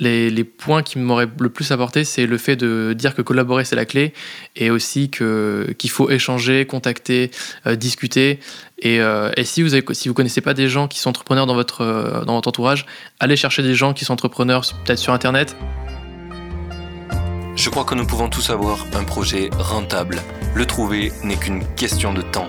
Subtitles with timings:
[0.00, 3.76] les, points qui m'auraient le plus apporté, c'est le fait de dire que collaborer c'est
[3.76, 4.12] la clé
[4.56, 7.30] et aussi qu'il faut échanger, contacter,
[7.66, 8.40] euh, discuter.
[8.78, 11.82] Et, euh, et, si vous vous connaissez pas des gens qui sont entrepreneurs dans votre
[11.82, 12.86] euh, dans votre entourage,
[13.20, 15.56] allez chercher des gens qui sont entrepreneurs peut-être sur internet.
[17.56, 20.22] Je crois que nous pouvons tous avoir un projet rentable.
[20.54, 22.48] Le trouver n'est qu'une question de temps.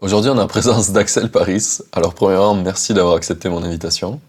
[0.00, 1.78] Aujourd'hui, on a la présence d'Axel Paris.
[1.92, 4.20] Alors, premièrement, merci d'avoir accepté mon invitation.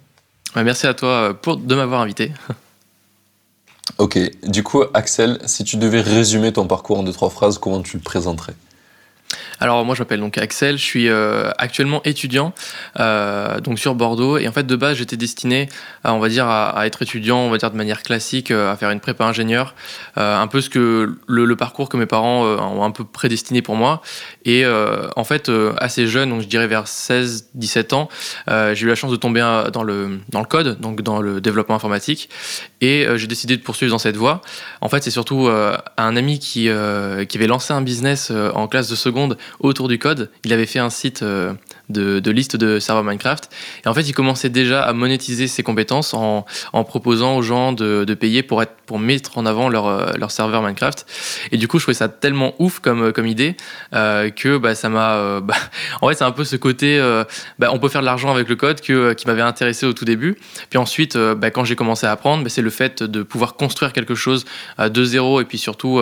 [0.56, 2.32] merci à toi euh, pour, de m'avoir invité.
[4.00, 7.82] ok, du coup, Axel, si tu devais résumer ton parcours en deux, trois phrases, comment
[7.82, 8.56] tu le présenterais?
[9.60, 12.54] Alors moi je m'appelle donc Axel, je suis euh, actuellement étudiant
[13.00, 14.38] euh, donc sur Bordeaux.
[14.38, 15.70] Et en fait de base j'étais destiné
[16.04, 16.18] à,
[16.86, 19.76] être étudiant on va de manière classique euh, à faire une prépa ingénieur
[20.16, 24.02] un peu ce que le, parcours que mes parents ont un peu prédestiné pour moi.
[24.46, 28.10] Et en fait assez jeune donc je dirais vers 16 17 ans
[28.48, 29.42] j'ai eu la chance de tomber
[29.74, 32.30] dans le dans le code donc dans le développement informatique
[32.82, 34.42] et j'ai décidé de poursuivre dans cette voie
[34.82, 36.70] en fait c'est surtout un ami qui
[37.28, 40.30] qui avait lancé un business en classe de seconde autour du code.
[40.46, 41.24] Il avait fait un site
[41.98, 43.50] euh, de, liste de serveurs Minecraft.
[43.84, 46.46] Et en fait, il commençait déjà à monétiser ses compétences en,
[46.84, 50.62] proposant aux gens de, payer pour, être, pour mettre en avant leur, euh, leur serveur
[50.62, 51.06] Minecraft.
[51.52, 53.56] Et du coup, je trouvais ça tellement ouf comme, comme idée
[53.94, 55.40] euh, que bah, ça m'a.
[55.50, 55.56] Bah,
[56.02, 57.00] en fait, c'est un peu ce côté
[57.58, 60.06] bah, on peut faire de l'argent avec le code que, qui m'avait intéressé au tout
[60.06, 60.38] début.
[60.70, 64.16] Puis ensuite, bah, quand j'ai commencé à apprendre, c'est le fait de pouvoir construire quelque
[64.16, 64.46] chose
[64.78, 66.02] de zéro et puis surtout,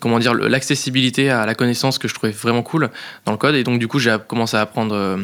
[0.00, 2.90] comment dire, l'accessibilité à la connaissance que je trouvais vraiment cool
[3.24, 3.54] dans le code.
[3.54, 5.18] Et donc, du coup, j'ai commencé à apprendre euh,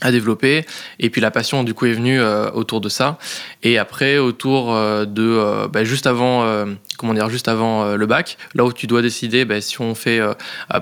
[0.00, 0.66] à développer.
[0.98, 3.18] Et puis la passion du coup est venue euh, autour de ça.
[3.62, 6.66] Et après autour euh, de bah, juste avant
[6.96, 10.20] comment dire juste avant le bac là où tu dois décider bah, si on fait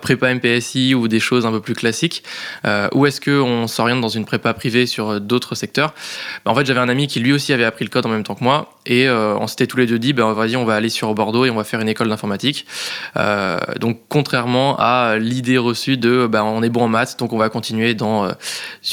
[0.01, 2.23] prépa MPSI ou des choses un peu plus classiques
[2.93, 5.95] ou est-ce que on s'oriente dans une prépa privée sur d'autres secteurs?
[6.45, 8.25] Bah, en fait j'avais un ami qui lui aussi avait appris le code en même
[8.25, 10.75] temps que moi et euh, on s'était tous les deux dit, ben, vas-y, on va
[10.75, 12.67] aller sur Bordeaux et on va faire une école d'informatique.
[13.17, 17.39] Euh, donc, contrairement à l'idée reçue de, ben, on est bon en maths, donc on
[17.39, 18.33] va continuer dans euh,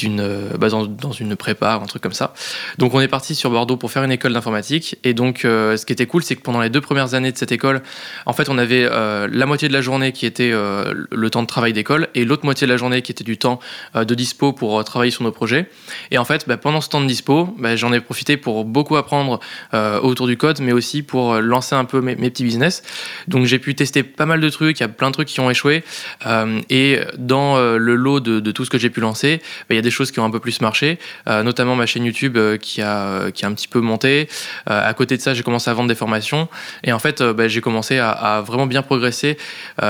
[0.02, 2.34] une, ben, dans, une prépa, un truc comme ça.
[2.78, 4.96] Donc, on est parti sur Bordeaux pour faire une école d'informatique.
[5.02, 7.52] Et donc, ce qui était cool, c'est que pendant les deux premières années de cette
[7.52, 7.82] école,
[8.26, 11.72] en fait, on avait la moitié de la journée qui était le temps de travail
[11.72, 13.60] d'école et l'autre moitié de la journée qui était du temps
[13.94, 15.70] de dispo pour travailler sur nos projets.
[16.10, 18.96] Et en fait, ben, pendant ce temps de dispo, ben, j'en ai profité pour beaucoup
[18.96, 19.40] apprendre
[19.74, 22.82] euh, autour du code, mais aussi pour euh, lancer un peu mes, petits business.
[23.28, 25.40] Donc j'ai pu tester pas mal de trucs, il y a plein de trucs qui
[25.40, 25.84] ont échoué.
[26.26, 29.78] Euh, et dans le lot de, tout ce que j'ai pu lancer, bah, il y
[29.78, 33.30] a des choses qui ont un peu plus marché, notamment ma chaîne YouTube qui, a,
[33.30, 34.28] qui a un petit peu monté.
[34.66, 36.48] à côté de ça, j'ai commencé à vendre des formations.
[36.84, 39.36] Et en fait, bah, j'ai commencé à, à, vraiment bien progresser.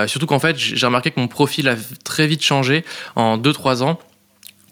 [0.06, 2.84] surtout qu'en fait, j'ai remarqué que mon profil a très vite changé
[3.16, 3.98] en 2-3 ans.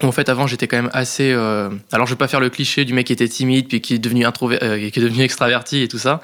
[0.01, 1.33] En fait, avant, j'étais quand même assez.
[1.33, 1.71] Euh...
[1.91, 3.99] Alors, je vais pas faire le cliché du mec qui était timide puis qui est
[3.99, 4.63] devenu introver...
[4.63, 6.21] Euh, qui est devenu extraverti et tout ça.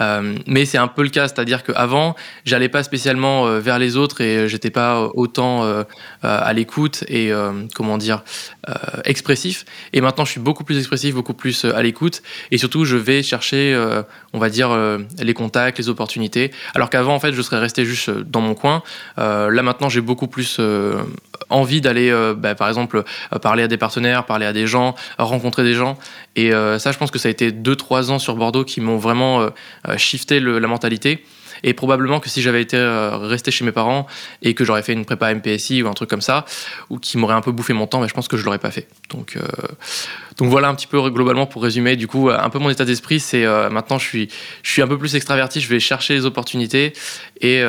[0.00, 3.96] Euh, mais c'est un peu le cas, c'est-à-dire qu'avant, j'allais pas spécialement euh, vers les
[3.96, 5.62] autres et j'étais pas autant
[6.22, 7.30] à l'écoute et
[7.74, 8.24] comment dire
[9.04, 9.64] expressif.
[9.92, 13.22] Et maintenant, je suis beaucoup plus expressif, beaucoup plus à l'écoute et surtout, je vais
[13.22, 13.76] chercher,
[14.32, 14.76] on va dire,
[15.18, 16.50] les contacts, les opportunités.
[16.74, 18.82] Alors qu'avant, en fait, je serais resté juste dans mon coin.
[19.16, 20.60] là, maintenant, j'ai beaucoup plus
[21.50, 23.04] envie d'aller, bah, par exemple,
[23.40, 25.98] parler à des partenaires, parler à des gens, rencontrer des gens.
[26.36, 29.42] Et ça, je pense que ça a été 2-3 ans sur Bordeaux qui m'ont vraiment
[29.88, 31.24] euh, shifter la mentalité.
[31.62, 34.06] Et probablement que si j'avais été euh, resté chez mes parents
[34.42, 36.44] et que j'aurais fait une prépa MPSI ou un truc comme ça,
[36.90, 38.88] ou qui m'aurait un peu bouffé mon temps, je pense que je l'aurais pas fait.
[39.10, 39.42] Donc, euh,
[40.36, 41.96] donc voilà un petit peu globalement pour résumer.
[41.96, 44.26] Du coup, un peu mon état d'esprit, c'est maintenant je
[44.62, 46.94] suis, un peu plus extraverti, je vais chercher les opportunités.
[47.40, 47.62] Et,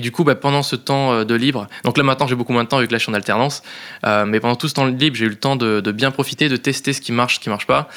[0.00, 2.68] du coup, bah, pendant ce temps de libre, donc là maintenant j'ai beaucoup moins de
[2.68, 3.62] temps avec la je suis en alternance,
[4.04, 6.56] mais pendant tout ce temps libre, j'ai eu le temps de, de bien profiter, de
[6.56, 7.88] tester ce qui marche, ce qui marche pas.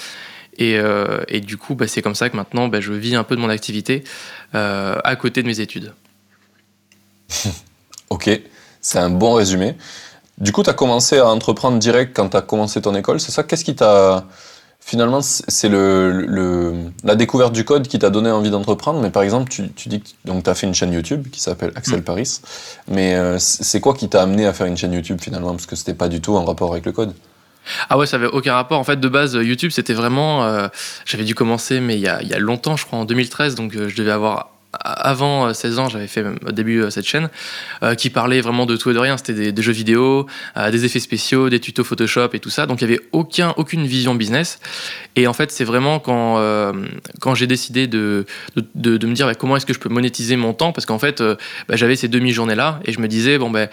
[0.59, 3.35] Euh, et, du coup, bah, c'est comme ça que maintenant, bah, je vis un peu
[3.35, 4.03] de mon activité
[4.55, 5.93] euh, à côté de mes études.
[8.09, 8.29] ok,
[8.81, 9.75] c'est un bon résumé.
[10.37, 13.31] Du coup, tu as commencé à entreprendre direct quand tu as commencé ton école, c'est
[13.31, 13.43] ça?
[13.43, 14.25] Qu'est-ce qui t'a...
[14.81, 16.73] Finalement, c'est le,
[17.03, 20.07] la découverte du code qui t'a donné envie d'entreprendre, mais par exemple, tu, dis que
[20.25, 22.03] tu as fait une chaîne YouTube qui s'appelle Axel mm.
[22.03, 22.39] Paris,
[22.87, 25.51] mais euh, c'est quoi qui t'a amené à faire une chaîne YouTube finalement?
[25.51, 27.13] Parce que c'était pas du tout en rapport avec le code
[27.89, 28.79] Ah ouais, ça avait aucun rapport.
[28.79, 30.69] En fait, de base, YouTube, c'était vraiment.
[31.05, 33.55] J'avais dû commencer, mais il y, a, il y, a, longtemps, je crois, en 2013,
[33.55, 37.29] donc je devais avoir avant 16 ans, j'avais fait au début cette chaîne
[37.81, 39.17] euh, qui parlait vraiment de tout et de rien.
[39.17, 40.27] C'était des, jeux vidéo,
[40.57, 42.67] euh, des effets spéciaux, des tutos Photoshop et tout ça.
[42.67, 44.59] Donc il y avait aucun, aucune vision business.
[45.15, 46.71] Et en fait, c'est vraiment quand, euh,
[47.33, 48.25] j'ai décidé de,
[48.55, 51.75] me dire bah, comment est-ce que je peux monétiser mon temps, parce qu'en fait, bah,
[51.75, 53.69] j'avais ces demi-journées-là et je me disais, bon, ben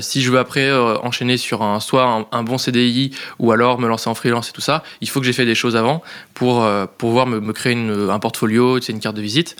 [0.00, 4.08] si je veux après enchaîner sur un, soit un, bon CDI ou alors me lancer
[4.08, 6.02] en freelance et tout ça, il faut que j'ai fait des choses avant
[6.34, 6.66] pour,
[6.98, 9.56] pouvoir me, me créer un portfolio, une carte de visite.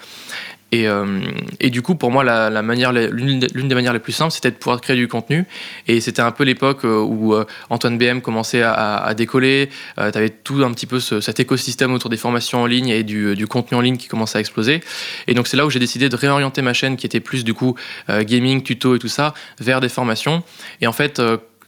[0.73, 1.21] Et, euh,
[1.59, 4.57] et, du coup, pour moi, la, manière, l'une des manières les plus simples, c'était de
[4.57, 5.45] pouvoir créer du contenu.
[5.89, 9.69] Et c'était un peu l'époque euh, où euh, Antoine BM commençait à, décoller.
[9.97, 13.03] tu avais tout un petit peu ce, cet écosystème autour des formations en ligne et
[13.03, 14.81] du, du, contenu en ligne qui commençait à exploser.
[15.27, 17.55] Et donc, c'est là où j'ai décidé de réorienter ma chaîne, qui était plus du
[17.55, 17.75] coup
[18.09, 20.43] gaming, tuto et tout ça, vers des formations.
[20.81, 21.21] Et en fait,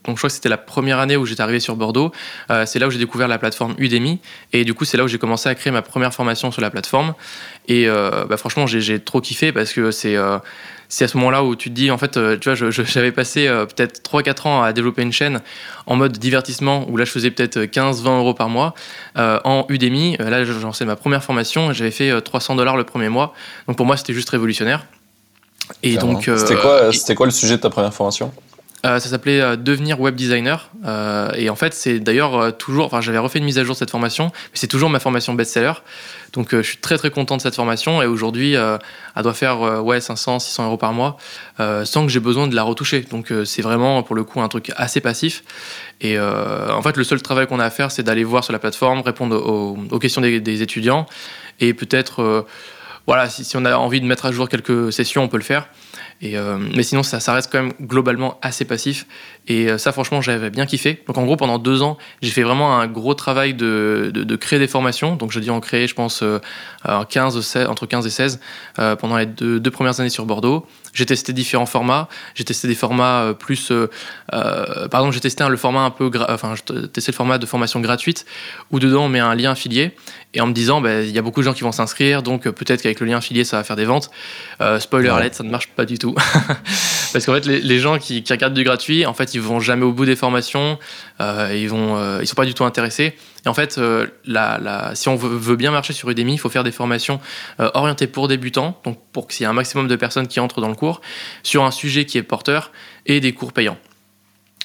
[0.04, 2.12] donc je crois que c'était la première année où j'étais arrivé sur Bordeaux.
[2.50, 4.18] Euh, c'est là où j'ai découvert la plateforme Udemy.
[4.52, 6.70] Et du coup, c'est là où j'ai commencé à créer ma première formation sur la
[6.70, 7.14] plateforme.
[7.68, 10.38] Et euh, bah, franchement, j'ai trop kiffé parce que c'est euh,
[10.88, 14.02] c'est à ce moment-là où tu te dis, en fait, tu vois, j'avais passé peut-être
[14.02, 15.40] 3-4 ans à développer une chaîne
[15.86, 18.74] en mode divertissement, où là, je faisais peut-être 15-20 euros par mois.
[19.16, 23.08] en Udemy, là, j'ai lancé ma première formation et j'avais fait 300 dollars le premier
[23.08, 23.32] mois.
[23.68, 24.84] Donc pour moi, c'était juste révolutionnaire.
[25.82, 28.30] Et donc, c'était quoi, quoi le sujet de ta première formation?
[28.84, 30.70] Ça s'appelait euh, Devenir web designer.
[30.84, 32.86] Euh, et en fait, c'est d'ailleurs toujours.
[32.86, 35.34] Enfin, j'avais refait une mise à jour de cette formation, mais c'est toujours ma formation
[35.34, 35.72] best-seller.
[36.32, 38.02] Donc, je suis très très content de cette formation.
[38.02, 41.18] Et aujourd'hui, elle doit faire ouais 500, 600 euros par mois,
[41.58, 43.02] sans que j'ai besoin de la retoucher.
[43.02, 45.44] Donc, c'est vraiment pour le coup un truc assez passif.
[46.00, 48.58] Et en fait, le seul travail qu'on a à faire, c'est d'aller voir sur la
[48.58, 51.06] plateforme, répondre aux, questions des, étudiants,
[51.60, 52.46] et peut-être,
[53.06, 55.68] voilà, si on a envie de mettre à jour quelques sessions, on peut le faire.
[56.24, 59.06] Euh, mais sinon, ça, reste quand même globalement assez passif.
[59.48, 61.02] Et euh, ça, franchement, j'avais bien kiffé.
[61.06, 64.58] Donc, en gros, pendant deux ans, j'ai fait vraiment un gros travail de, de, créer
[64.58, 65.16] des formations.
[65.16, 66.22] Donc, je dis en créer, je pense,
[67.08, 68.40] 15, euh, entre 15 et 16
[68.98, 70.66] pendant les deux, premières années sur Bordeaux.
[70.92, 72.08] J'ai testé différents formats.
[72.34, 73.72] J'ai testé des formats plus.
[74.30, 76.10] par exemple, j'ai testé le format un peu.
[76.12, 78.26] J'ai testé le format de formation gratuite
[78.70, 79.92] où dedans on met un lien affilié
[80.34, 82.48] et en me disant, ben, il y a beaucoup de gens qui vont s'inscrire, donc
[82.48, 84.10] peut-être qu'avec le lien affilié, ça va faire des ventes.
[84.78, 86.14] spoiler alert, ça ne marche pas du tout.
[87.12, 89.60] Parce qu'en fait, les, les gens qui, qui, regardent du gratuit, en fait, ils vont
[89.60, 90.78] jamais au bout des formations,
[91.20, 93.14] euh, ils vont, euh, ils sont pas du tout intéressés.
[93.44, 96.38] Et en fait, euh, la, la, si on veut, veut, bien marcher sur Udemy, il
[96.38, 97.20] faut faire des formations
[97.60, 100.60] euh, orientées pour débutants, donc pour qu'il y ait un maximum de personnes qui entrent
[100.60, 101.00] dans le cours,
[101.42, 102.72] sur un sujet qui est porteur
[103.06, 103.78] et des cours payants.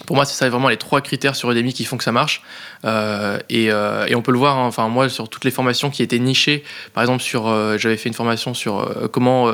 [0.06, 2.44] Pour moi, c'est ça vraiment les trois critères sur Udemy qui font que ça marche.
[2.86, 5.90] Euh, et, euh, et, on peut le voir, hein, enfin moi, sur toutes les formations
[5.90, 6.64] qui étaient nichées,
[6.94, 9.52] par exemple, sur, euh, j'avais fait une formation sur comment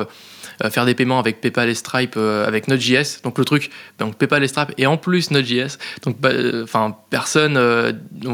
[0.70, 3.22] faire des paiements avec PayPal et Stripe euh, avec Node.js.
[3.22, 5.78] Donc le truc, donc PayPal et Stripe et en plus Node.js.
[6.02, 7.58] Donc bah, euh, enfin personne,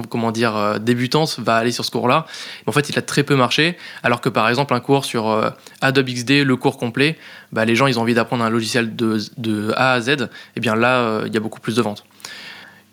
[0.09, 2.27] comment dire, débutante va aller sur ce cours-là.
[2.67, 3.77] En fait, il a très peu marché.
[4.03, 7.17] Alors que par exemple un cours sur Adobe XD, le cours complet,
[7.53, 10.09] bah, les gens ils ont envie d'apprendre un logiciel de, de, A à Z.
[10.09, 10.17] Et
[10.57, 12.05] eh bien là, il y a beaucoup plus de ventes.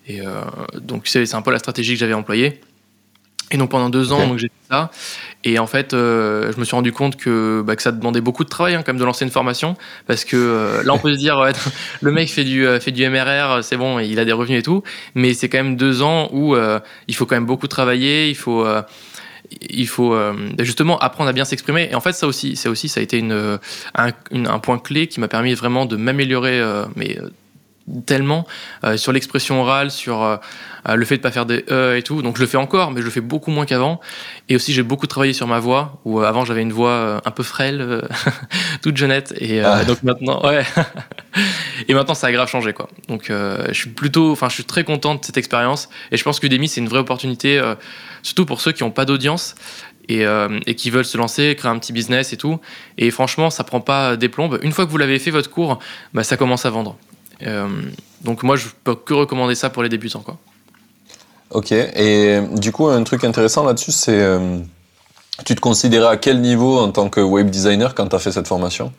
[0.08, 0.22] Et
[0.76, 2.62] donc c'est un peu la stratégie que j'avais employée.
[3.52, 4.92] Et donc pendant deux ans, j'ai fait ça.
[5.48, 8.50] Et en fait, euh, je me suis rendu compte que, bah, ça demandait beaucoup de
[8.50, 11.18] travail, hein, quand même, de lancer une formation, parce que euh, là, on peut se
[11.18, 11.42] dire,
[12.02, 14.84] le mec fait du euh, MRR, c'est bon, il a des revenus et tout,
[15.16, 16.58] mais c'est quand même deux ans où
[17.08, 20.16] il faut quand même beaucoup travailler, il faut
[20.60, 21.88] justement apprendre à bien s'exprimer.
[21.92, 23.24] Et en fait, ça aussi, ça a été
[23.94, 26.62] un point clé qui m'a permis vraiment de m'améliorer,
[26.98, 27.18] mais
[28.06, 28.46] tellement
[28.84, 30.38] euh, sur l'expression orale, sur euh,
[30.94, 32.22] le fait de pas faire des e et tout.
[32.22, 34.00] Donc je le fais encore, mais je le fais beaucoup moins qu'avant.
[34.50, 37.32] Et aussi j'ai beaucoup travaillé sur ma voix, où euh, avant j'avais une voix un
[37.32, 38.08] peu frêle,
[38.82, 39.86] toute jeunette, et ah.
[39.86, 40.64] donc maintenant, ouais.
[41.88, 42.90] et maintenant ça a grave changé quoi.
[43.08, 46.40] Donc je suis plutôt, enfin je suis très content de cette expérience, et je pense
[46.40, 47.62] que Udemy c'est une vraie opportunité,
[48.22, 49.56] surtout pour ceux qui n'ont pas d'audience.
[50.10, 50.24] Et,
[50.66, 52.62] et, qui veulent se lancer, créer un petit business et tout.
[52.98, 54.58] Et franchement, ça prend pas des plombes.
[54.64, 55.80] Une fois que vous l'avez fait votre cours,
[56.14, 56.98] bah, ça commence à vendre.
[57.44, 57.68] Euh,
[58.22, 60.22] donc moi, je peux que recommander ça pour les débutants.
[60.22, 60.38] Quoi.
[61.52, 64.60] Ok, et du coup, un truc intéressant là-dessus, c'est euh,
[65.46, 68.32] tu te considérais à quel niveau en tant que web designer quand tu as fait
[68.32, 68.92] cette formation?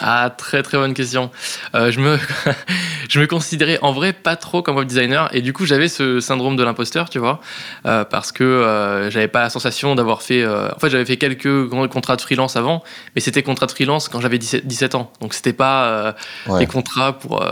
[0.00, 1.30] Ah, très très bonne question.
[1.74, 2.18] Euh, je, me
[3.08, 6.18] je me considérais en vrai pas trop comme web designer et du coup j'avais ce
[6.20, 7.40] syndrome de l'imposteur, tu vois,
[7.86, 10.42] euh, parce que euh, j'avais pas la sensation d'avoir fait.
[10.42, 12.82] Euh, en fait, j'avais fait quelques contrats de freelance avant,
[13.14, 15.12] mais c'était contrats de freelance quand j'avais 17, 17, ans.
[15.20, 16.12] Donc c'était pas euh,
[16.46, 16.60] ouais.
[16.60, 17.44] des contrats pour.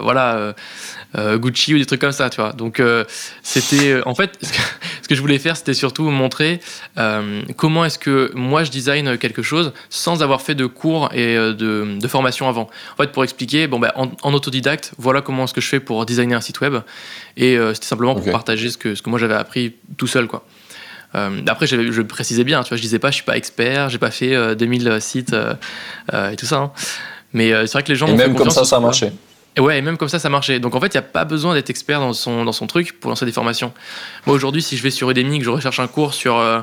[0.00, 0.52] voilà euh,
[1.14, 2.52] Gucci ou des trucs comme ça, tu vois.
[2.52, 3.04] Donc euh,
[3.42, 6.60] c'était euh, en fait ce que, je voulais faire, c'était surtout montrer
[7.56, 12.08] comment est-ce que moi je design quelque chose sans avoir fait de cours et de
[12.08, 12.68] formation avant.
[12.94, 16.04] En fait, pour expliquer, bon, bah, en, autodidacte, voilà comment est-ce que je fais pour
[16.04, 16.76] designer un site web.
[17.36, 20.44] Et c'était simplement pour partager ce que, ce que moi j'avais appris tout seul, quoi.
[21.14, 23.98] après, je, je, précisais bien, tu vois, je disais pas, je suis pas expert, j'ai
[23.98, 25.34] pas fait 2000 sites
[26.12, 26.56] et tout ça.
[26.56, 26.72] Hein.
[27.32, 28.08] Mais c'est vrai que les gens.
[28.08, 29.12] Et même comme ça, ça a marché.
[29.58, 30.60] Et ouais, et même comme ça, ça marchait.
[30.60, 33.00] Donc en fait, il n'y a pas besoin d'être expert dans son, dans son truc
[33.00, 33.72] pour lancer des formations.
[34.26, 36.60] Moi aujourd'hui, si je vais sur Udemy, que je recherche un cours sur, euh,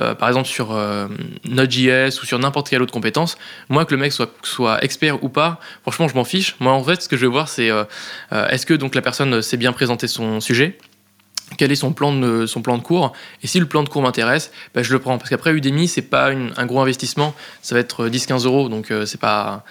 [0.00, 1.08] euh, par exemple, sur euh,
[1.44, 3.36] Node.js ou sur n'importe quelle autre compétence,
[3.68, 6.54] moi que le mec soit, soit expert ou pas, franchement, je m'en fiche.
[6.60, 7.70] Moi en fait, ce que je vais voir, c'est
[8.30, 10.78] est-ce que donc la personne sait bien présenter son sujet?
[11.58, 13.12] Quel est son plan de, son plan de cours?
[13.42, 16.02] Et si le plan de cours m'intéresse ben je le prends parce qu'après Udemy c'est
[16.02, 19.64] pas un gros investissement ça va être 10-15 euros donc c'est pas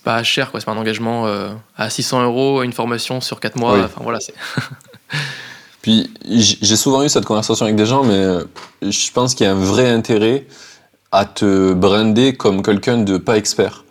[0.00, 0.60] c'est pas cher, quoi.
[0.60, 3.78] C'est pas un engagement euh, à 600 euros, une formation sur 4 mois.
[3.84, 4.32] Enfin voilà, c'est.
[5.82, 8.44] Puis j'ai souvent eu cette conversation avec des gens, mais euh,
[8.82, 10.46] je pense qu'il y a un vrai intérêt
[11.12, 13.84] à te brander comme quelqu'un de pas expert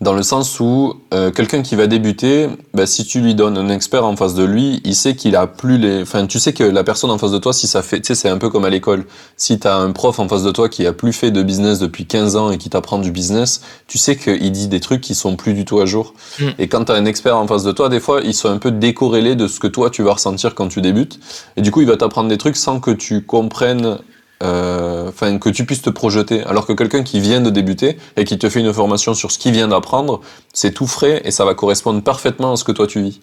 [0.00, 3.68] dans le sens où euh, quelqu'un qui va débuter, bah, si tu lui donnes un
[3.68, 6.02] expert en face de lui, il sait qu'il a plus les...
[6.02, 8.00] Enfin, tu sais que la personne en face de toi, si ça fait...
[8.00, 9.06] Tu sais, c'est un peu comme à l'école.
[9.36, 11.78] Si tu as un prof en face de toi qui a plus fait de business
[11.78, 15.14] depuis 15 ans et qui t'apprend du business, tu sais qu'il dit des trucs qui
[15.14, 16.14] sont plus du tout à jour.
[16.40, 16.48] Mm.
[16.58, 18.58] Et quand tu as un expert en face de toi, des fois, ils sont un
[18.58, 21.20] peu décorrélés de ce que toi, tu vas ressentir quand tu débutes.
[21.56, 23.98] Et du coup, il va t'apprendre des trucs sans que tu comprennes
[24.44, 26.44] euh, enfin que tu puisses te projeter.
[26.44, 29.38] Alors que quelqu'un qui vient de débuter et qui te fait une formation sur ce
[29.38, 30.20] qu'il vient d'apprendre,
[30.52, 33.20] c'est tout frais et ça va correspondre parfaitement à ce que toi tu vis.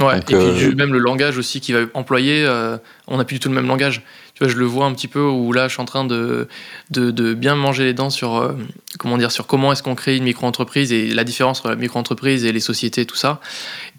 [0.00, 2.76] Ouais, et puis euh, même le langage aussi qu'il va employer, euh,
[3.06, 4.02] on n'a plus du tout le même langage.
[4.34, 6.48] Tu vois, je le vois un petit peu où là, je suis en train de,
[6.90, 8.52] de, de bien manger les dents sur,
[8.98, 12.44] comment dire, sur comment est-ce qu'on crée une micro-entreprise et la différence entre la micro-entreprise
[12.44, 13.38] et les sociétés, tout ça.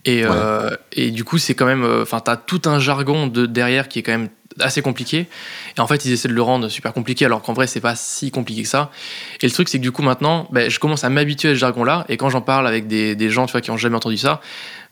[0.04, 0.24] Et,
[0.92, 4.00] et du coup, c'est quand même, enfin, tu as tout un jargon de, derrière qui
[4.00, 4.28] est quand même
[4.60, 5.28] assez compliqué.
[5.78, 7.96] Et en fait, ils essaient de le rendre super compliqué, alors qu'en vrai, c'est pas
[7.96, 8.92] si compliqué que ça.
[9.42, 11.60] Et le truc, c'est que du coup, maintenant, ben, je commence à m'habituer à ce
[11.60, 12.06] jargon-là.
[12.10, 14.42] Et quand j'en parle avec des, des, gens tu vois, qui ont jamais entendu ça,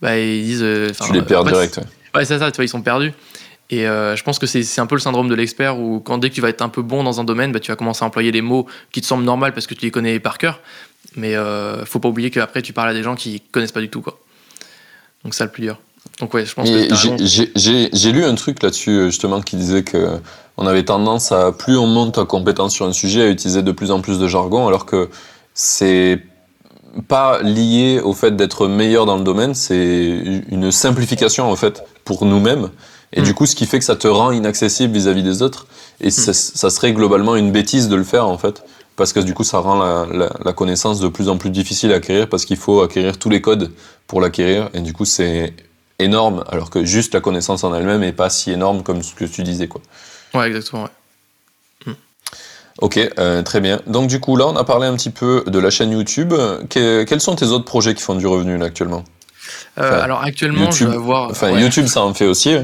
[0.01, 0.63] ben, ils disent.
[0.63, 1.79] Euh, tu les perds direct.
[2.15, 3.13] Ouais, c'est ça, tu vois, ils sont perdus.
[3.69, 6.29] Et euh, je pense que c'est un peu le syndrome de l'expert où, quand dès
[6.29, 8.07] que tu vas être un peu bon dans un domaine, ben, tu vas commencer à
[8.07, 10.59] employer les mots qui te semblent normaux parce que tu les connais par cœur.
[11.15, 13.89] Mais euh, faut pas oublier qu'après, tu parles à des gens qui connaissent pas du
[13.89, 14.01] tout.
[14.01, 14.19] Quoi.
[15.23, 15.79] Donc, ça le plus dur.
[16.19, 16.69] Donc ouais, je pense
[17.55, 20.19] J'ai lu un truc là-dessus euh, justement qui disait que
[20.57, 23.71] on avait tendance à plus on monte en compétence sur un sujet à utiliser de
[23.71, 25.09] plus en plus de jargon, alors que
[25.55, 26.21] c'est
[27.07, 32.25] pas lié au fait d'être meilleur dans le domaine, c'est une simplification en fait pour
[32.25, 32.69] nous-mêmes.
[33.13, 35.67] Et du coup, ce qui fait que ça te rend inaccessible vis-à-vis des autres.
[36.01, 36.11] Et hmm.
[36.11, 38.63] ça, serait globalement une bêtise de le faire en fait.
[38.95, 41.95] Parce que du coup, ça rend la, la connaissance de plus en plus difficile à
[41.95, 43.71] acquérir parce qu'il faut acquérir tous les codes
[44.07, 44.69] pour l'acquérir.
[44.73, 45.53] Et du coup, c'est
[46.03, 49.25] énorme, alors que juste la connaissance en elle-même n'est pas si énorme comme ce que
[49.25, 49.67] tu disais.
[49.67, 49.81] Quoi.
[50.33, 50.89] Ouais, exactement.
[51.85, 51.93] Hmm.
[52.79, 53.81] Ok, euh, très bien.
[53.87, 56.33] Donc du coup, là, on a parlé un petit peu de la chaîne YouTube.
[56.69, 59.03] quels sont tes autres projets qui font du revenu là actuellement?
[59.77, 61.29] Euh, alors actuellement, YouTube, je vais avoir.
[61.29, 62.55] Enfin, YouTube, ça en fait aussi.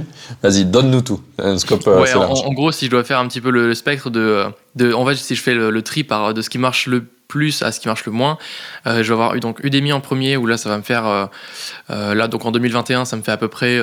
[0.44, 1.22] Vas-y, donne-nous tout.
[1.40, 4.46] Un scope euh, en, gros, si je dois faire un petit peu le, spectre de,
[4.76, 7.06] de, en fait, si je fais le, le tri par de ce qui marche le
[7.30, 8.38] plus à ce qui marche le moins.
[8.88, 11.06] Euh, je vais avoir eu donc Udemy en premier où là ça va me faire
[11.06, 11.26] euh,
[11.92, 13.80] euh, là donc en 2021 ça me fait à peu près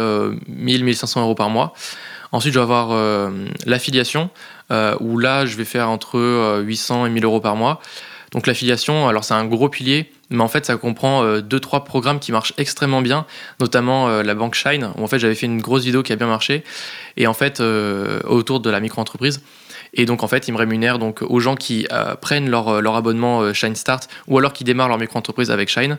[0.49, 1.73] 1000 1500 euros par mois.
[2.33, 2.91] Ensuite je vais avoir
[3.65, 4.29] l'affiliation
[5.00, 7.81] où là je vais faire entre 800 et 1000 euros par mois.
[8.33, 12.19] Donc l'affiliation, alors c'est un gros pilier, mais en fait ça comprend deux trois programmes
[12.19, 13.25] qui marchent extrêmement bien,
[13.61, 16.26] notamment la banque Shine où en fait j'avais fait une grosse vidéo qui a bien
[16.26, 16.65] marché
[17.17, 17.61] et en fait
[18.25, 19.41] autour de la micro-entreprise.
[19.97, 22.81] Et donc, en fait, ils me rémunèrent donc, aux gens qui euh, prennent leur, euh,
[22.81, 25.99] leur abonnement euh, Shine Start ou alors qui démarrent leur micro-entreprise avec Shine.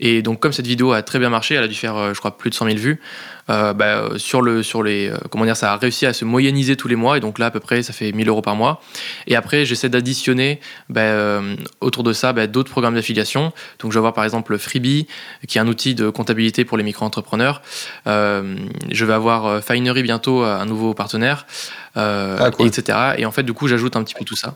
[0.00, 2.36] Et donc, comme cette vidéo a très bien marché, elle a dû faire, je crois,
[2.36, 3.00] plus de 100 000 vues,
[3.48, 5.10] bah, sur, le, sur les.
[5.30, 7.16] comment dire, ça a réussi à se moyenniser tous les mois.
[7.16, 8.80] Et donc là, à peu près, ça fait 1000 euros par mois.
[9.26, 11.40] Et après, j'essaie d'additionner bah,
[11.80, 13.52] autour de ça bah, d'autres programmes d'affiliation.
[13.80, 15.08] Donc, je vais avoir par exemple Freebie,
[15.48, 17.62] qui est un outil de comptabilité pour les micro-entrepreneurs.
[18.06, 21.44] je vais avoir Finery bientôt, un nouveau partenaire.
[21.98, 22.98] Euh, ah, etc.
[23.18, 24.54] Et en fait, du coup, j'ajoute un petit peu tout ça.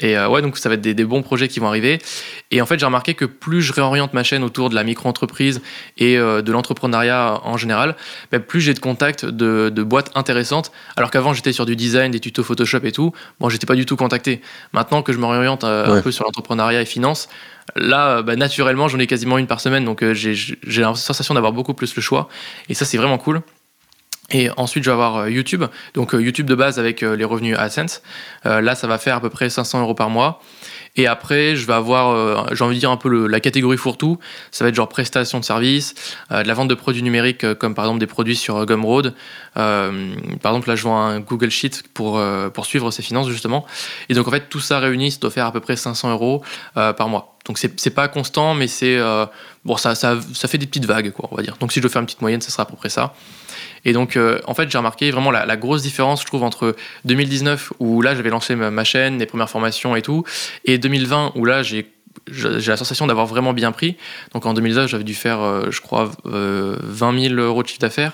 [0.00, 2.00] Et euh, ouais, donc ça va être des, bons projets qui vont arriver.
[2.50, 5.60] Et en fait, j'ai remarqué que plus je réoriente ma chaîne autour de la micro-entreprise
[5.98, 7.94] et euh, de l'entrepreneuriat en général,
[8.32, 10.72] bah, plus j'ai de contacts de, boîtes intéressantes.
[10.96, 13.12] Alors qu'avant, j'étais sur du design, des tutos Photoshop et tout.
[13.38, 14.40] Bon, j'étais pas du tout contacté.
[14.72, 17.28] Maintenant que je me réoriente un peu sur l'entrepreneuriat et finance,
[17.76, 19.84] là, bah, naturellement, j'en ai quasiment une par semaine.
[19.84, 22.28] Donc j'ai la sensation d'avoir beaucoup plus le choix.
[22.68, 23.42] Et ça, c'est vraiment cool.
[24.30, 25.64] Et ensuite, je vais avoir euh, YouTube.
[25.94, 28.02] Donc, euh, YouTube de base avec euh, les revenus AdSense.
[28.44, 30.40] là, ça va faire à peu près 500 euros par mois.
[30.96, 34.20] Et après, je vais avoir, j'ai envie de dire un peu la catégorie fourre-tout.
[34.52, 35.94] Ça va être genre prestation de services,
[36.30, 39.12] de la vente de produits numériques, comme par exemple des produits sur Gumroad.
[39.54, 39.90] par
[40.44, 43.66] exemple, là, je vends un Google Sheet pour, pour suivre ses finances, justement.
[44.08, 46.44] Et donc, en fait, tout ça réuni, ça doit faire à peu près 500 euros
[46.74, 47.33] par mois.
[47.44, 48.98] Donc c'est pas constant, mais c'est
[49.66, 51.58] bon, ça, ça, ça, fait des petites vagues, quoi, on va dire.
[51.60, 53.14] Donc si je dois faire une petite moyenne, ça sera à peu près ça.
[53.84, 56.74] Et donc, en fait, j'ai remarqué vraiment la, grosse différence, je trouve, entre
[57.04, 60.24] 2019, où là, j'avais lancé ma, chaîne, les premières formations et tout,
[60.64, 61.94] et 2020, où là, j'ai
[62.30, 63.96] j'ai la sensation d'avoir vraiment bien pris.
[64.32, 66.76] Donc en 2019, j'avais dû faire, euh, je crois, 20 euh,
[67.28, 68.12] 000 euros de chiffre d'affaires.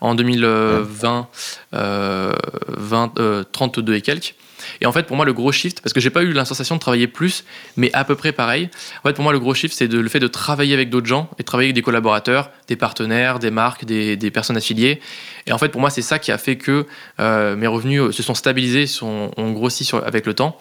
[0.00, 1.28] En 2020,
[1.74, 2.32] euh,
[2.68, 4.34] 20, 32 et quelques.
[4.80, 6.76] Et en fait, pour moi, le gros shift, parce que j'ai pas eu la sensation
[6.76, 7.44] de travailler plus,
[7.76, 8.68] mais à peu près pareil.
[9.04, 11.28] En fait, pour moi, le gros shift, c'est le fait de travailler avec d'autres gens
[11.38, 15.00] et de travailler avec des collaborateurs, des partenaires, des marques, des, personnes affiliées.
[15.46, 16.86] Et en fait, pour moi, c'est ça qui a fait que
[17.18, 20.58] mes revenus se sont stabilisés, sont, ont grossi avec le temps.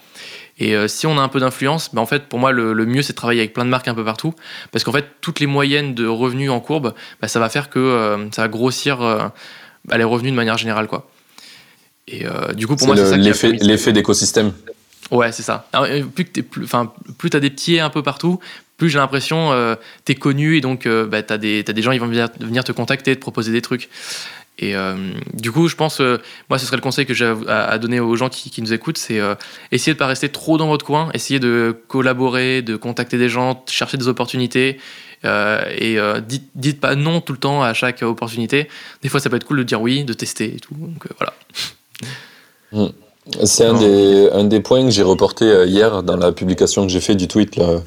[0.62, 3.02] Et euh, si on a un peu d'influence, bah, en fait, pour moi, le, mieux,
[3.02, 4.34] c'est de travailler avec plein de marques un peu partout.
[4.72, 7.80] Parce qu'en fait, toutes les moyennes de revenus en courbe, bah, ça va faire que
[7.80, 9.28] euh, ça va grossir euh,
[9.86, 10.88] bah, les revenus de manière générale.
[10.88, 11.10] Quoi.
[12.08, 14.54] Et du coup, pour moi, c'est ça l'effet, l'effet d'écosystème.
[15.12, 15.68] Ouais, c'est ça.
[16.16, 18.40] plus tu plus, as des pieds un peu partout,
[18.78, 22.00] plus j'ai l'impression euh, tu es connu et donc bah, tu as, des gens qui
[22.00, 23.90] vont venir te contacter, te proposer des trucs.
[24.62, 24.96] Et euh,
[25.34, 26.18] du coup, je pense, euh,
[26.50, 29.20] moi, ce serait le conseil que j'ai à, donner aux gens qui, nous écoutent, c'est
[29.20, 29.34] euh,
[29.72, 33.64] essayer de pas rester trop dans votre coin, essayer de collaborer, de contacter des gens,
[33.68, 34.80] chercher des opportunités.
[35.24, 38.70] et dites, dites, pas non tout le temps à chaque opportunité.
[39.02, 40.76] Des fois, ça peut être cool de dire oui, de tester et tout.
[40.76, 41.34] Donc voilà.
[42.72, 42.86] Mmh.
[43.44, 47.02] C'est un des, un des points que j'ai reporté hier dans la publication que j'ai
[47.02, 47.56] fait du tweet.
[47.56, 47.82] Là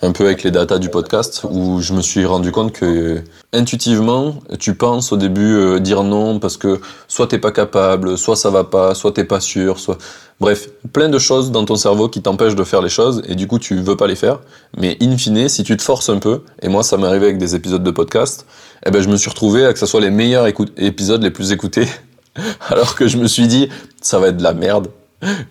[0.00, 3.20] un peu avec les datas du podcast, où je me suis rendu compte que
[3.52, 8.36] intuitivement, tu penses au début euh, dire non parce que soit t'es pas capable, soit
[8.36, 9.98] ça va pas, soit t'es pas sûr, soit
[10.38, 13.48] bref, plein de choses dans ton cerveau qui t'empêchent de faire les choses et du
[13.48, 14.38] coup tu veux pas les faire.
[14.76, 17.38] Mais in fine, si tu te forces un peu, et moi ça m'est arrivé avec
[17.38, 18.46] des épisodes de podcast,
[18.86, 20.46] eh ben je me suis retrouvé à que ce soit les meilleurs
[20.76, 21.88] épisodes les plus écoutés,
[22.68, 23.68] alors que je me suis dit
[24.00, 24.88] ça va être de la merde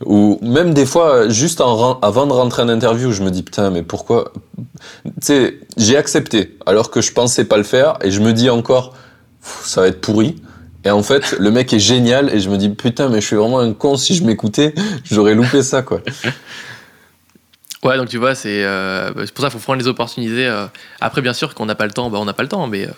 [0.06, 3.84] ou même des fois, juste avant de rentrer en interview, je me dis putain, mais
[3.84, 4.32] pourquoi?
[5.06, 8.50] Tu sais, j'ai accepté alors que je pensais pas le faire et je me dis
[8.50, 8.96] encore,
[9.42, 10.38] ça va être pourri.
[10.86, 13.36] Et en fait, le mec est génial et je me dis putain, mais je suis
[13.36, 16.02] vraiment un con si je m'écoutais, j'aurais loupé ça quoi.
[17.84, 20.48] Ouais, donc tu vois, c'est euh, pour ça qu'il faut prendre les opportunités.
[20.48, 20.66] Euh.
[21.00, 22.88] Après, bien sûr, qu'on n'a pas le temps, bah, on n'a pas le temps, mais
[22.88, 22.92] euh,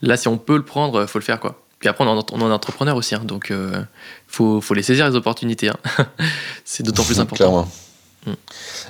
[0.00, 1.60] là, si on peut le prendre, faut le faire quoi.
[1.78, 3.82] Puis après, on, est entrepreneur aussi, hein, donc il euh,
[4.26, 5.68] faut, faut, les saisir les opportunités.
[5.68, 5.76] Hein.
[6.64, 7.36] c'est d'autant plus important.
[7.36, 7.68] Clairement.
[8.26, 8.32] Mm.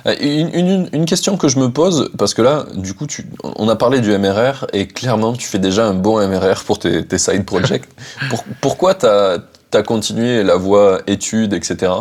[0.05, 3.25] Euh, une, une, une, question que je me pose, parce que là, du coup, tu,
[3.43, 7.05] on a parlé du MRR et clairement, tu fais déjà un bon MRR pour tes,
[7.05, 7.87] tes side projects.
[8.61, 9.39] pourquoi tu as,
[9.73, 11.91] as, continué la voie études, etc.,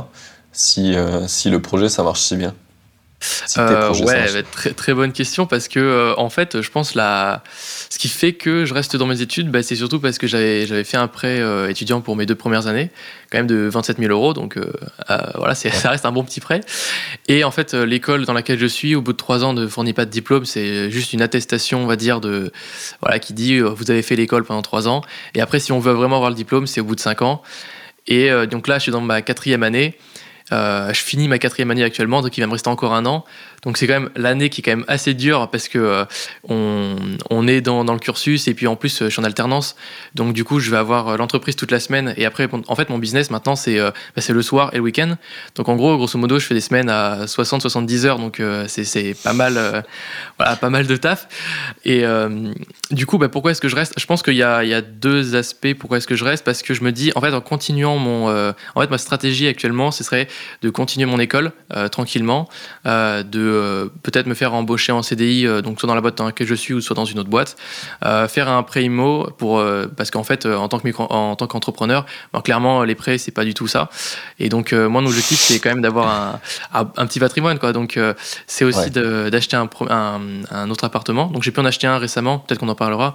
[0.52, 2.54] si, euh, si le projet ça marche si bien?
[3.58, 7.42] Euh, ouais, très, très bonne question parce que euh, en fait, je pense la
[7.90, 10.66] ce qui fait que je reste dans mes études, bah, c'est surtout parce que j'avais
[10.66, 12.90] j'avais fait un prêt euh, étudiant pour mes deux premières années,
[13.30, 14.58] quand même de 27 000 euros, donc
[15.36, 16.60] voilà, c'est ça reste un bon petit prêt.
[17.28, 19.92] Et en fait, l'école dans laquelle je suis, au bout de trois ans, ne fournit
[19.92, 22.52] pas de diplôme, c'est juste une attestation, on va dire, de
[23.00, 25.02] voilà qui dit vous avez fait l'école pendant trois ans.
[25.34, 27.42] Et après, si on veut vraiment avoir le diplôme, c'est au bout de cinq ans.
[28.08, 29.96] Et donc là, je suis dans ma quatrième année.
[30.52, 33.24] Euh, je finis ma quatrième année actuellement, donc il va me rester encore un an.
[33.62, 36.04] Donc c'est quand même l'année qui est quand même assez dure parce que euh,
[36.48, 36.96] on,
[37.30, 39.76] on, est dans, dans, le cursus et puis en plus je suis en alternance.
[40.14, 42.90] Donc du coup je vais avoir euh, l'entreprise toute la semaine et après en fait
[42.90, 45.16] mon business maintenant c'est bah, c'est le soir et le week-end.
[45.54, 49.32] Donc en gros grosso modo je fais des semaines à 60-70 heures donc c'est pas
[49.32, 49.84] mal
[50.38, 51.28] pas mal de taf.
[51.84, 52.04] Et
[52.90, 53.94] du coup bah, pourquoi est-ce que je reste?
[53.98, 56.74] Je pense qu'il y y a deux aspects pourquoi est-ce que je reste parce que
[56.74, 60.28] je me dis en fait en continuant mon en fait ma stratégie actuellement ce serait
[60.62, 62.48] de continuer mon école euh, tranquillement,
[62.86, 63.22] euh,
[63.56, 66.46] de euh, peut-être me faire embaucher en CDI, donc soit dans la boîte dans laquelle
[66.46, 67.56] je suis ou soit dans une autre boîte,
[68.28, 69.62] faire un prêt IMO pour
[69.96, 73.44] parce qu'en fait en tant que en tant qu'entrepreneur, ben, clairement les prêts c'est pas
[73.44, 73.88] du tout ça.
[74.38, 76.40] Et donc moi mon objectif c'est quand même d'avoir
[76.72, 77.72] un, un, petit patrimoine quoi.
[77.72, 77.98] Donc
[78.46, 81.26] c'est aussi d'acheter un, un, un, autre appartement.
[81.26, 83.14] Donc j'ai pu en acheter un récemment, peut-être qu'on en parlera.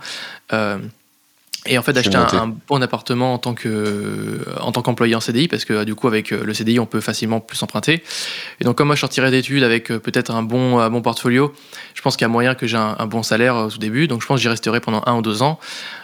[1.67, 5.47] Et en fait, d'acheter un, bon appartement en tant que en tant qu'employé en CDI,
[5.47, 8.01] parce que du coup, avec euh, le CDI, on peut facilement plus emprunter.
[8.59, 11.53] Et donc, comme moi, je sortirais d'études avec euh, peut-être un bon, un bon portfolio,
[11.93, 14.07] je pense qu'il y a moyen que j'ai un, bon salaire au tout début.
[14.07, 15.59] Donc, je pense que j'y resterai pendant un ou deux ans,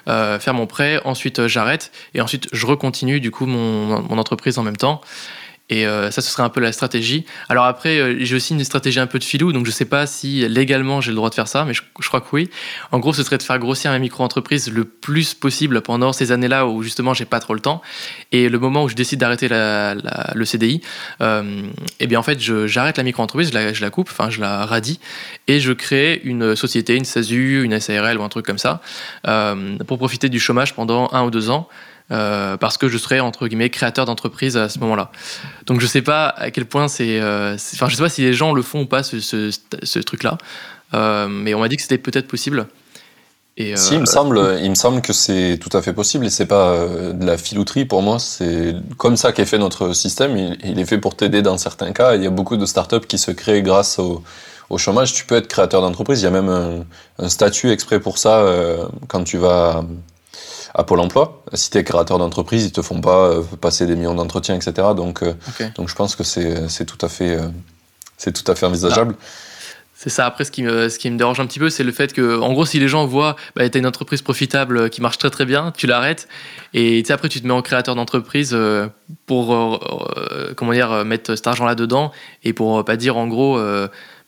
[0.08, 1.02] euh, faire mon prêt.
[1.06, 5.02] Ensuite, j'arrête et ensuite, je recontinue du coup mon, mon entreprise en même temps.
[5.70, 7.26] Et euh, ça, ce serait un peu la stratégie.
[7.50, 10.08] Alors après, euh, j'ai aussi une stratégie un peu de filou, donc je sais pas
[10.08, 12.50] si légalement j'ai le droit de faire ça, mais je, crois que oui.
[12.94, 16.68] En gros, ce serait de faire grossir ma micro-entreprise le plus possible pendant ces années-là
[16.68, 17.82] où justement j'ai pas trop le temps.
[18.32, 20.82] Et le moment où je décide d'arrêter le CDI,
[21.20, 21.62] euh,
[22.00, 25.02] eh bien en fait, j'arrête la micro-entreprise, je la, coupe, enfin je la radie,
[25.48, 28.82] et je crée une société, une SASU, une SARL ou un truc comme ça,
[29.86, 31.68] pour profiter du chômage pendant un ou deux ans.
[32.12, 35.12] Euh, parce que je serais entre guillemets créateur d'entreprise à ce moment-là.
[35.66, 38.54] Donc je sais pas à quel point c'est, enfin je sais pas si les gens
[38.54, 40.38] le font ou pas ce, ce, truc-là,
[41.28, 42.68] mais on m'a dit que c'était peut-être possible.
[43.60, 46.30] Et si, il me semble, il me semble que c'est tout à fait possible et
[46.30, 48.20] c'est pas de la filouterie pour moi.
[48.20, 50.38] C'est comme ça qu'est fait notre système.
[50.38, 52.16] Il, il est fait pour t'aider dans certains cas.
[52.16, 54.24] Il y a beaucoup de startups qui se créent grâce au,
[54.70, 56.22] au chômage, tu peux être créateur d'entreprise.
[56.22, 56.86] Il y a même
[57.20, 59.86] un, statut exprès pour ça euh, quand tu vas
[60.78, 61.44] à Pôle emploi.
[61.54, 64.90] Si tu es créateur d'entreprise, ils te font pas euh, passer des millions d'entretiens, etc.
[64.96, 65.34] Donc, euh,
[65.76, 67.38] donc je pense que c'est tout, à fait,
[68.16, 69.16] c'est tout à fait envisageable.
[69.20, 69.24] Ah.
[70.00, 70.28] C'est ça.
[70.28, 72.40] Après, ce qui, me, ce qui me dérange un petit peu, c'est le fait que,
[72.40, 75.32] en gros, si les gens voient, bah, tu as une entreprise profitable qui marche très
[75.32, 76.28] très bien, tu l'arrêtes.
[76.76, 78.56] Et après, tu te mets en créateur d'entreprise
[79.26, 79.80] pour,
[80.56, 82.12] comment dire, mettre cet argent là-dedans
[82.44, 83.60] et pour pas dire, en gros,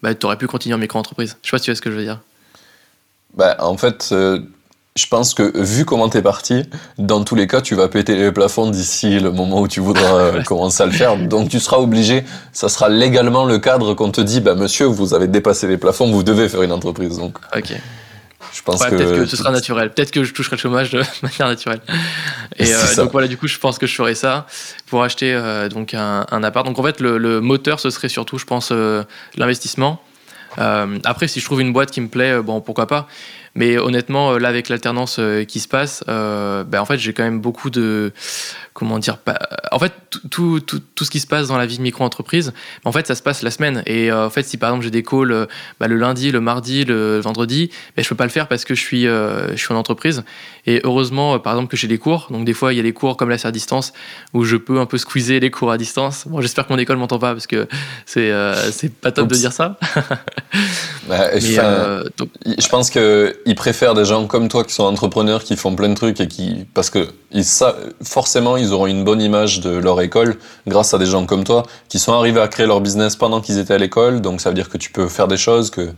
[0.01, 1.37] bah, tu aurais pu continuer en micro-entreprise.
[1.43, 2.19] Je sais pas si tu vois ce que je veux dire.
[3.35, 4.39] Bah, en fait, euh,
[4.99, 6.63] je pense que vu comment tu es parti,
[6.97, 10.15] dans tous les cas, tu vas péter les plafonds d'ici le moment où tu voudras
[10.15, 11.15] euh, commencer à le faire.
[11.17, 15.13] Donc tu seras obligé, ça sera légalement le cadre qu'on te dit, bah, monsieur, vous
[15.13, 17.17] avez dépassé les plafonds, vous devez faire une entreprise.
[17.17, 17.73] Donc, ok.
[18.53, 18.89] Je pense que...
[18.89, 19.91] Peut-être que ce sera naturel.
[19.91, 21.81] Peut-être que je toucherai le chômage de manière naturelle.
[22.57, 24.47] Et euh, donc voilà, du coup, je pense que je ferai ça
[24.87, 26.65] pour acheter euh, donc un, un, appart.
[26.65, 29.03] Donc en fait, le, le, moteur, ce serait surtout, je pense, euh,
[29.35, 30.01] l'investissement.
[30.57, 33.07] après, si je trouve une boîte qui me plaît, bon, pourquoi pas.
[33.55, 37.69] Mais honnêtement, là, avec l'alternance qui se passe, ben, en fait, j'ai quand même beaucoup
[37.69, 38.13] de
[38.79, 39.17] comment dire
[39.71, 39.91] en fait
[40.29, 42.53] tout, tout, tout, ce qui se passe dans la vie de micro-entreprise
[42.85, 43.83] en fait ça se passe la semaine.
[43.85, 45.45] Et euh, en fait si par exemple j'ai des calls euh,
[45.81, 48.75] bah, le lundi le mardi le vendredi ben, je peux pas le faire parce que
[48.75, 50.23] je suis euh, je suis en entreprise.
[50.65, 52.27] Et heureusement par exemple que j'ai des cours.
[52.31, 53.93] Donc des fois il y a des cours comme la à distance
[54.33, 56.25] où je peux un peu squeezer les cours à distance.
[56.27, 57.67] Bon j'espère que mon école m'entend pas parce que
[58.05, 58.31] c'est
[58.71, 59.77] c'est pas top de dire ça.
[61.07, 65.75] Bah, je pense que ils préfèrent des gens comme toi qui sont entrepreneurs qui font
[65.75, 67.45] plein de trucs et qui parce que ils,
[68.03, 71.63] forcément ils auront une bonne image de leur école grâce à des gens comme toi
[71.87, 74.21] qui sont arrivés à créer leur business pendant qu'ils étaient à l'école.
[74.21, 75.89] Donc ça veut dire que tu peux faire des choses que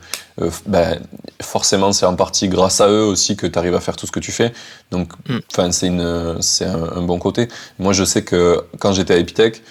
[0.42, 1.00] euh, ben,
[1.42, 4.12] forcément c'est en partie grâce à eux aussi que tu arrives à faire tout ce
[4.12, 4.54] que tu fais.
[4.92, 5.72] Donc mm.
[5.72, 7.48] c'est une c'est un, bon côté.
[7.80, 9.62] Moi je sais que quand j'étais à Epitech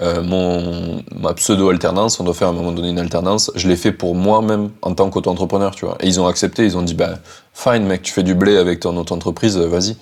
[0.00, 3.76] euh, mon, ma pseudo-alternance, on doit faire à un moment donné une alternance, je l'ai
[3.76, 5.96] fait pour moi-même en tant qu'auto-entrepreneur, tu vois.
[6.00, 7.18] Et ils ont accepté, ils ont dit, bah,
[7.52, 9.96] fine mec, tu fais du blé avec ton auto-entreprise, vas-y.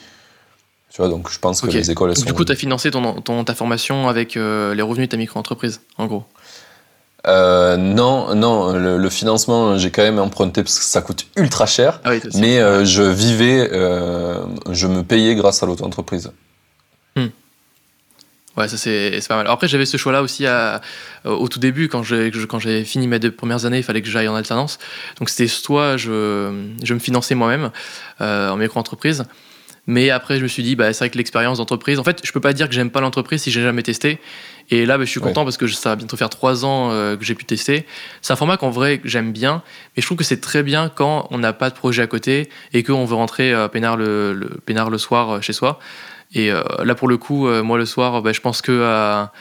[0.90, 2.24] Tu vois, donc je pense que les écoles, elles sont...
[2.24, 5.16] Du coup, tu as financé ton, ton, ta formation avec euh, les revenus de ta
[5.16, 6.24] micro-entreprise, en gros
[7.28, 12.00] euh, non, non, le, financement, j'ai quand même emprunté parce que ça coûte ultra cher.
[12.02, 13.70] Ah mais euh, je vivais,
[14.70, 16.32] je me payais grâce à l'auto-entreprise.
[18.56, 19.46] Ouais, ça c'est pas mal.
[19.46, 20.80] Après, j'avais ce choix-là aussi à,
[21.24, 24.28] au tout début, quand j'ai quand fini mes deux premières années, il fallait que j'aille
[24.28, 24.78] en alternance.
[25.18, 27.70] Donc c'était soit je, je me finançais moi-même
[28.20, 29.24] en micro-entreprise,
[29.86, 32.30] mais après, je me suis dit, bah, c'est vrai que l'expérience d'entreprise, en fait, je
[32.30, 34.20] peux pas dire que j'aime pas l'entreprise si j'ai jamais testé.
[34.70, 37.16] Et là, bah, je suis content parce que ça va bientôt faire trois ans euh,
[37.16, 37.84] que j'ai pu tester.
[38.20, 39.62] C'est un format qu'en vrai, j'aime bien.
[39.96, 42.48] Mais je trouve que c'est très bien quand on n'a pas de projet à côté
[42.72, 45.80] et qu'on veut rentrer euh, peinard, le, le, le soir euh, chez soi.
[46.34, 49.32] Et là, pour le coup, moi, le soir, bah, je pense que à,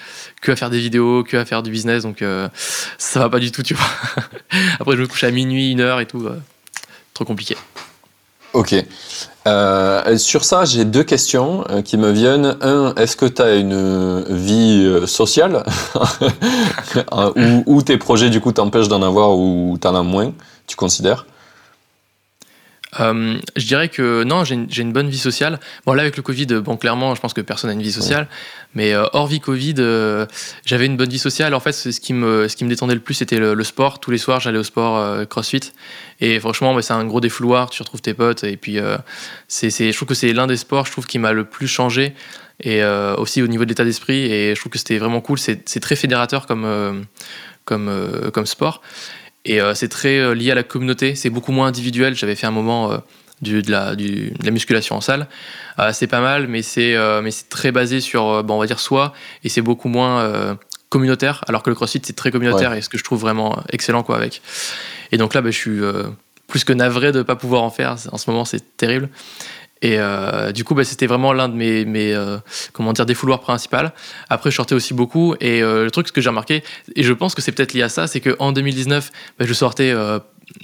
[0.41, 2.03] faire des vidéos, que à faire du business.
[2.03, 2.23] Donc,
[2.97, 3.85] ça va pas du tout, tu vois.
[4.79, 6.27] Après, je me couche à minuit, une heure et tout.
[7.13, 7.55] trop compliqué.
[8.53, 8.75] Ok.
[9.47, 12.57] Euh, sur ça, j'ai deux questions euh, qui me viennent.
[12.61, 15.63] Un, est-ce que tu as une vie euh, sociale?
[17.65, 20.33] Ou, tes projets du coup t'empêchent d'en avoir ou t'en as moins,
[20.67, 21.25] tu considères?
[22.99, 25.59] Euh, je dirais que non, j'ai une, une, bonne vie sociale.
[25.85, 28.27] Bon, là, avec le Covid, bon, clairement, je pense que personne n'a une vie sociale.
[28.75, 30.25] Mais euh, hors vie Covid, euh,
[30.65, 31.53] j'avais une bonne vie sociale.
[31.53, 33.99] En fait, ce qui me, ce qui me détendait le plus, c'était le, sport.
[33.99, 35.71] Tous les soirs, j'allais au sport CrossFit.
[36.19, 37.69] Et franchement, c'est un gros défouloir.
[37.69, 38.43] Tu retrouves tes potes.
[38.43, 38.77] Et puis,
[39.47, 42.13] c'est, je trouve que c'est l'un des sports, je trouve, qui m'a le plus changé.
[42.63, 42.83] Et
[43.17, 44.31] aussi au niveau de l'état d'esprit.
[44.31, 45.39] Et je trouve que c'était vraiment cool.
[45.39, 47.05] C'est, très fédérateur comme,
[47.63, 48.81] comme, comme sport.
[49.45, 52.15] Et euh, c'est très euh, lié à la communauté, c'est beaucoup moins individuel.
[52.15, 52.97] J'avais fait un moment euh,
[53.41, 55.27] du, de, la, du, de, la, musculation en salle.
[55.93, 56.95] c'est pas mal, mais c'est
[57.49, 60.57] très basé sur, bon, on va dire, soi, et c'est beaucoup moins
[60.89, 64.03] communautaire, alors que le CrossFit, c'est très communautaire, et ce que je trouve vraiment excellent
[64.03, 64.43] quoi, avec.
[65.11, 65.79] Et donc là, bah, je suis
[66.47, 67.95] plus que navré de ne pas pouvoir en faire.
[68.11, 69.09] En ce moment, c'est terrible.
[69.81, 72.37] Et euh, du coup, bah, c'était vraiment l'un de mes, mes euh,
[72.71, 73.93] comment dire, défouloirs principales.
[74.29, 75.35] Après, je sortais aussi beaucoup.
[75.39, 76.63] Et euh, le truc, ce que j'ai remarqué,
[76.95, 79.93] et je pense que c'est peut-être lié à ça, c'est qu'en 2019, bah, je sortais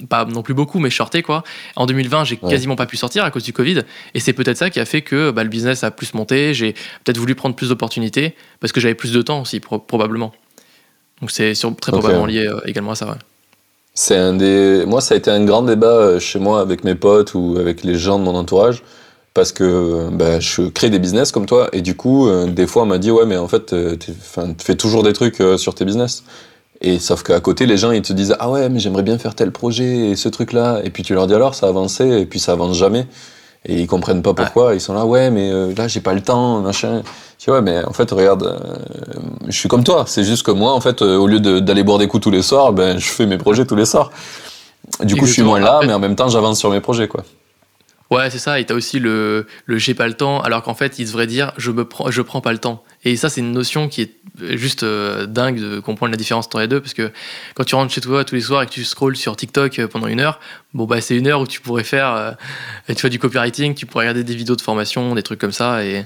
[0.08, 1.42] pas non plus beaucoup, mais je sortais quoi.
[1.74, 3.82] En 2020, j'ai quasiment pas pu sortir à cause du Covid.
[4.14, 6.54] Et c'est peut-être ça qui a fait que bah, le business a plus monté.
[6.54, 10.32] J'ai peut-être voulu prendre plus d'opportunités parce que j'avais plus de temps aussi, probablement.
[11.20, 13.06] Donc c'est très probablement lié également à ça.
[13.06, 13.18] Ouais.
[13.94, 14.84] C'est un des.
[14.86, 17.96] Moi, ça a été un grand débat chez moi avec mes potes ou avec les
[17.96, 18.84] gens de mon entourage
[19.38, 21.68] parce que ben, je crée des business comme toi.
[21.72, 24.12] Et du coup euh, des fois on m'a dit ouais mais en fait euh, tu
[24.58, 26.24] fais toujours des trucs euh, sur tes business.
[26.80, 29.36] Et sauf qu'à côté les gens ils te disent ah ouais mais j'aimerais bien faire
[29.36, 32.04] tel projet et ce truc là et puis tu leur dis alors ça a avancé
[32.04, 33.06] et puis ça avance jamais.
[33.64, 34.74] Et ils comprennent pas pourquoi.
[34.74, 37.02] Ils sont là ouais mais là j'ai pas le temps machin.
[37.38, 38.60] Tu vois ouais mais en fait regarde
[39.46, 40.02] je suis comme toi.
[40.08, 42.72] C'est juste que moi en fait au lieu d'aller boire des coups tous les soirs
[42.72, 44.10] ben je fais mes projets tous les soirs.
[45.04, 47.22] Du coup je suis moins là mais en même temps j'avance sur mes projets quoi
[48.10, 48.58] Ouais, c'est ça.
[48.58, 51.52] Et t'as aussi le, le j'ai pas le temps, alors qu'en fait, il devrait dire
[51.58, 52.82] je me prends, je prends pas le temps.
[53.04, 54.12] Et ça, c'est une notion qui est
[54.56, 57.10] juste euh, dingue de comprendre la différence entre les deux, parce que
[57.54, 59.88] quand tu rentres chez toi tous les soirs et que tu scrolls sur TikTok euh,
[59.88, 60.40] pendant une heure,
[60.72, 62.32] bon bah c'est une heure où tu pourrais faire, euh,
[62.88, 65.84] tu vois, du copywriting, tu pourrais regarder des vidéos de formation, des trucs comme ça,
[65.84, 66.04] et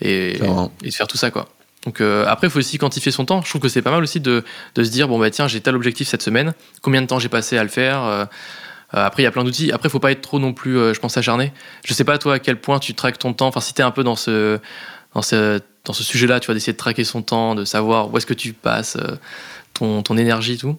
[0.00, 0.40] et,
[0.82, 1.48] et faire tout ça quoi.
[1.84, 3.40] Donc après, il faut aussi quantifier son temps.
[3.42, 5.60] Je trouve que c'est pas mal aussi de, de se dire bon bah tiens, j'ai
[5.60, 8.24] tel objectif cette semaine, combien de temps j'ai passé à le faire euh,
[8.90, 9.70] après, il y a plein d'outils.
[9.72, 11.52] Après, il faut pas être trop non plus, euh, je pense, acharné.
[11.84, 13.48] Je sais pas, toi, à quel point tu traques ton temps.
[13.48, 14.58] Enfin, si tu es un peu dans ce,
[15.14, 18.16] dans ce, dans ce sujet-là, tu vas d'essayer de traquer son temps, de savoir où
[18.16, 19.16] est-ce que tu passes euh,
[19.74, 20.76] ton, ton énergie tout.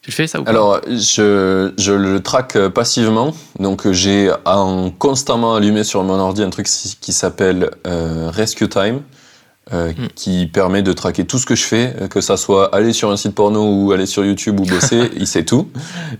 [0.00, 0.50] Tu le fais ça ou pas?
[0.50, 3.34] Alors, je, je, le traque passivement.
[3.58, 4.32] Donc, j'ai
[4.98, 9.02] constamment allumé sur mon ordi un truc qui s'appelle Rescue Time.
[9.72, 10.08] Euh, hmm.
[10.16, 13.08] qui permet de traquer tout ce que je fais, euh, que ça soit aller sur
[13.12, 15.68] un site porno ou aller sur YouTube ou bosser, il sait tout.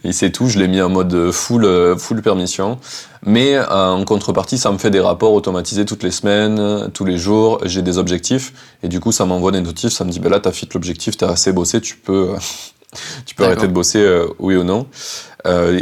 [0.04, 2.78] Il sait tout, je l'ai mis en mode full, euh, full permission.
[3.26, 7.58] Mais en contrepartie, ça me fait des rapports automatisés toutes les semaines, tous les jours,
[7.64, 8.52] j'ai des objectifs,
[8.84, 11.16] et du coup ça m'envoie des notifs, ça me dit, ben là t'as fit l'objectif,
[11.16, 12.30] t'as assez bossé, tu peux,
[13.26, 14.86] tu peux arrêter de bosser, oui ou non.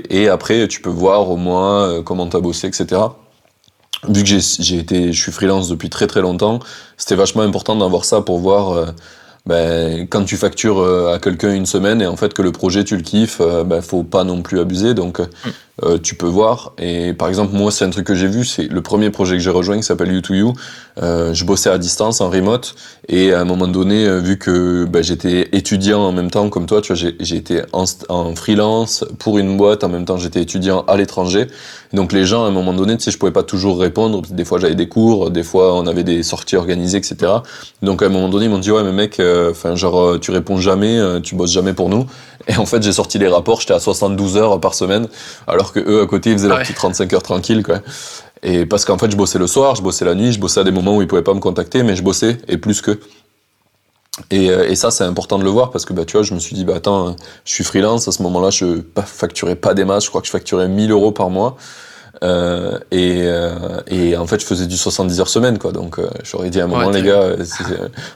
[0.08, 3.02] et après, tu peux voir au moins comment t'as bossé, etc
[4.08, 6.60] vu que j'ai été, je suis freelance depuis très très longtemps,
[6.96, 8.86] c'était vachement important d'avoir ça pour voir euh,
[9.46, 12.84] ben, quand tu factures euh, à quelqu'un une semaine et en fait que le projet
[12.84, 14.94] tu le kiffes, euh, ben, faut pas non plus abuser.
[14.94, 15.20] Donc
[15.82, 15.98] mm.
[16.00, 16.72] tu peux voir.
[16.78, 19.42] Et par exemple, moi, c'est un truc que j'ai vu, c'est le premier projet que
[19.42, 20.54] j'ai rejoint qui s'appelle You2You.
[20.98, 22.74] je bossais à distance, en remote,
[23.08, 26.80] et à un moment donné, vu que ben, j'étais étudiant en même temps comme toi,
[26.80, 30.96] tu vois, j'ai été en, freelance pour une boîte, en même temps j'étais étudiant à
[30.96, 31.46] l'étranger.
[31.92, 34.22] Donc les gens, à un moment donné, tu sais, je pouvais pas toujours répondre.
[34.30, 37.32] Des fois, j'avais des cours, des fois, on avait des sorties organisées, etc.
[37.82, 40.18] Donc à un moment donné, ils m'ont dit ouais, mais mec, euh, enfin genre, euh,
[40.18, 42.06] tu réponds jamais, euh, tu bosses jamais pour nous.
[42.46, 45.08] Et en fait, j'ai sorti les rapports, j'étais à 72 heures par semaine,
[45.46, 47.80] alors que eux à côté, ils faisaient leurs petits 35 heures tranquilles, quoi.
[48.42, 50.64] Et parce qu'en fait, je bossais le soir, je bossais la nuit, je bossais à
[50.64, 53.00] des moments où ils pouvaient pas me contacter, mais je bossais et plus que.
[54.30, 56.38] Et, et, ça, c'est important de le voir parce que bah, tu vois, je me
[56.40, 60.04] suis dit, bah attends, je suis freelance, à ce moment-là, je facturais pas des masses,
[60.04, 61.56] je crois que je facturais 1000 euros par mois.
[62.22, 65.72] Euh, et, euh, et, en fait, je faisais du 70 heures semaine, quoi.
[65.72, 67.36] Donc, euh, j'aurais dit à un moment, les gars,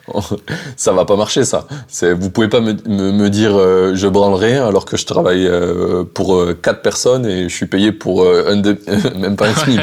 [0.77, 1.67] ça va pas marcher, ça.
[2.17, 3.53] Vous pouvez pas me, me, dire
[3.95, 5.51] je branlerai alors que je travaille
[6.15, 8.63] pour quatre personnes et je suis payé pour un
[9.17, 9.81] même pas un SMIC.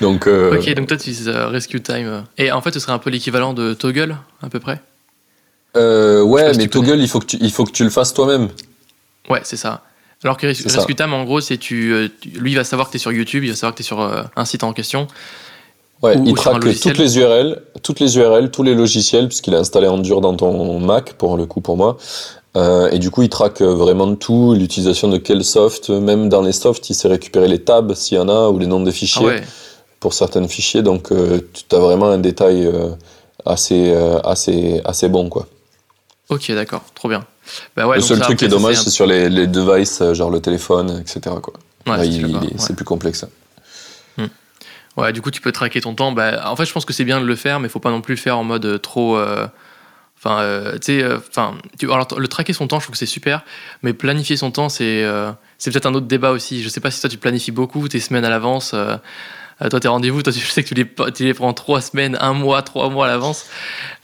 [0.00, 2.24] donc, ok, donc toi, tu utilises Rescue Time.
[2.38, 4.80] Et en fait, ce serait un peu l'équivalent de Toggle, à peu près?
[5.74, 8.48] Ouais, mais Toggle, il faut, que tu, il faut que tu le fasses toi-même.
[9.28, 9.82] Ouais, c'est ça.
[10.24, 13.00] Alors que Rescutam, en gros, c'est euh, tu, lui, il va savoir que tu es
[13.00, 15.08] sur YouTube, il va savoir que tu es sur euh, un site en question.
[16.02, 19.86] Ouais, il traque toutes les URL, toutes les URL, tous les logiciels, puisqu'il a installé
[19.86, 21.96] Endure dans ton Mac, pour le coup, pour moi.
[22.56, 26.52] Euh, et du coup, il traque vraiment tout, l'utilisation de quel soft, même dans les
[26.52, 29.40] softs, il sait récupérer les tabs s'il y en a, ou les noms des fichiers,
[29.42, 29.46] ah
[30.00, 30.82] pour certains fichiers.
[30.82, 32.68] Donc, tu as vraiment un détail
[33.46, 33.92] assez,
[34.24, 35.46] assez, assez bon, quoi.
[36.28, 37.24] Ok, d'accord, trop bien.
[37.76, 40.40] Bah le seul truc qui est dommage, c'est sur les, les, devices, euh, genre le
[40.40, 41.36] téléphone, etc.
[41.42, 41.54] Quoi.
[42.58, 43.26] c'est plus complexe.
[44.16, 44.26] Hmm.
[44.96, 46.12] Ouais, du coup, tu peux traquer ton temps.
[46.12, 47.90] Bah, en fait, je pense que c'est bien de le faire, mais il faut pas
[47.90, 49.16] non plus le faire en mode euh, trop.
[49.16, 49.46] Euh,
[50.18, 53.42] enfin, tu sais, enfin, alors le traquer son temps, je trouve que c'est super,
[53.82, 55.04] mais planifier son temps, c'est
[55.58, 56.62] c'est peut-être un autre débat aussi.
[56.62, 58.74] Je sais pas si toi tu planifies beaucoup tes semaines à l'avance.
[59.70, 62.32] Toi, tes rendez-vous, toi, je sais que tu les, tu les prends trois semaines, un
[62.32, 63.46] mois, trois mois à l'avance.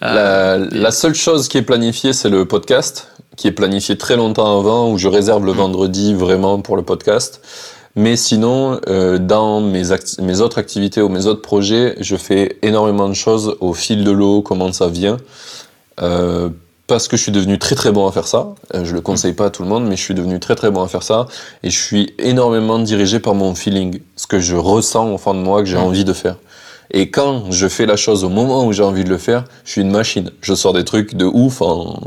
[0.00, 4.90] La, seule chose qui est planifiée, c'est le podcast, qui est planifié très longtemps avant,
[4.90, 5.56] où je réserve le mm.
[5.56, 7.40] vendredi vraiment pour le podcast.
[7.96, 9.84] Mais sinon, euh, dans mes,
[10.20, 14.10] mes autres activités ou mes autres projets, je fais énormément de choses au fil de
[14.10, 15.16] l'eau, comment ça vient.
[16.02, 16.50] Euh,
[16.86, 18.54] parce que je suis devenu très très bon à faire ça.
[18.74, 20.70] Euh, je le conseille pas à tout le monde, mais je suis devenu très très
[20.70, 21.26] bon à faire ça.
[21.62, 25.40] Et je suis énormément dirigé par mon feeling, ce que je ressens au fond de
[25.40, 25.82] moi que j'ai mm.
[25.82, 26.36] envie de faire.
[26.90, 29.72] Et quand je fais la chose au moment où j'ai envie de le faire, je
[29.72, 30.30] suis une machine.
[30.40, 32.00] Je sors des trucs de ouf en,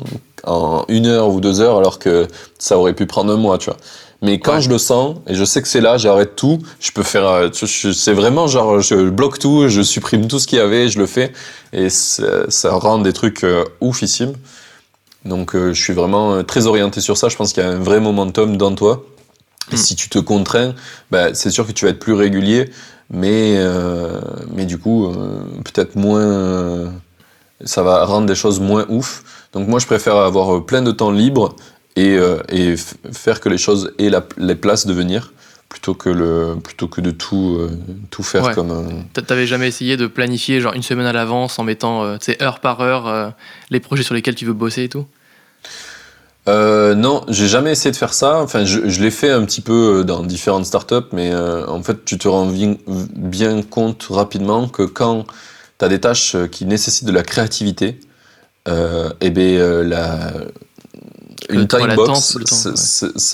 [0.45, 2.27] en une heure ou deux heures, alors que
[2.59, 3.77] ça aurait pu prendre un mois, tu vois.
[4.23, 7.01] Mais quand je le sens, et je sais que c'est là, j'arrête tout, je peux
[7.01, 10.89] faire, euh, c'est vraiment genre, je bloque tout, je supprime tout ce qu'il y avait,
[10.89, 11.33] je le fais,
[11.73, 14.33] et ça rend des trucs euh, oufissimes.
[15.25, 17.29] Donc euh, je suis vraiment euh, très orienté sur ça.
[17.29, 19.05] Je pense qu'il y a un vrai momentum dans toi.
[19.71, 19.77] Et mm.
[19.77, 20.73] si tu te contrains,
[21.11, 22.69] bah, c'est sûr que tu vas être plus régulier.
[23.09, 24.19] mais, euh,
[24.53, 25.11] mais du coup,
[25.63, 26.91] peut-être moins.
[27.65, 29.23] Ça va rendre des choses moins ouf.
[29.53, 31.55] Donc moi, je préfère avoir euh, plein de temps libre
[31.95, 32.75] et, euh, et
[33.11, 35.33] faire que les choses aient la, les places de venir
[35.69, 37.69] plutôt que, le, plutôt que de tout, euh,
[38.09, 38.53] tout faire Ouais.
[38.53, 38.71] comme.
[38.71, 42.59] euh, T'a- T'avais jamais essayé de planifier genre une semaine à l'avance en mettant heure
[42.59, 43.33] par heure
[43.69, 45.05] les projets sur lesquels tu veux bosser et tout?
[46.47, 48.41] Euh, non, j'ai jamais essayé de faire ça.
[48.41, 52.03] Enfin, je, je l'ai fait un petit peu dans différentes startups, mais euh, en fait,
[52.03, 52.51] tu te rends
[52.87, 55.25] bien compte rapidement que quand
[55.81, 57.99] tu as des tâches euh, qui nécessitent de la créativité,
[58.67, 60.31] euh, eh ben, euh, la,
[61.49, 62.09] une time box,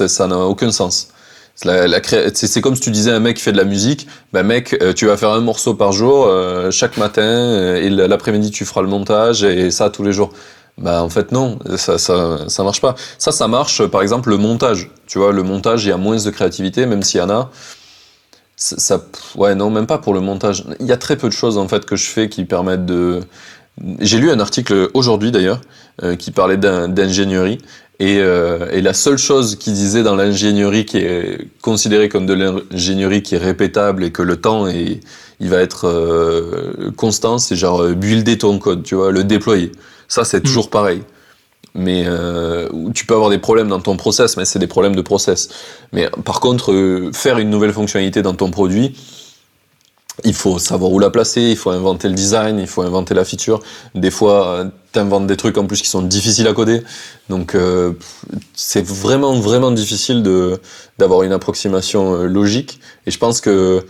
[0.07, 1.09] ça n'a aucun sens.
[1.55, 3.51] C'est la- la cré- C'est c'est comme si tu disais à un mec qui fait
[3.51, 7.75] de la musique, ben mec, tu vas faire un morceau par jour, euh, chaque matin,
[7.75, 10.31] et l'après-midi tu feras le montage, et ça tous les jours.
[10.77, 12.93] Bah en fait non, ça, ça, ça marche pas.
[13.17, 14.91] Ça, ça marche, par exemple, le montage.
[15.07, 17.49] Tu vois, le montage, il y a moins de créativité, même s'il y en a.
[18.59, 20.63] Ça, ça- ouais, non, même pas pour le montage.
[20.79, 23.19] Il y a très peu de choses en fait que je fais qui permettent de.
[23.99, 25.61] J'ai lu un article aujourd'hui d'ailleurs
[26.03, 27.59] euh, qui parlait d'ingénierie
[27.99, 32.33] et, euh, et la seule chose qui disait dans l'ingénierie qui est considérée comme de
[32.33, 35.01] l'ingénierie qui est répétable et que le temps est,
[35.39, 39.71] il va être euh, constant, c'est genre euh, builder ton code, tu vois, le déployer.
[40.07, 41.03] Ça, c'est toujours pareil.
[41.75, 45.01] Mais euh, tu peux avoir des problèmes dans ton process, mais c'est des problèmes de
[45.01, 45.49] process.
[45.93, 48.95] Mais par contre, euh, faire une nouvelle fonctionnalité dans ton produit,
[50.23, 53.23] il faut savoir où la placer, il faut inventer le design, il faut inventer la
[53.23, 53.61] feature.
[53.93, 56.81] Des fois, tu inventes des trucs en plus qui sont difficiles à coder.
[57.29, 57.93] Donc, euh,
[58.53, 60.23] c'est vraiment, vraiment difficile
[60.97, 62.79] d'avoir une approximation euh, logique.
[63.05, 63.85] Et je pense que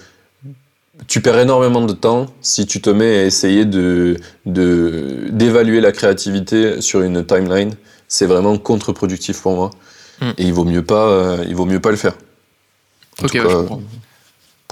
[1.05, 6.81] tu perds énormément de temps si tu te mets à essayer de d'évaluer la créativité
[6.81, 7.75] sur une timeline.
[8.07, 9.71] C'est vraiment contre-productif pour moi.
[10.21, 10.31] Hmm.
[10.37, 12.13] Et il vaut mieux pas, euh, il vaut mieux pas le faire.
[13.21, 13.81] En Ok, ouais, je comprends.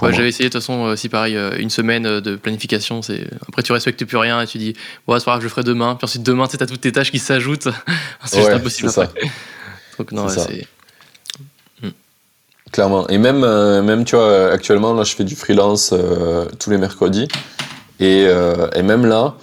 [0.02, 0.12] Ouais.
[0.12, 3.00] J'avais essayé de toute façon aussi pareil euh, une semaine euh, de planification.
[3.00, 4.74] C'est après tu respectes plus rien et tu dis
[5.06, 5.94] ouais c'est pas grave je le ferai demain.
[5.94, 7.68] Puis ensuite demain tu sais, t'as toutes tes tâches qui s'ajoutent.
[8.24, 9.12] c'est juste impossible c'est ça.
[9.98, 10.66] Donc non C'est c'est
[12.72, 13.06] Clairement.
[13.08, 16.78] Et même, euh, même, tu vois, actuellement, là, je fais du freelance euh, tous les
[16.78, 17.28] mercredis.
[18.00, 19.34] Et, euh, et même là,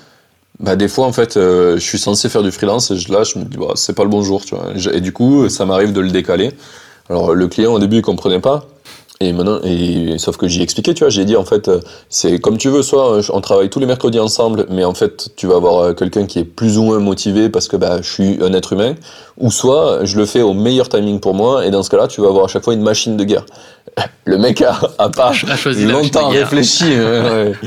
[0.59, 3.39] bah, des fois, en fait, je suis censé faire du freelance et je, là, je
[3.39, 4.73] me dis, bah, c'est pas le bon jour, tu vois.
[4.93, 6.51] Et du coup, ça m'arrive de le décaler.
[7.09, 8.65] Alors, le client, au début, il comprenait pas.
[9.19, 11.80] Et maintenant, et, sauf que j'y ai expliqué, tu vois, j'ai dit, en fait, euh,
[12.10, 15.30] c'est comme tu veux, soit euh, on travaille tous les mercredis ensemble, mais en fait,
[15.36, 18.12] tu vas avoir euh, quelqu'un qui est plus ou moins motivé parce que bah, je
[18.12, 18.95] suis un être humain,
[19.38, 22.21] ou soit je le fais au meilleur timing pour moi, et dans ce cas-là, tu
[22.21, 23.45] vas avoir à chaque fois une machine de guerre.
[24.26, 26.86] Le mec a, a pas a choisi longtemps réfléchi.
[26.86, 27.54] ouais, ouais.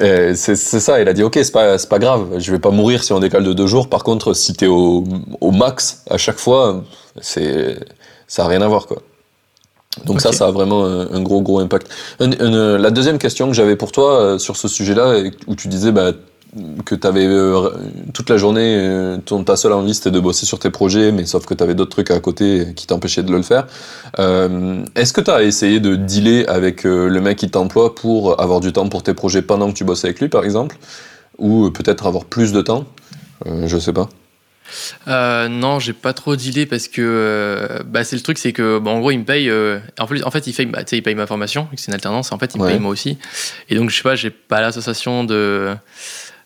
[0.00, 2.60] Euh, c'est c'est ça, il a dit ok, c'est pas, c'est pas grave, je vais
[2.60, 3.88] pas mourir si on décale de deux jours.
[3.88, 5.02] Par contre, si t'es au,
[5.40, 6.84] au max à chaque fois,
[7.20, 7.76] c'est
[8.28, 9.02] ça a rien à voir quoi.
[10.06, 11.88] Donc ça, ça a vraiment un, un gros gros impact.
[12.20, 15.54] Un- un- la deuxième question que j'avais pour toi euh, sur ce sujet-là, et où
[15.54, 16.12] tu disais bah,
[16.86, 17.28] que tu avais
[18.14, 21.26] toute la journée, euh, ton, ta seule envie c'était de bosser sur tes projets, mais
[21.26, 23.66] sauf que tu avais d'autres trucs à côté qui t'empêchaient de le faire.
[24.18, 28.40] Euh, Est-ce que tu as essayé de dealer avec euh, le mec qui t'emploie pour
[28.40, 30.78] avoir du temps pour tes projets pendant que tu bosses avec lui, par exemple?
[31.38, 32.84] Ou euh, peut-être avoir plus de temps?
[33.46, 34.08] Euh, Je sais pas.
[35.08, 38.78] Euh, non, j'ai pas trop dealé parce que euh, bah, c'est le truc, c'est que
[38.78, 39.48] bon, en gros, il me paye.
[39.50, 42.32] euh, en, plus, en fait, il, fait, bah, il paye ma formation, c'est une alternance.
[42.32, 42.72] En fait, il me Ouais.
[42.72, 43.18] paye moi aussi.
[43.68, 45.74] Et donc, je sais pas, j'ai pas l'association de,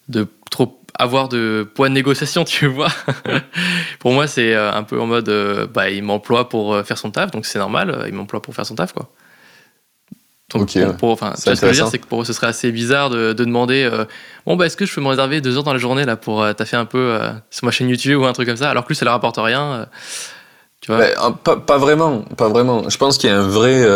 [0.09, 2.91] de trop avoir de poids de négociation, tu vois.
[3.99, 7.31] pour moi, c'est un peu en mode bah, bah, il m'emploie pour faire son taf,
[7.31, 9.11] donc c'est normal, il m'emploie pour faire son taf, quoi.
[10.55, 10.97] Donc, Ok, pour- ouais.
[10.97, 12.33] pour- enfin, C'est tu vois ce que je veux dire, c'est que pour eux, ce
[12.33, 14.05] serait assez bizarre de, de demander euh,
[14.47, 16.43] Bon, bah, est-ce que je peux me réserver deux heures dans la journée là pour
[16.43, 18.85] euh, taffer un peu euh, sur ma chaîne YouTube ou un truc comme ça, alors
[18.85, 19.87] que lui, ça ne rapporte rien euh,
[20.81, 22.89] Tu vois pas, pas vraiment, pas vraiment.
[22.89, 23.87] Je pense qu'il y a un vrai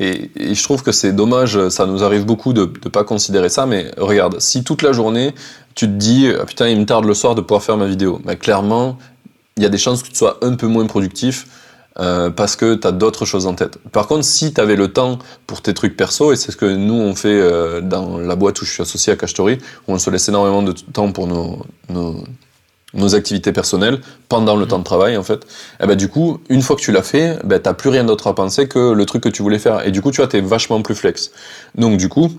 [0.00, 1.68] et, et je trouve que c'est dommage.
[1.68, 3.66] Ça nous arrive beaucoup de ne pas considérer ça.
[3.66, 5.32] Mais regarde, si toute la journée
[5.76, 8.20] tu te dis ah, putain, il me tarde le soir de pouvoir faire ma vidéo,
[8.24, 8.98] bah, clairement,
[9.56, 11.46] il y a des chances que tu sois un peu moins productif.
[12.00, 13.78] Euh, parce que tu as d'autres choses en tête.
[13.92, 16.66] Par contre, si tu avais le temps pour tes trucs perso, et c'est ce que
[16.66, 19.98] nous on fait euh, dans la boîte où je suis associé à Cashtory, où on
[19.98, 22.24] se laisse énormément de temps pour nos, nos,
[22.94, 25.46] nos activités personnelles pendant le temps de travail en fait,
[25.80, 28.26] eh ben, du coup, une fois que tu l'as fait, ben, t'as plus rien d'autre
[28.26, 29.86] à penser que le truc que tu voulais faire.
[29.86, 31.30] Et du coup, tu vois, t'es vachement plus flex.
[31.74, 32.30] Donc, du coup,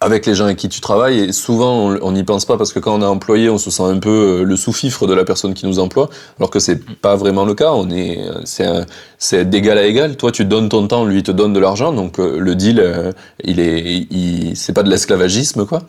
[0.00, 2.80] avec les gens avec qui tu travailles, et souvent on- n'y pense pas parce que
[2.80, 5.54] quand on est employé, on se sent un peu euh, le sous-fifre de la personne
[5.54, 6.08] qui nous emploie,
[6.38, 7.72] alors que c'est pas vraiment le cas.
[7.72, 8.84] On est, euh, c'est un-
[9.18, 10.16] c'est d'égal à égal.
[10.16, 11.92] Toi, tu donnes ton temps, lui, il te donne de l'argent.
[11.92, 13.12] Donc, euh, le deal, euh,
[13.44, 15.82] il est, il, c'est pas de l'esclavagisme, quoi.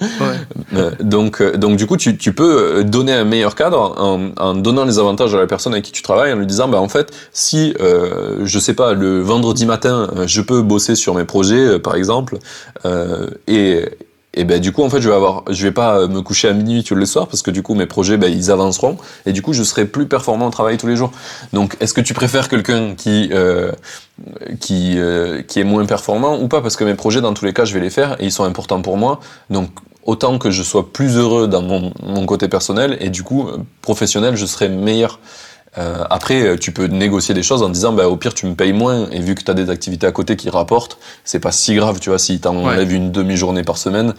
[0.74, 4.86] Euh, donc, donc, du coup, tu, tu peux donner un meilleur cadre en, en, donnant
[4.86, 7.12] les avantages à la personne avec qui tu travailles, en lui disant, bah, en fait,
[7.32, 12.38] si, je sais pas, le vendredi matin, je peux bosser sur mes projets, par exemple,
[13.48, 13.86] et,
[14.38, 16.54] et ben du coup en fait je vais avoir je vais pas me coucher à
[16.54, 18.98] minuit tous les soirs parce que du coup mes projets ben, ils avanceront.
[19.26, 21.12] Et du coup je serai plus performant au travail tous les jours.
[21.54, 23.72] Donc est-ce que tu préfères quelqu'un qui euh,
[24.60, 26.62] qui euh, qui est moins performant ou pas?
[26.62, 28.44] Parce que mes projets dans tous les cas je vais les faire et ils sont
[28.44, 29.20] importants pour moi.
[29.50, 29.70] Donc
[30.04, 33.50] autant que je sois plus heureux dans mon, mon côté personnel et du coup
[33.82, 35.20] professionnel je serai meilleur
[35.78, 38.56] euh, après, euh, tu peux négocier des choses en disant, bah, au pire, tu me
[38.56, 41.52] payes moins, et vu que tu as des activités à côté qui rapportent, c'est pas
[41.52, 44.14] si grave, tu vois, si tu enlèves une demi-journée par semaine.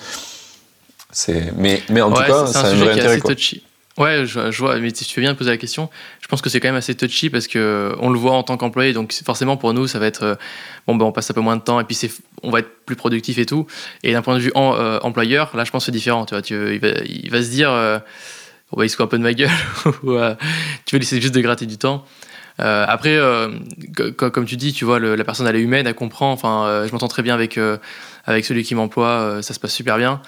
[1.11, 1.53] C'est...
[1.57, 3.21] Mais, mais en tout cas, c'est un, vrai intérêt.
[3.21, 3.63] Touchy.
[3.97, 5.91] Ouais, je, vois, mais si tu veux bien poser la question,
[6.21, 8.57] je pense que c'est quand même assez touchy parce que on le voit en tant
[8.57, 10.35] qu'employé, donc forcément pour nous, ça va être, euh,
[10.87, 12.13] bon, ben on passe un peu moins de temps et puis c'est,
[12.45, 13.67] on va être plus productif et tout.
[14.05, 16.75] Et d'un point de vue employeur, là, je pense que c'est différent, tu vois, tu,
[16.75, 18.01] il, va, il va se dire,
[18.73, 19.51] on va il se un peu de ma gueule,
[20.03, 20.35] ou euh,
[20.85, 22.05] tu veux essayer juste de gratter du temps.
[22.61, 23.51] Euh, après, euh,
[24.17, 26.33] comme tu dis, tu vois, la personne elle est humaine, elle comprend.
[26.33, 27.59] Enfin, je m'entends très bien avec
[28.27, 30.21] avec celui qui m'emploie, ça se passe super bien.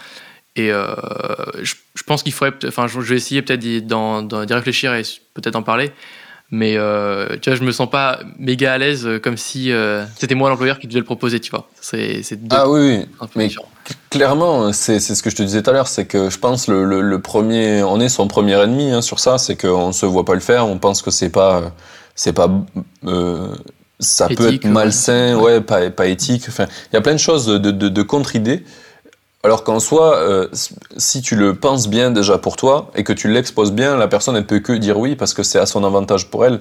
[0.57, 5.03] Et je, pense qu'il faudrait, enfin, je, vais essayer peut-être d'y réfléchir et
[5.34, 5.91] peut-être en parler.
[6.53, 6.74] Mais
[7.43, 9.72] tu vois, je me sens pas méga à l'aise comme si
[10.16, 11.68] c'était moi l'employeur qui devait le proposer, tu vois.
[11.80, 13.26] C'est, ah oui, oui.
[13.34, 13.51] mais
[14.11, 16.84] Clairement, c'est ce que je te disais tout à l'heure, c'est que je pense le,
[17.01, 20.34] le, premier, on est son premier ennemi hein, sur ça, c'est qu'on se voit pas
[20.34, 21.72] le faire, on pense que c'est pas,
[22.14, 22.51] c'est pas,
[23.07, 23.55] euh,
[24.01, 26.45] ça peut être malsain, ouais, pas, pas éthique.
[26.49, 28.64] Enfin, il y a plein de choses de, de, de contre-idées.
[29.43, 30.49] Alors qu'en soi, euh,
[30.99, 34.36] si tu le penses bien déjà pour toi et que tu l'exposes bien, la personne
[34.36, 36.61] elle peut que dire oui parce que c'est à son avantage pour elle.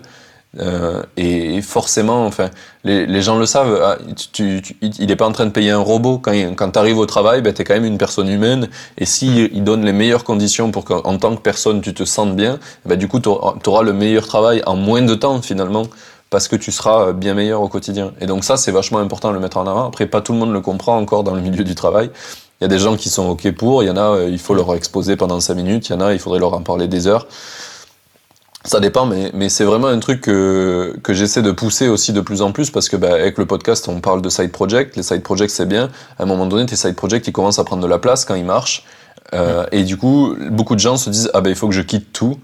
[0.58, 2.50] Euh, et, forcément, enfin,
[2.84, 3.97] les, les, gens le savent, ah,
[4.34, 6.18] tu, tu, il n'est pas en train de payer un robot.
[6.18, 8.68] Quand, quand tu arrives au travail, ben, tu es quand même une personne humaine.
[8.97, 12.36] Et s'il il donne les meilleures conditions pour qu'en tant que personne, tu te sentes
[12.36, 15.84] bien, ben, du coup, tu auras, le meilleur travail en moins de temps finalement
[16.30, 18.12] parce que tu seras bien meilleur au quotidien.
[18.22, 19.88] Et donc ça, c'est vachement important de le mettre en avant.
[19.88, 22.12] Après, pas tout le monde le comprend encore dans le milieu du travail.
[22.60, 24.38] Il y a des gens qui sont OK pour, il y en a, euh, il
[24.38, 26.88] faut leur exposer pendant 5 minutes, il y en a, il faudrait leur en parler
[26.88, 27.26] des heures.
[28.66, 32.20] Ça dépend, mais, mais c'est vraiment un truc que, que j'essaie de pousser aussi de
[32.20, 34.97] plus en plus parce que bah, avec le podcast, on parle de side project.
[34.97, 35.89] Les side projects, c'est bien.
[36.18, 38.36] À un moment donné, tes side projects, ils commencent à prendre de la place quand
[38.36, 38.84] ils marchent.
[39.34, 41.82] Euh, et du coup, beaucoup de gens se disent ah ben il faut que je
[41.82, 42.39] quitte tout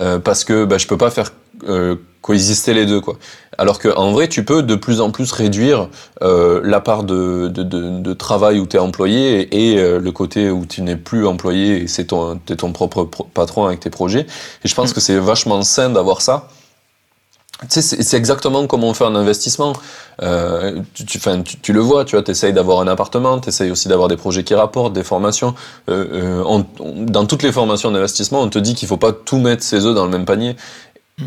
[0.00, 1.32] euh, parce que bah, je peux pas faire
[1.68, 3.16] euh, coexister les deux quoi.
[3.58, 5.88] Alors qu'en vrai tu peux de plus en plus réduire
[6.22, 10.12] euh, la part de, de, de, de travail où tu es employé et, euh, le
[10.12, 13.90] côté où tu n'es plus employé et c'est ton, es ton propre patron avec tes
[13.90, 14.26] projets.
[14.64, 14.94] Et je pense mm.
[14.94, 16.48] que c'est vachement sain d'avoir ça.
[17.70, 19.74] Tu sais, c'est exactement comme on fait un investissement.
[20.22, 23.70] Euh, tu, tu, tu, tu, le vois, tu vois, essayes d'avoir un appartement, tu essayes
[23.70, 25.54] aussi d'avoir des projets qui rapportent, des formations.
[25.88, 26.62] Euh, euh
[27.06, 29.94] dans toutes les formations d'investissement, on te dit qu'il faut pas tout mettre ses œufs
[29.94, 30.56] dans le même panier.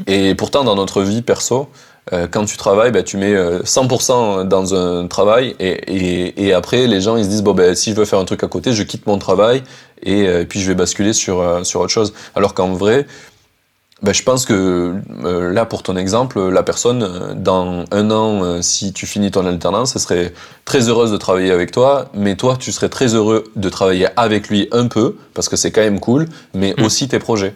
[0.06, 1.70] Et pourtant, dans notre vie perso,
[2.14, 6.54] euh, quand tu travailles, bah, tu mets 100% euh, dans un travail et, et, et,
[6.54, 8.48] après, les gens ils se disent bon ben si je veux faire un truc à
[8.48, 9.64] côté, je quitte mon travail
[10.04, 12.14] et, euh, puis je vais basculer sur sur autre chose.
[12.36, 13.08] Alors qu'en vrai,
[14.04, 19.06] bah, je pense que là, pour ton exemple, la personne, dans un an, si tu
[19.08, 20.34] finis ton alternance, elle serait
[20.66, 24.50] très heureuse de travailler avec toi, mais toi, tu serais très heureux de travailler avec
[24.50, 26.84] lui un peu, parce que c'est quand même cool, mais mmh.
[26.84, 27.56] aussi tes projets.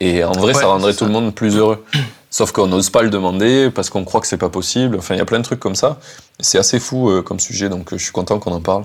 [0.00, 1.84] Et en vrai, ça rendrait tout le monde plus heureux.
[2.30, 4.96] Sauf qu'on n'ose pas le demander parce qu'on croit que c'est pas possible.
[4.96, 6.00] Enfin, il y a plein de trucs comme ça.
[6.40, 8.84] C'est assez fou euh, comme sujet, donc euh, je suis content qu'on en parle.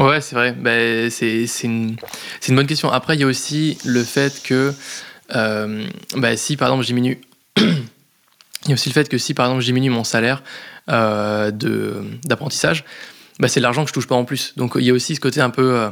[0.00, 0.52] Ouais, c'est vrai.
[0.52, 1.96] Ben, c'est une,
[2.48, 2.90] une, bonne question.
[2.90, 4.74] Après, il y a aussi le fait que
[5.34, 7.20] euh, ben, si par exemple je diminue.
[7.56, 7.64] il
[8.66, 10.42] y a aussi le fait que si par exemple je diminue mon salaire
[10.88, 12.84] d'apprentissage,
[13.38, 14.54] ben, c'est de l'argent que je touche pas en plus.
[14.56, 15.88] Donc il y a aussi ce côté un peu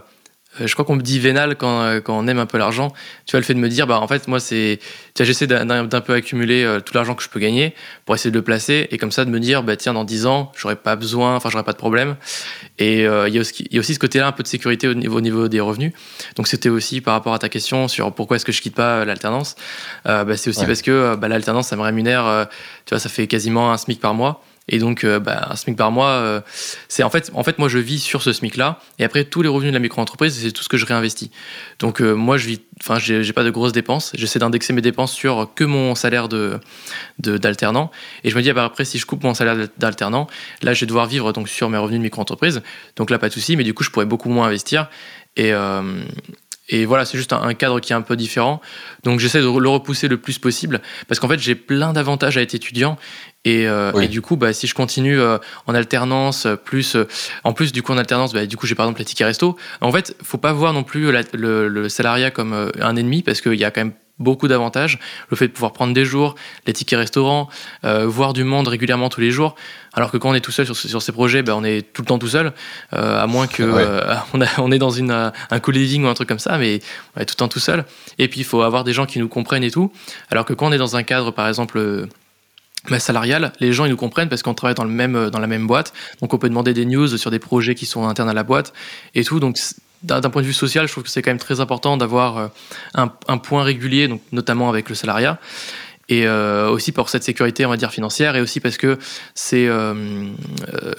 [0.61, 2.93] je crois qu'on me dit vénal quand, euh, quand, on aime un peu l'argent.
[3.27, 4.79] Tu vois, le fait de me dire, bah en fait, moi, c'est.
[5.19, 7.75] J'essaie d'un peu accumuler euh, tout l'argent que je peux gagner
[8.05, 10.27] pour essayer de le placer et comme ça de me dire, bah tiens, dans 10
[10.27, 12.17] ans, j'aurai pas besoin, enfin, j'aurai pas de problème.
[12.79, 14.95] Et il y, a aussi, y a aussi ce côté-là, un peu de sécurité au
[14.95, 15.93] niveau, au niveau des revenus.
[16.37, 19.05] Donc, c'était aussi par rapport à ta question sur pourquoi est-ce que je quitte pas
[19.05, 19.57] l'alternance.
[20.05, 22.49] bah, c'est aussi parce que bah, l'alternance, ça me rémunère,
[22.87, 24.43] tu vois, ça fait quasiment un SMIC par mois.
[24.69, 26.41] Et donc, euh, bah, un SMIC par mois, euh,
[26.89, 28.79] c'est en fait, en fait, moi, je vis sur ce SMIC-là.
[28.99, 31.31] Et après, tous les revenus de la micro-entreprise, c'est tout ce que je réinvestis.
[31.81, 34.13] Donc, euh, moi, je vis, enfin, j'ai pas de grosses dépenses.
[34.15, 36.61] J'essaie d'indexer mes dépenses sur que mon salaire de
[37.19, 37.91] d'alternant.
[38.25, 40.29] Et je me dis, ah, bah, après, si je coupe mon salaire d'alternant,
[40.63, 42.63] là, je vais devoir vivre donc sur mes revenus de micro-entreprise.
[42.97, 43.57] Donc là, pas de souci.
[43.57, 44.89] Mais du coup, je pourrais beaucoup moins investir.
[45.37, 45.53] Et
[46.71, 48.61] et voilà, c'est juste un, cadre qui est un peu différent.
[49.03, 52.43] Donc j'essaie de le repousser le plus possible parce qu'en fait j'ai plein d'avantages à
[52.43, 52.97] être étudiant
[53.45, 56.97] et, euh, du coup bah, si je continue euh, en alternance plus
[57.45, 59.57] en plus du coup en alternance bah, du coup j'ai par exemple les tickets resto.
[59.81, 63.55] En fait faut pas voir non plus le, le, salariat comme un ennemi parce qu'il
[63.55, 64.99] y a quand même beaucoup d'avantages.
[65.31, 66.35] Le fait de pouvoir prendre des jours,
[66.67, 67.49] les tickets restaurants,
[67.85, 69.55] euh, voir du monde régulièrement tous les jours.
[69.93, 72.03] Alors que quand on est tout seul sur, sur ces projets, ben on est tout
[72.03, 72.53] le temps tout seul,
[72.93, 76.29] euh, à moins que euh, on, on, est dans une, un co-living ou un truc
[76.29, 76.81] comme ça, mais
[77.17, 77.85] on est tout le temps tout seul.
[78.19, 79.93] Et puis il faut avoir des gens qui nous comprennent et tout.
[80.31, 82.09] Alors que quand on est dans un cadre, par exemple
[82.91, 85.47] ben, salarial, les gens ils nous comprennent parce qu'on travaille dans, le même, dans la
[85.47, 85.93] même boîte.
[86.21, 88.73] Donc on peut demander des news sur des projets qui sont internes à la boîte
[89.15, 89.41] et tout.
[89.41, 89.57] Donc
[90.05, 92.49] d'un point de vue social, je trouve que c'est quand même très important d'avoir euh,
[92.95, 95.39] un, point régulier, donc notamment avec le salariat.
[96.11, 98.99] Et euh, aussi pour cette sécurité, on va dire, financière, et aussi parce que
[99.35, 100.29] c'est, euh,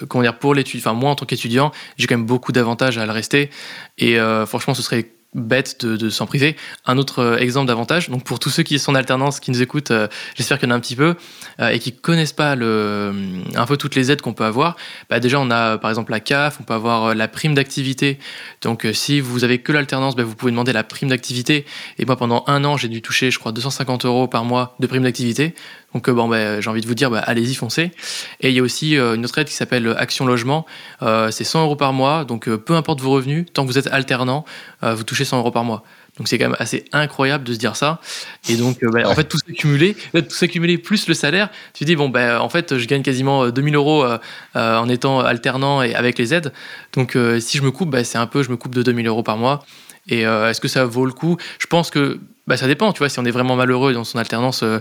[0.09, 3.05] comment dire, pour l'étude, enfin, moi en tant qu'étudiant, j'ai quand même beaucoup d'avantages à
[3.05, 3.51] le rester.
[3.99, 4.17] Et
[4.47, 6.55] franchement, ce serait bête de, s'en priver.
[6.85, 9.61] Un autre euh, exemple d'avantage, donc pour tous ceux qui sont en alternance, qui nous
[9.61, 11.15] écoutent, euh, j'espère qu'il y en a un petit peu,
[11.59, 14.77] euh, et qui connaissent pas un peu toutes les aides qu'on peut avoir,
[15.09, 18.17] bah déjà on a par exemple la CAF, on peut avoir la prime d'activité.
[18.61, 21.65] Donc si vous avez que l'alternance, bah, vous pouvez demander la prime d'activité.
[21.99, 24.87] Et moi pendant un an, j'ai dû toucher, je crois, 250 euros par mois de
[24.87, 25.53] prime d'activité.
[25.93, 27.91] Donc bon, bah, j'ai envie de vous dire, bah, allez-y, foncez.
[28.41, 30.65] Et il y a aussi une autre aide qui s'appelle Action Logement.
[31.01, 34.45] c'est 100 euros par mois, donc peu importe vos revenus, tant que vous êtes alternant,
[34.81, 35.83] vous touchez 100 euros par mois.
[36.17, 37.99] Donc c'est quand même assez incroyable de se dire ça.
[38.49, 41.95] Et donc, euh, bah, en fait, tout s'accumuler, tout s'accumuler plus le salaire, tu dis,
[41.95, 44.17] bon, ben en fait, je gagne quasiment 2000 euh, euros euh,
[44.53, 46.53] en étant alternant et avec les aides.
[46.93, 49.23] Donc, si je me coupe, bah, c'est un peu, je me coupe de 2000 euros
[49.23, 49.65] par mois.
[50.07, 51.37] Et est-ce que ça vaut le coup?
[51.59, 54.19] Je pense que bah, ça dépend, tu vois, si on est vraiment malheureux dans son
[54.19, 54.79] alternance, euh,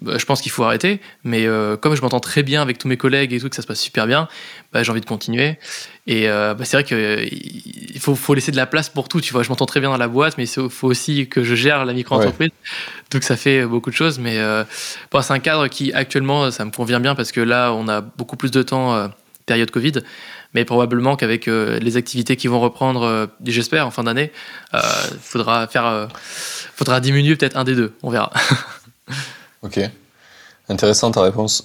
[0.00, 1.00] bah, je pense qu'il faut arrêter.
[1.24, 3.62] Mais euh, comme je m'entends très bien avec tous mes collègues et tout, que ça
[3.62, 4.28] se passe super bien,
[4.72, 5.58] bah, j'ai envie de continuer.
[6.06, 9.42] Et euh, c'est vrai qu'il faut, faut, laisser de la place pour tout, tu vois.
[9.42, 11.92] Je m'entends très bien dans la boîte, mais il faut aussi que je gère la
[11.92, 12.50] micro-entreprise.
[13.10, 14.20] Donc ça fait beaucoup de choses.
[14.20, 14.38] Mais
[15.20, 18.36] c'est un cadre qui, actuellement, ça me convient bien parce que là, on a beaucoup
[18.36, 19.10] plus de temps,
[19.46, 19.94] période Covid
[20.54, 24.32] mais probablement qu'avec euh, les activités qui vont reprendre, euh, j'espère, en fin d'année,
[24.72, 24.82] il euh,
[25.22, 26.08] faudra faire,
[26.74, 27.92] faudra diminuer peut-être un des deux.
[28.02, 28.32] On verra.
[29.62, 29.80] ok.
[30.68, 31.64] Intéressant ta réponse.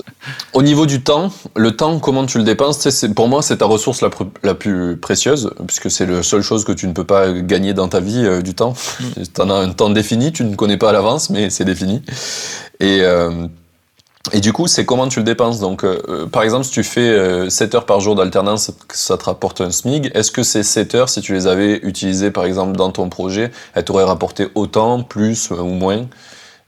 [0.54, 4.02] Au niveau du temps, le temps, comment tu le dépenses Pour moi, c'est ta ressource
[4.02, 4.10] la,
[4.42, 7.88] la, plus précieuse, puisque c'est la seule chose que tu ne peux pas gagner dans
[7.88, 8.74] ta vie, du temps.
[9.00, 9.06] Mm.
[9.32, 12.02] tu en as un temps défini, tu ne connais pas à l'avance, mais c'est défini.
[12.80, 13.04] Et
[14.32, 15.60] et du coup, c'est comment tu le dépenses?
[15.60, 19.18] Donc, euh, euh, par exemple, si tu fais 7 euh, heures par jour d'alternance, ça
[19.18, 20.12] te rapporte un SMIG.
[20.14, 23.52] Est-ce que ces 7 heures, si tu les avais utilisées, par exemple, dans ton projet,
[23.74, 26.08] elles t'auraient rapporté autant, plus ou moins?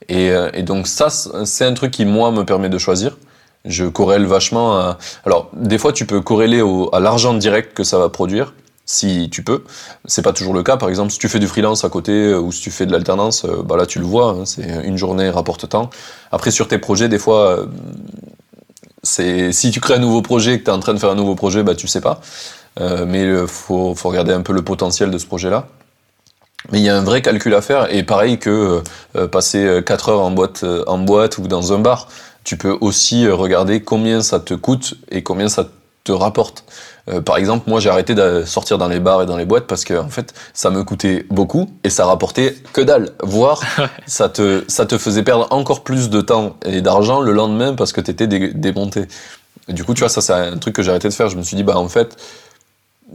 [0.09, 3.17] Et, et, donc ça, c'est un truc qui, moi, me permet de choisir.
[3.65, 4.97] Je corrèle vachement à...
[5.25, 8.53] Alors, des fois, tu peux corréler à l'argent direct que ça va produire
[8.87, 9.63] si tu peux.
[10.05, 10.77] C'est pas toujours le cas.
[10.77, 12.91] Par exemple, si tu fais du freelance à côté euh, ou si tu fais de
[12.91, 15.91] l'alternance, euh, bah là tu le vois, hein, c'est une journée rapporte temps.
[16.31, 17.67] Après sur tes projets, des fois,
[19.11, 21.11] euh, si tu crées un nouveau projet et que tu es en train de faire
[21.11, 22.21] un nouveau projet, bah tu sais pas.
[22.79, 25.67] mais il faut, regarder un peu le potentiel de ce projet-là.
[26.71, 28.81] Mais il y a un vrai calcul à faire et pareil que
[29.31, 30.31] passer 4 heures en
[30.99, 32.07] boîte ou dans un bar,
[32.43, 35.69] tu peux aussi regarder combien ça te coûte et combien ça
[36.03, 36.65] te rapporte.
[37.09, 39.65] Euh, par exemple, moi j'ai arrêté de sortir dans les bars et dans les boîtes
[39.65, 43.11] parce que en fait ça me coûtait beaucoup et ça rapportait que dalle.
[43.23, 43.61] Voire
[44.05, 47.93] ça te ça te faisait perdre encore plus de temps et d'argent le lendemain parce
[47.93, 49.05] que t'étais dé démonté.
[49.69, 51.29] du coup, tu vois, ça c'est un truc que j'ai arrêté de faire.
[51.29, 52.17] Je me suis dit bah en fait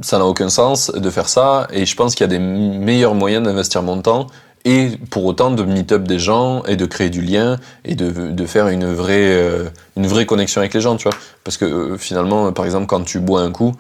[0.01, 3.15] ça n'a aucun sens de faire ça et je pense qu'il y a des meilleurs
[3.15, 4.27] moyens d'investir mon temps
[4.65, 8.11] et pour autant de meet up des gens et de créer du lien et de,
[8.31, 11.19] de faire une vraie, euh, une vraie connexion avec les gens, tu vois.
[11.43, 13.75] Parce que euh, finalement, par exemple, quand tu bois un coup,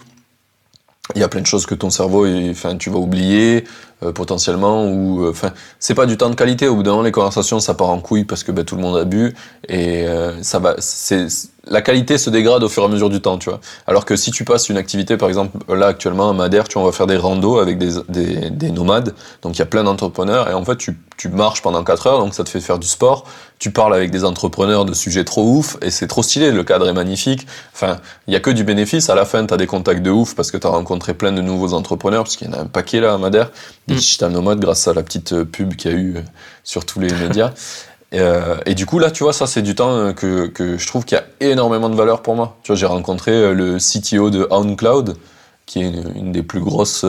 [1.15, 3.65] il y a plein de choses que ton cerveau, enfin, tu vas oublier
[4.03, 6.69] euh, potentiellement, ou enfin, c'est pas du temps de qualité.
[6.69, 8.83] Au bout d'un moment, les conversations, ça part en couille parce que ben, tout le
[8.83, 9.35] monde a bu
[9.69, 10.07] et
[10.43, 10.75] ça va.
[10.79, 11.27] C'est
[11.67, 13.61] la qualité se dégrade au fur et à mesure du temps, tu vois.
[13.87, 16.89] Alors que si tu passes une activité, par exemple, là actuellement à Madère, tu vois,
[16.89, 20.51] on faire des randos avec des, des, des nomades, donc il y a plein d'entrepreneurs,
[20.51, 22.89] et en fait tu, tu marches pendant 4 heures, donc ça te fait faire du
[22.89, 23.25] sport,
[23.59, 26.89] tu parles avec des entrepreneurs de sujets trop ouf, et c'est trop stylé, le cadre
[26.89, 29.67] est magnifique, enfin, il y a que du bénéfice, à la fin tu as des
[29.67, 32.51] contacts de ouf, parce que tu as rencontré plein de nouveaux entrepreneurs, parce qu'il y
[32.51, 33.51] en a un paquet là à Madère,
[33.93, 34.01] des mm.
[34.01, 36.21] digital nomades, grâce à la petite euh, pub qu'il y a eu euh,
[36.65, 37.53] sur tous les médias.
[38.15, 41.07] Euh, et du coup, là, tu vois, ça, c'est du temps que, que je trouve
[41.07, 42.59] qu'il y a énormément de valeur pour moi.
[42.63, 45.17] Tu vois, j'ai rencontré le CTO de OnCloud,
[45.65, 47.07] qui est une, des plus grosses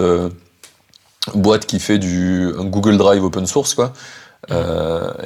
[1.36, 3.92] boîtes qui fait du Google Drive open source, quoi,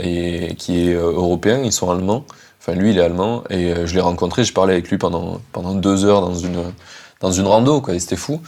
[0.02, 2.26] et qui est européen, ils sont allemands.
[2.60, 5.76] Enfin, lui, il est allemand, et je l'ai rencontré, je parlais avec lui pendant, pendant
[5.76, 6.74] deux heures dans une,
[7.22, 8.42] dans une rando, quoi, et c'était fou.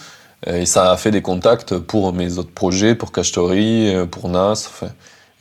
[0.47, 4.69] Et ça a fait des contacts pour mes autres projets, pour Cachetori, pour NAS.
[4.69, 4.87] Enfin,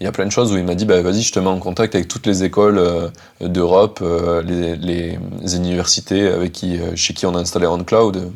[0.00, 1.48] il y a plein de choses où il m'a dit bah, vas-y, je te mets
[1.48, 4.02] en contact avec toutes les écoles d'Europe,
[4.44, 5.18] les, les,
[5.56, 8.32] universités avec qui, chez qui on a installé OnCloud.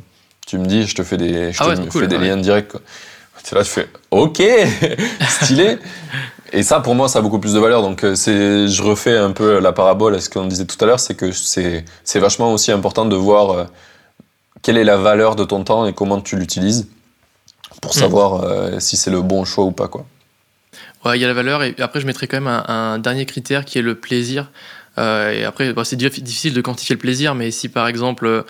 [0.47, 2.29] Tu me dis, je te fais des, je Ah ouais, te fais des ouais.
[2.29, 2.73] liens directs.
[3.43, 4.43] C'est là, je fais OK,
[5.43, 5.79] stylé.
[6.53, 7.83] Et ça, pour moi, ça a beaucoup plus de valeur.
[7.83, 10.87] Donc, euh, c'est, je refais un peu la parabole à ce qu'on disait tout à
[10.87, 13.65] l'heure, c'est que c'est, c'est vachement aussi important de voir euh,
[14.63, 16.89] quelle est la valeur de ton temps et comment tu l'utilises
[17.81, 17.99] pour Mm.
[18.01, 20.07] savoir euh, si c'est le bon choix ou pas, quoi.
[21.05, 21.63] Ouais, il y a la valeur.
[21.65, 24.51] Et après, je mettrais quand même un, un dernier critère qui est le plaisir.
[24.99, 28.27] Euh, et après, bon, c'est diff- difficile de quantifier le plaisir, mais si par exemple,
[28.27, 28.43] euh,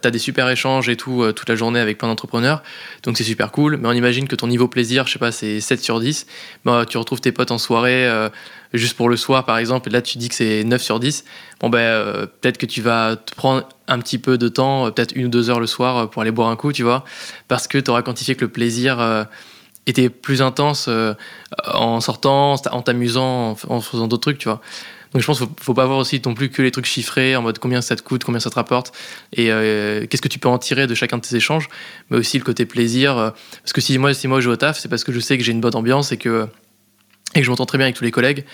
[0.00, 2.62] tu as des super échanges et tout euh, toute la journée avec plein d'entrepreneurs,
[3.02, 5.60] donc c'est super cool, mais on imagine que ton niveau plaisir, je sais pas, c'est
[5.60, 6.26] 7 sur 10,
[6.64, 8.08] bah, tu retrouves tes potes en soirée
[8.72, 11.24] juste pour le soir par exemple, là tu dis que c'est 9 sur 10,
[11.60, 14.90] bon ben euh, peut-être que tu vas te prendre un petit peu de temps, euh,
[14.90, 17.04] peut-être une ou deux heures le soir euh, pour aller boire un coup, tu vois,
[17.48, 19.26] parce que tu auras quantifié que le plaisir
[19.86, 20.88] était plus intense
[21.66, 24.60] en sortant, en t'amusant, en faisant d'autres trucs, tu vois.
[25.12, 27.36] Donc je pense qu'il faut, faut pas voir aussi non plus que les trucs chiffrés
[27.36, 28.92] en mode combien ça te coûte, combien ça te rapporte
[29.34, 31.68] et qu'est-ce que tu peux en tirer de chacun de tes échanges,
[32.10, 33.32] mais aussi le côté plaisir.
[33.62, 35.36] parce que si moi, si moi je vais au taf, c'est parce que je sais
[35.36, 36.48] que j'ai une bonne ambiance et que,
[37.34, 38.44] et que je m'entends très bien avec tous les collègues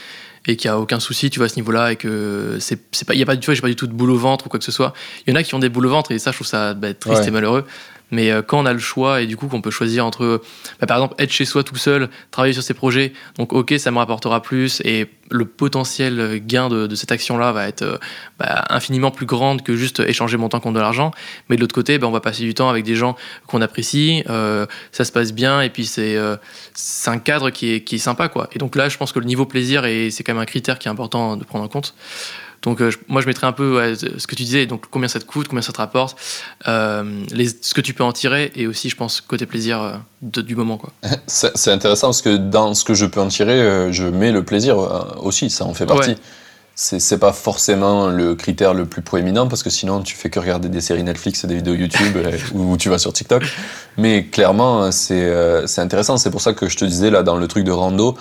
[0.46, 3.06] et qu'il n'y a aucun souci, tu vois, à ce niveau-là et que c'est c'est
[3.06, 4.46] pas, il y a pas, tu vois, j'ai pas du tout de boule au ventre
[4.46, 4.94] ou quoi que ce soit.
[5.26, 6.74] Il y en a qui ont des boules au ventre et ça, je trouve ça
[6.74, 7.28] bah, triste Ouais.
[7.28, 7.66] et malheureux.
[8.10, 10.40] Mais euh, quand on a le choix et du coup qu'on peut choisir entre,
[10.80, 13.90] bah, par exemple, être chez soi tout seul, travailler sur ses projets, donc ok, ça
[13.90, 17.98] me rapportera plus et le potentiel gain de, cette action-là va être euh,
[18.38, 21.10] bah, infiniment plus grande que juste échanger mon temps contre de l'argent.
[21.48, 23.14] Mais de l'autre côté, bah, on va passer du temps avec des gens
[23.46, 26.36] qu'on apprécie, euh, ça se passe bien et puis c'est euh,
[27.06, 28.28] un cadre qui est, qui est sympa.
[28.28, 28.48] quoi.
[28.52, 30.78] Et donc là, je pense que le niveau plaisir, est- c'est quand même un critère
[30.78, 31.94] qui est important de prendre en compte.
[32.62, 35.08] Donc euh, je- moi, je mettrais un peu ouais, ce que tu disais, donc combien
[35.08, 36.16] ça te coûte, combien ça te rapporte,
[36.66, 39.92] euh, les, ce que tu peux en tirer et aussi, je pense, côté plaisir euh,
[40.22, 40.76] de- du moment.
[40.76, 40.90] quoi.
[41.26, 44.42] C'est c'est intéressant parce que dans ce que je peux en tirer, je mets le
[44.44, 44.76] plaisir
[45.22, 46.10] aussi, ça en fait partie.
[46.10, 46.16] Ouais.
[46.80, 50.38] C'est c'est pas forcément le critère le plus proéminent parce que sinon tu fais que
[50.38, 52.16] regarder des séries Netflix et des vidéos YouTube
[52.54, 53.42] ou tu vas sur TikTok.
[53.96, 56.18] Mais clairement, c'est c'est intéressant.
[56.18, 58.16] C'est pour ça que je te disais là dans le truc de rando,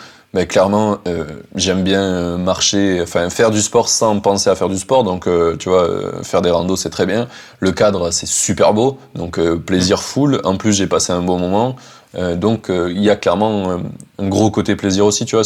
[0.45, 1.23] clairement, euh,
[1.55, 5.03] j'aime bien euh, marcher, enfin faire du sport sans penser à faire du sport.
[5.03, 7.27] Donc euh, tu vois, euh, faire des randos c'est très bien.
[7.59, 10.41] Le cadre c'est super beau, donc plaisir full.
[10.43, 11.75] En plus j'ai passé un bon moment.
[12.35, 13.79] Donc il y a clairement
[14.19, 15.45] un gros côté plaisir aussi, tu vois.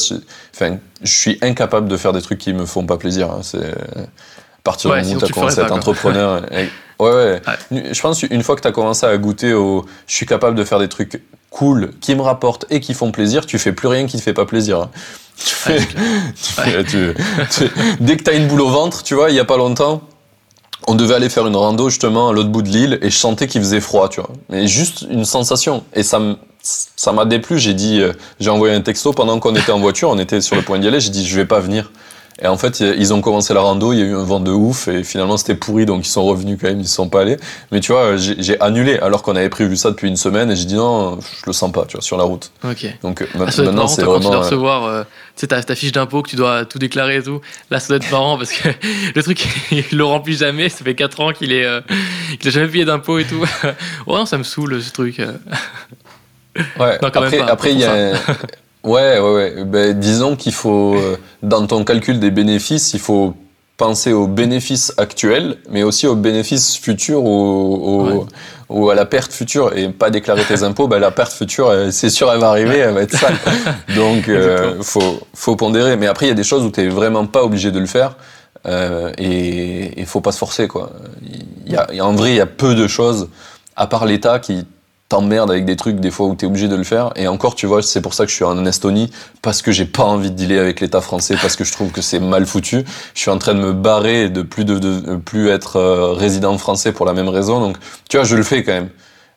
[0.56, 3.30] Enfin, je suis incapable de faire des trucs qui me font pas plaisir.
[3.30, 3.40] hein.
[3.44, 6.42] C'est à partir Ouais, du moment où tu as commencé à être entrepreneur.
[6.54, 6.70] et-
[7.04, 7.42] ouais, ouais.
[7.94, 10.64] Je pense une fois que tu as commencé à goûter au, je suis capable de
[10.64, 11.22] faire des trucs
[11.52, 14.34] cool qui me rapportent et qui font plaisir, tu fais plus rien qui te fait
[14.34, 14.80] pas plaisir.
[14.80, 14.90] hein.
[15.38, 15.88] Tu Ouais, fais-
[16.36, 16.84] c'est clair.
[16.90, 16.98] tu
[17.54, 19.46] fais- tu- dès que tu as une boule au ventre, tu vois, il y a
[19.46, 20.02] pas longtemps.
[20.88, 23.46] On devait aller faire une rando justement à l'autre bout de l'île et je sentais
[23.48, 24.32] qu'il faisait froid, tu vois.
[24.50, 25.84] Mais juste une sensation.
[25.94, 27.60] Et ça me- ça m'a déplu.
[27.60, 30.56] J'ai dit, euh, j'ai envoyé un texto pendant qu'on était en voiture, on était sur
[30.56, 31.00] le point d'y aller.
[31.00, 31.92] J'ai dit, je vais pas venir.
[32.44, 34.52] Et en fait, ils ont commencé la rando, il y a eu un vent de
[34.52, 37.22] ouf et finalement c'était pourri, donc ils sont revenus quand même, ils ne sont pas
[37.22, 37.38] allés.
[37.72, 40.66] Mais tu vois, j'ai annulé alors qu'on avait prévu ça depuis une semaine et j'ai
[40.66, 42.52] dit non, je le sens pas, tu vois, sur la route.
[42.64, 42.88] Ok.
[43.04, 44.30] Donc Ah, maintenant c'est toi, quand tu vraiment.
[44.30, 45.04] dois euh, recevoir euh,
[45.36, 47.42] tu sais, ta, fiche d'impôt que tu dois tout déclarer et tout.
[47.70, 48.70] Là, ça doit être marrant parce que
[49.16, 50.70] le truc, il le remplit jamais.
[50.70, 53.46] Ça fait 4 ans qu'il est, euh, a jamais payé d'impôt et tout.
[54.08, 55.20] oh non, ça me saoule ce truc.
[55.20, 55.34] euh.
[56.80, 58.14] Ouais, Non, quand même après, pas, après, il y a.
[58.84, 59.64] Ouais, ouais, ouais.
[59.66, 63.36] Ben, disons qu'il faut, euh, dans ton calcul des bénéfices, il faut
[63.78, 68.20] penser aux bénéfices actuels, mais aussi aux bénéfices futurs ou, au- Ouais.
[68.70, 69.76] ou à la perte future.
[69.76, 72.78] Et pas déclarer tes impôts, ben, la perte future, euh, c'est sûr, elle va arriver,
[72.78, 73.36] elle va être sale.
[73.96, 75.96] Donc, euh, faut, faut pondérer.
[75.98, 78.16] Mais après, il y a des choses où tu vraiment pas obligé de le faire.
[78.68, 80.92] Euh, et il faut pas se forcer, quoi.
[81.66, 83.30] Y a- en vrai, il y a peu de choses,
[83.76, 84.66] à part l'État, qui
[85.12, 87.12] t'emmerde avec des trucs des fois où t'es obligé de le faire.
[87.16, 89.86] Et encore, tu vois, c'est pour ça que je suis en Estonie, parce que j'ai
[89.86, 92.84] pas envie de dealer avec l'État français, parce que je trouve que c'est mal foutu.
[93.14, 96.14] Je suis en train de me barrer et de plus de, de plus être euh,
[96.14, 97.60] résident français pour la même raison.
[97.60, 97.78] Donc,
[98.10, 98.90] tu vois, je le fais quand même.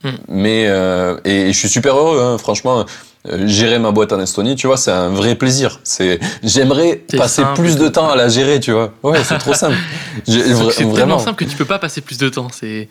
[0.04, 0.10] Hmm.
[0.28, 2.80] Mais euh, et, je suis super heureux, hein, franchement.
[3.28, 5.80] euh, gérer ma boîte en Estonie, tu vois, c'est un vrai plaisir.
[5.82, 8.92] C'est, j'aimerais passer simple plus de temps à la gérer, tu vois.
[9.02, 9.76] Ouais, c'est trop simple.
[10.26, 11.18] C'est vra- c'est tellement vraiment.
[11.18, 12.48] simple que tu peux pas passer plus de temps.
[12.52, 12.88] C'est,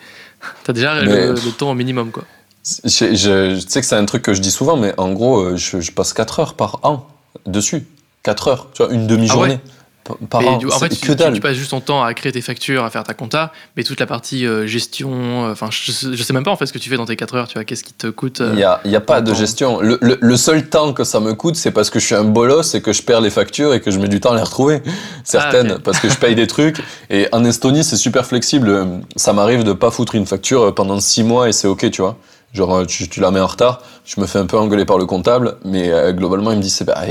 [0.64, 2.24] t'as déjà Mais- le, le temps au minimum quoi.
[2.66, 5.40] Je, je- je sais que c'est un truc que je dis souvent, mais en gros,
[5.40, 7.06] euh, je, je passe 4 heures par an
[7.46, 7.86] dessus.
[8.24, 9.60] 4 heures, tu vois, une demi-journée
[10.06, 10.58] par- par an.
[10.58, 11.34] du- en fait, tu, que tu- dalle.
[11.34, 14.00] tu passes juste ton temps à créer tes factures, à faire ta compta, mais toute
[14.00, 15.12] la partie euh, gestion,
[15.48, 17.06] euh, enfin, je, sais- je sais même pas en fait ce que tu fais dans
[17.06, 17.48] tes 4 heures.
[17.50, 19.38] Tu vois, qu'est-ce qui te coûte euh, Il n'y a, y a pas de temps.
[19.38, 19.82] gestion.
[19.82, 22.24] Le, le- le seul temps que ça me coûte, c'est parce que je suis un
[22.24, 24.42] bolos et que je perds les factures et que je mets du temps à les
[24.42, 24.82] retrouver.
[25.26, 25.82] Certaines, Ah, ok.
[25.84, 26.78] parce que je paye des trucs.
[27.10, 29.02] Et en Estonie, c'est super flexible.
[29.18, 32.18] Ça m'arrive de pas foutre une facture pendant 6 mois et c'est ok, tu vois.
[32.54, 35.06] Genre, tu, tu, la mets en retard, je me fais un peu engueuler par le
[35.08, 37.02] comptable, mais euh, globalement, il me dit, c'est bah,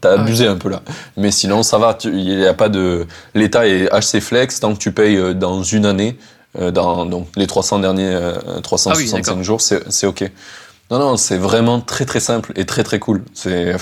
[0.00, 0.82] t'as Ah abusé un peu là.
[1.16, 4.78] Mais sinon, ça va, il y a pas de, l'État est assez flex tant que
[4.78, 6.16] tu payes euh, dans une année,
[6.60, 9.42] euh, dans donc les 300 derniers, euh, Ah 365 d'accord.
[9.42, 10.30] jours, c'est, c'est ok.
[10.92, 13.24] Non, non, c'est vraiment très très simple et très très cool.
[13.34, 13.74] C'est,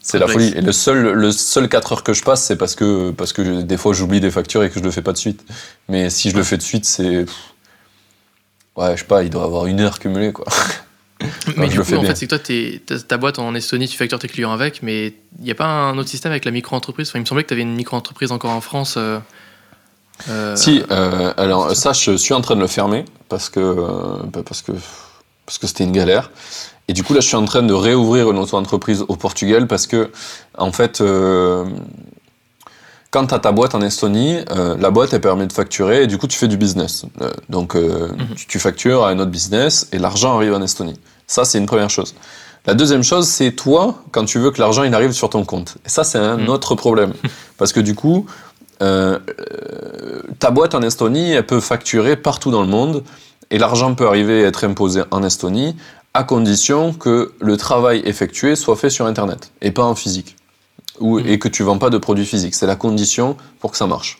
[0.00, 0.52] c'est la folie.
[0.56, 3.60] Et le seul, le seul 4 heures que je passe, c'est parce que, parce que
[3.60, 5.44] des fois j'oublie des factures et que je le fais pas de suite.
[5.88, 7.24] Mais si je le fais de suite, c'est,
[8.76, 10.46] ouais, je sais pas, il doit avoir une heure cumulée, quoi.
[11.56, 12.10] Mais je du coup, en bien.
[12.10, 15.14] fait, c'est que toi, t'es- ta, boîte en Estonie, tu factures tes clients avec, mais
[15.38, 17.08] il n'y a pas un autre système avec la micro-entreprise?
[17.08, 18.96] Enfin, Il me semblait que tu avais une micro-entreprise encore en France.
[18.98, 19.18] euh,
[20.28, 24.42] euh, Si, euh, alors ça, je suis en train de le fermer parce que bah,
[24.46, 24.72] parce que
[25.46, 26.30] parce que c'était une galère.
[26.88, 29.86] Et du coup, là, je suis en train de réouvrir une auto-entreprise au Portugal parce
[29.86, 30.10] que,
[30.58, 31.02] en fait,
[33.14, 36.06] quand tu as ta boîte en Estonie, euh, la boîte, elle permet de facturer et
[36.08, 37.04] du coup, tu fais du business.
[37.22, 38.34] Euh, donc, euh, Mhm.
[38.34, 40.98] tu, tu factures à un autre business et l'argent arrive en Estonie.
[41.28, 42.16] Ça, c'est une première chose.
[42.66, 45.76] La deuxième chose, c'est toi, quand tu veux que l'argent il arrive sur ton compte.
[45.86, 46.48] Et ça, c'est un Mhm.
[46.48, 47.12] autre problème.
[47.58, 48.26] Parce que du coup,
[48.80, 53.04] ta boîte en Estonie, elle peut facturer partout dans le monde
[53.52, 55.76] et l'argent peut arriver à être imposé en Estonie
[56.14, 60.36] à condition que le travail effectué soit fait sur Internet et pas en physique.
[61.00, 61.26] Ou, Mhm.
[61.26, 62.54] Et que tu vends pas de produits physiques.
[62.54, 64.18] C'est la condition pour que ça marche.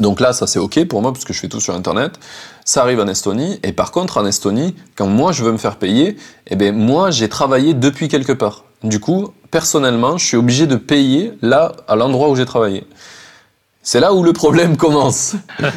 [0.00, 2.18] Donc là, ça c'est OK pour moi parce que je fais tout sur Internet.
[2.64, 3.58] Ça arrive en Estonie.
[3.62, 6.16] Et par contre, en Estonie, quand moi je veux me faire payer,
[6.48, 8.64] eh ben moi j'ai travaillé depuis quelque part.
[8.82, 12.84] Du coup, personnellement, je suis obligé de payer là, à l'endroit où j'ai travaillé.
[13.88, 15.36] C'est là où le problème commence.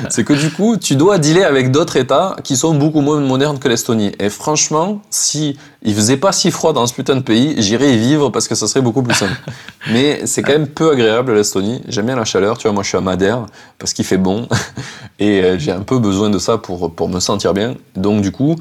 [0.09, 3.59] C'est que du coup, tu dois dealer avec d'autres États qui sont beaucoup moins modernes
[3.59, 4.13] que l'Estonie.
[4.17, 7.99] Et franchement, si il faisait pas si froid dans ce putain de pays, j'irais y
[7.99, 9.39] vivre parce que ça serait beaucoup plus simple.
[9.91, 11.83] Mais c'est quand même peu agréable l'Estonie.
[11.87, 12.57] J'aime bien la chaleur.
[12.57, 13.45] Tu vois, moi je suis à Madère
[13.77, 14.47] parce qu'il fait bon
[15.19, 17.75] et euh, j'ai un peu besoin de ça pour pour me sentir bien.
[17.95, 18.55] Donc du coup,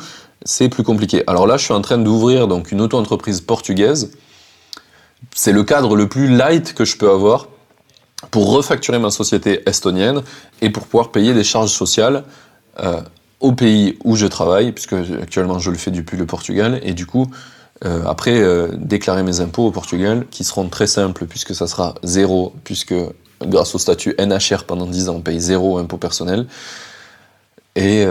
[0.45, 1.23] c'est plus compliqué.
[1.27, 4.11] Alors là, je suis en train d'ouvrir donc une auto-entreprise portugaise.
[5.35, 7.47] C'est le cadre le plus light que je peux avoir
[8.31, 10.23] pour refacturer ma société estonienne
[10.61, 12.25] et pour pouvoir payer des charges sociales
[12.81, 13.01] euh,
[13.41, 17.07] au pays où je travaille, puisque actuellement je le fais depuis le Portugal, et du
[17.07, 17.31] coup,
[17.85, 21.95] euh, après, euh, déclarer mes impôts au Portugal, qui seront très simples, puisque ça sera
[22.03, 22.95] zéro, puisque
[23.41, 26.47] grâce au statut NHR pendant 10 ans, on paye zéro impôt personnel.
[27.77, 28.05] Et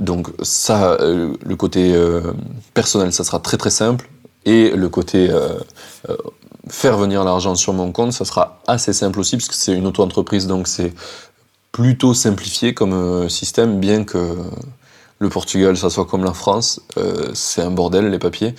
[0.00, 1.94] donc ça, le côté
[2.74, 4.10] personnel, ça sera très très simple,
[4.44, 5.30] et le côté
[6.68, 10.46] faire venir l'argent sur mon compte, ça sera assez simple aussi, puisque c'est une auto-entreprise,
[10.46, 10.92] donc c'est
[11.72, 14.36] plutôt simplifié comme euh, système, bien que
[15.22, 18.54] le Portugal, ça soit comme la France, euh, c'est un bordel les papiers.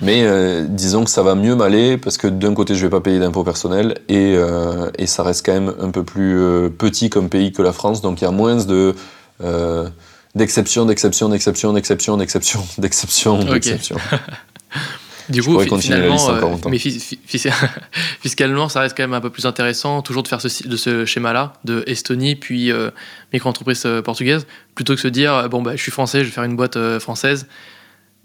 [0.00, 3.00] Mais euh, disons que ça va mieux m'aller parce que d'un côté je vais pas
[3.00, 7.28] payer d'impôts personnels et, euh, et ça reste quand même un peu plus petit comme
[7.28, 8.94] pays que la France, donc il y a moins de
[10.34, 13.70] d'exceptions, d'exceptions, d'exceptions, d'exceptions, d'exceptions, d'exceptions, Ok.
[15.32, 16.78] Du coup, finalement, euh, mais
[18.20, 21.04] fiscalement, ça reste quand même un peu plus intéressant, toujours de faire ce, de ce
[21.04, 22.90] schéma-là, de Estonie, puis euh,
[23.32, 26.44] micro-entreprise euh, portugaise, plutôt que se dire, bon, bah, je suis français, je vais faire
[26.44, 27.46] une boîte française.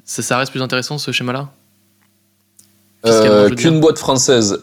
[0.05, 1.49] Ça, ça reste plus intéressant, ce schéma-là?
[3.05, 3.49] Euh.
[3.51, 4.59] Qu'une boîte française,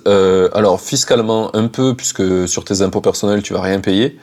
[0.53, 4.19] alors fiscalement un peu, puisque sur tes impôts personnels tu vas rien payer.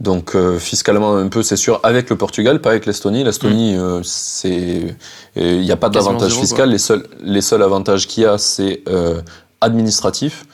[0.00, 3.22] Donc euh, fiscalement un peu, c'est sûr, avec le Portugal, pas avec l'Estonie.
[3.22, 4.96] L'Estonie, euh, c'est,
[5.36, 5.92] il n'y a pas Mm.
[5.92, 6.70] D'avantage fiscal.
[6.70, 9.20] Les seuls, les seuls avantages qu'il y a, c'est euh,
[9.60, 10.46] administratif,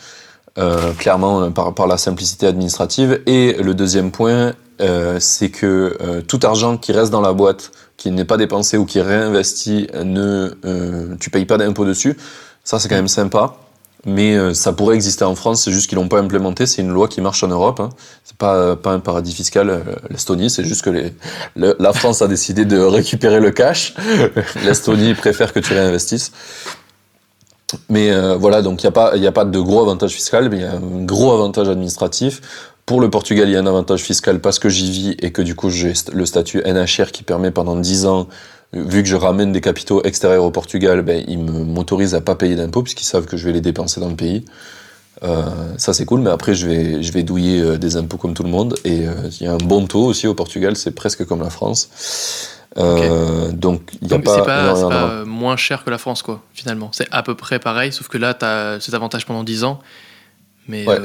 [0.58, 3.20] euh, clairement euh, par, par la simplicité administrative.
[3.26, 7.70] Et le deuxième point, euh, c'est que euh, tout argent qui reste dans la boîte,
[7.96, 12.16] qui n'est pas dépensé ou qui est réinvesti, ne, euh, tu payes pas d'impôt dessus.
[12.64, 13.54] Ça, c'est quand même sympa.
[14.08, 16.64] Mais euh, ça pourrait exister en France, c'est juste qu'ils l'ont pas implémenté.
[16.66, 17.80] C'est une loi qui marche en Europe.
[17.80, 17.90] Hein.
[18.24, 19.68] C'est pas pas un paradis fiscal.
[19.68, 19.80] euh,
[20.10, 21.10] L'Estonie, c'est juste que
[21.56, 23.94] la France a décidé de récupérer le cash.
[24.64, 26.30] L'Estonie préfère que tu réinvestisses.
[27.88, 30.56] Mais euh, voilà, donc il n'y a, pas- a pas de gros avantage fiscal, mais
[30.58, 32.40] il y a un gros avantage administratif.
[32.86, 35.42] Pour le Portugal, il y a un avantage fiscal parce que j'y vis et que
[35.42, 38.24] du coup j'ai le statut NHR qui permet pendant 10 ans, euh,
[38.72, 42.34] vu que je ramène des capitaux extérieurs au Portugal, ben, ils me- m'autorisent à pas
[42.34, 44.44] payer d'impôts puisqu'ils savent que je vais les dépenser dans le pays.
[45.22, 45.44] Euh,
[45.78, 48.42] ça c'est cool, mais après je vais, je vais douiller euh, des impôts comme tout
[48.42, 51.24] le monde et euh, il y a un bon taux aussi au Portugal, c'est presque
[51.24, 51.88] comme la France.
[52.76, 56.22] Donc il n'y a pas, c'est pas, énormément c'est pas, moins cher que la France,
[56.22, 56.90] quoi, finalement.
[56.92, 59.80] C'est à peu près pareil, sauf que là, tu as cet avantage pendant 10 ans.
[60.68, 60.98] Mais Ouais.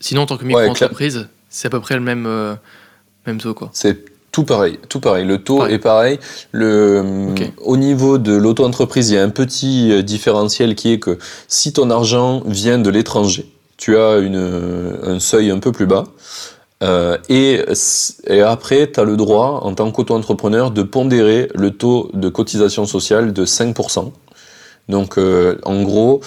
[0.00, 2.26] sinon, en tant que Ouais, micro-entreprise, c'est à peu près le même,
[3.26, 3.70] même taux, quoi.
[3.72, 4.04] C'est
[4.38, 5.26] tout pareil, tout pareil.
[5.26, 5.74] Le taux Pareil.
[5.74, 6.18] est pareil.
[6.52, 7.34] Le.
[7.60, 11.18] Au niveau de l'auto-entreprise, il y a un petit euh, différentiel qui est que
[11.48, 16.04] si ton argent vient de l'étranger, tu as une, un seuil un peu plus bas.
[16.84, 17.64] Euh, et,
[18.28, 22.86] et, après, tu as le droit, en tant qu'auto-entrepreneur, de pondérer le taux de cotisation
[22.86, 24.12] sociale de 5%.
[24.88, 26.20] Donc, euh, en gros,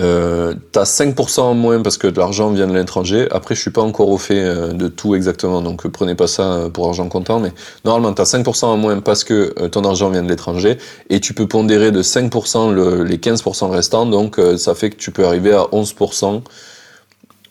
[0.00, 3.28] euh, tu as 5% en moins parce que de l'argent vient de l'étranger.
[3.30, 6.68] Après, je suis pas encore au fait euh, de tout exactement, donc prenez pas ça
[6.72, 7.38] pour argent comptant.
[7.38, 7.52] Mais
[7.84, 10.78] normalement, tu as 5% en moins parce que ton argent vient de l'étranger.
[11.10, 14.06] Et tu peux pondérer de 5% le, les 15% restants.
[14.06, 16.42] Donc, ça fait que tu peux arriver à 11%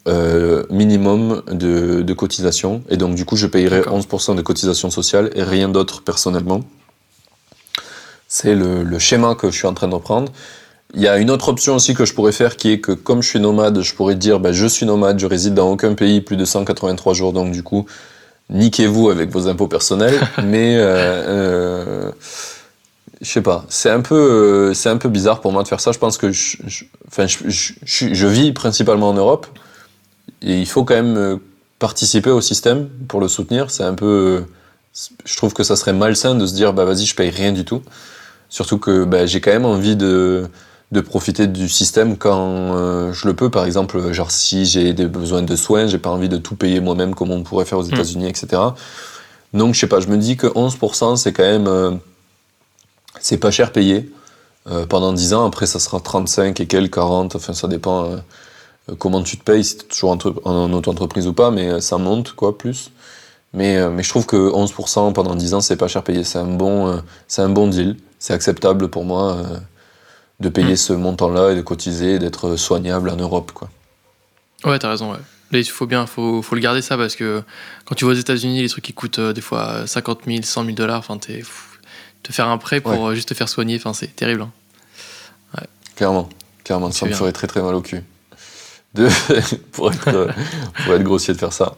[0.08, 2.82] euh, minimum de, de, cotisation.
[2.90, 6.62] Et donc, du coup, je payerai 11% de cotisation sociale et rien d'autre personnellement.
[8.28, 10.32] C'est le, le, schéma que je suis en train de reprendre.
[10.96, 13.22] Il y a une autre option aussi que je pourrais faire qui est que comme
[13.22, 16.22] je suis nomade, je pourrais dire ben, je suis nomade, je réside dans aucun pays
[16.22, 17.86] plus de 183 jours, donc du coup,
[18.50, 20.20] niquez-vous avec vos impôts personnels.
[20.44, 22.12] mais euh, euh,
[23.22, 25.92] je sais pas, c'est un peu, c'est un peu bizarre pour moi de faire ça.
[25.92, 29.46] Je pense que je, je, enfin, je, je vis principalement en Europe.
[30.42, 31.38] Et il faut quand même euh,
[31.80, 33.72] participer au système pour le soutenir.
[33.72, 34.46] C'est un peu.
[35.26, 37.66] Je trouve que ça serait malsain de se dire, bah vas-y, je paye rien du
[37.66, 37.82] tout.
[38.50, 40.50] Surtout que bah, j'ai quand même envie de,
[40.92, 43.50] de profiter du système quand euh, je le peux.
[43.50, 46.80] Par exemple, genre si j'ai des besoins de soins, j'ai pas envie de tout payer
[46.80, 47.94] moi-même comme on pourrait faire aux hmm.
[47.94, 48.62] États-Unis, etc.
[49.54, 51.68] Donc je sais pas, je me dis que 11% c'est quand même.
[51.68, 51.92] Euh,
[53.20, 54.10] c'est pas cher payé.
[54.88, 58.20] pendant 10 ans, après ça sera 35 et quelques, 40, enfin ça dépend
[58.90, 61.80] euh, comment tu te payes, si tu es toujours en auto-entreprise ou pas, mais euh,
[61.80, 62.92] ça monte, quoi, plus.
[63.54, 66.24] Mais, euh, mais je trouve que 11% pendant 10 ans, c'est pas cher payé.
[66.24, 67.98] C'est un, bon, c'est un bon deal.
[68.20, 69.38] C'est acceptable pour moi
[70.40, 70.78] de payer mm.
[70.78, 73.70] ce montant-là et de cotiser et d'être soignable en Europe, quoi.
[74.66, 75.20] Ouais, t'as raison, ouais.
[75.52, 77.42] il faut bien, faut, faut le garder ça parce que
[77.86, 80.76] quand tu vas aux États-Unis, les trucs qui coûtent des fois 50 000, 100 000
[80.76, 84.42] dollars, enfin, te faire un prêt pour juste te faire soigner, enfin, c'est terrible.
[84.42, 84.52] Hein.
[85.58, 85.68] Ouais.
[85.96, 86.28] Clairement,
[86.64, 88.04] clairement, ça me ferait très très mal au cul.
[88.96, 89.08] de,
[89.72, 90.28] pour, être,
[90.84, 91.76] pour être grossier de faire ça.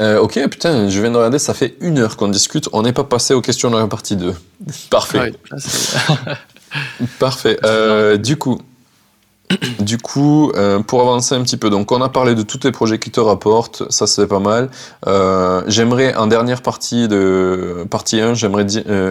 [0.00, 2.68] Euh, ok, putain, je viens de regarder, ça fait une heure qu'on discute.
[2.72, 4.34] On n'est pas passé aux questions de la partie 2.
[4.90, 5.32] Parfait.
[7.20, 7.58] Parfait.
[7.64, 8.60] Euh, du coup,
[9.78, 12.72] du coup, euh, pour avancer un petit peu, donc on a parlé de tous les
[12.72, 14.68] projets qui te rapportent, ça c'est pas mal.
[15.68, 18.66] J'aimerais, en dernière partie de partie 1, j'aimerais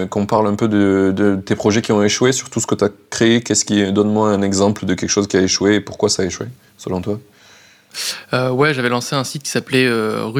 [0.09, 2.75] qu'on parle un peu de, de, tes projets qui ont échoué, sur tout ce que
[2.75, 3.41] tu as créé.
[3.41, 6.25] Qu'est-ce qui, donne-moi un exemple de quelque chose qui a échoué et pourquoi ça a
[6.25, 7.19] échoué, selon toi?
[8.33, 10.31] Euh, ouais, j'avais lancé un site qui s'appelait euh,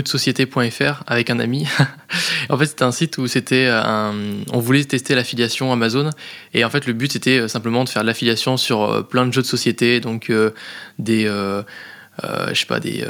[1.08, 1.68] avec un ami.
[2.50, 4.14] en fait, c'était un site où c'était un...
[4.52, 6.10] on voulait tester l'affiliation Amazon.
[6.54, 9.34] Et en fait le but c'était euh, simplement de faire l'affiliation sur euh, plein de
[9.34, 10.32] jeux de société, donc
[11.00, 13.04] des je sais pas des,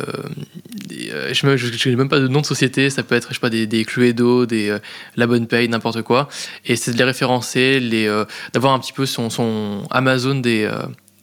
[0.90, 2.90] je n'ai même pas de nom de société.
[2.90, 4.78] Ça peut être je sais pas des, des Cluedo des
[5.16, 6.30] La Bonne Paye n'importe quoi.
[6.66, 8.08] Et c'est de les référencer les
[8.54, 10.70] d'avoir un petit peu son, son Amazon des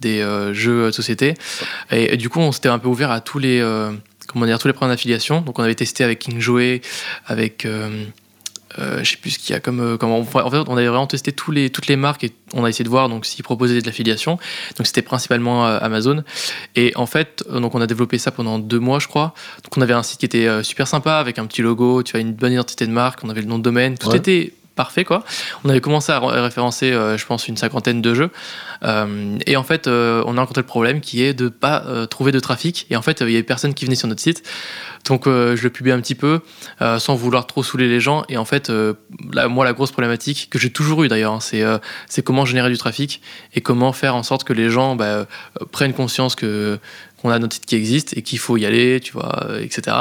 [0.01, 1.35] des euh, jeux de société.
[1.91, 3.93] Et, du coup, on s'était un peu ouvert à tous les, euh,
[4.27, 5.41] comment dire, tous les programmes d'affiliation.
[5.43, 6.81] Donc, on avait testé avec King Joey,
[7.27, 7.65] avec.
[7.65, 8.07] Euh,
[9.03, 10.39] je sais plus ce qu'il y a comme, comme en fait
[10.69, 13.09] on avait vraiment testé tous les, toutes les marques et on a essayé de voir
[13.09, 14.39] donc s'ils proposaient de l'affiliation
[14.77, 16.23] donc c'était principalement Amazon
[16.77, 19.35] et en fait donc on a développé ça pendant deux mois je crois
[19.65, 22.21] donc on avait un site qui était super sympa avec un petit logo tu as
[22.21, 25.25] une bonne identité de marque on avait le nom de domaine tout était parfait quoi.
[25.63, 28.31] On avait commencé à référencer, euh, je pense, une cinquantaine de jeux.
[28.83, 32.33] Euh, et en fait, euh, on a rencontré le problème qui est de pas trouver
[32.33, 32.87] de trafic.
[32.89, 34.43] Et en fait, il y avait personne qui venait sur notre site.
[35.05, 36.41] Donc, je le publie un petit peu,
[36.99, 38.25] sans vouloir trop saouler les gens.
[38.31, 38.73] Et en fait,
[39.35, 41.79] moi, la grosse problématique que j'ai toujours eu d'ailleurs, hein,
[42.09, 43.21] c'est comment générer du trafic
[43.55, 45.27] et comment faire en sorte que les gens bah,
[45.73, 46.79] prennent conscience que
[47.21, 49.95] qu'on a notre site qui existe et qu'il faut y aller, tu vois, etc.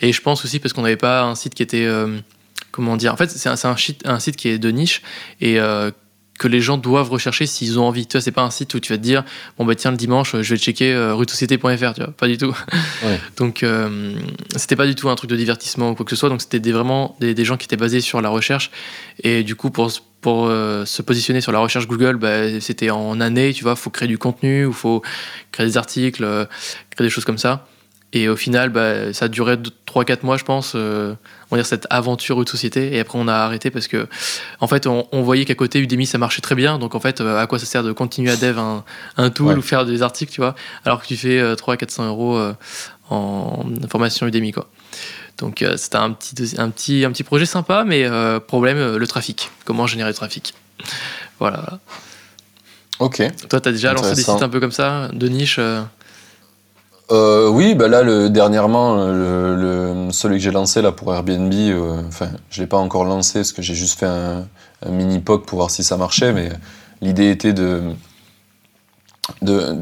[0.00, 1.86] Et je pense aussi parce qu'on n'avait pas un site qui était
[2.70, 5.02] comment dire En fait, c'est un, un, un, site qui est de niche
[5.40, 5.90] et euh,
[6.38, 8.06] que les gens doivent rechercher s'ils ont envie.
[8.06, 9.24] Tu vois, c'est pas un site où tu vas te dire
[9.58, 12.56] bon bah tiens le dimanche je vais checker euh, tu vois, pas du tout.
[13.36, 14.14] donc euh,
[14.56, 16.28] c'était pas du tout un truc de divertissement ou quoi que ce soit.
[16.28, 18.70] Donc c'était vraiment des, gens qui étaient basés sur la recherche
[19.22, 19.90] et du coup pour
[20.20, 23.90] pour euh, se positionner sur la recherche Google, bah, c'était en année, tu vois, faut
[23.90, 25.02] créer du contenu, ou faut
[25.52, 26.24] créer des articles,
[26.90, 27.68] créer des choses comme ça.
[28.12, 31.14] Et au final, bah, ça a duré 3-4 mois, je pense, euh,
[31.50, 32.94] on va dire cette aventure de société.
[32.94, 34.06] Et après, on a arrêté parce que,
[34.60, 36.78] en fait, on, voyait qu'à côté, Udemy, ça marchait très bien.
[36.78, 38.84] Donc, en fait, euh, à quoi ça sert de continuer à dev un,
[39.16, 40.54] un tool ou faire des articles, tu vois,
[40.84, 42.40] alors que tu fais 300-400 euh, euros
[43.10, 44.68] en formation Udemy, quoi.
[45.38, 48.08] Donc, c'était un petit, un, petit, un petit projet sympa, mais
[48.46, 49.50] problème, le trafic.
[49.64, 50.54] Comment générer le trafic.
[51.38, 51.80] voilà.
[52.98, 53.22] Ok.
[53.50, 55.60] Toi, tu as déjà lancé des sites un peu comme ça, de niche
[57.10, 62.02] euh, oui, bah là, le, dernièrement, le, celui que j'ai lancé là pour Airbnb, euh,
[62.08, 64.46] enfin, je l'ai pas encore lancé parce que j'ai juste fait un,
[64.88, 66.50] mini POC pour voir si ça marchait, mais
[67.00, 67.82] l'idée était de,
[69.42, 69.76] de,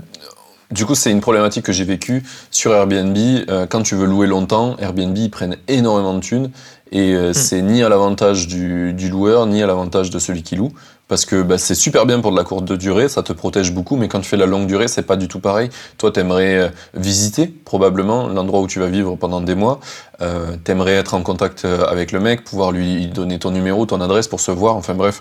[0.71, 3.17] du coup, c'est une problématique que j'ai vécue sur Airbnb.
[3.17, 6.51] Euh, quand tu veux louer longtemps, Airbnb ils prennent énormément de thunes
[6.95, 7.35] et euh, Hmm.
[7.35, 10.73] c'est ni à l'avantage du, du loueur ni à l'avantage de celui qui loue
[11.07, 13.97] parce que bah, c'est super bien pour de la courte durée, ça te protège beaucoup,
[13.97, 15.69] mais quand tu fais la longue durée, c'est pas du tout pareil.
[15.99, 19.81] Toi, t'aimerais euh, visiter probablement l'endroit où tu vas vivre pendant des mois.
[20.23, 24.01] Euh, t'aimerais être en contact euh, avec le mec, pouvoir lui donner ton numéro, ton
[24.01, 24.77] adresse pour se voir.
[24.77, 25.21] Enfin bref,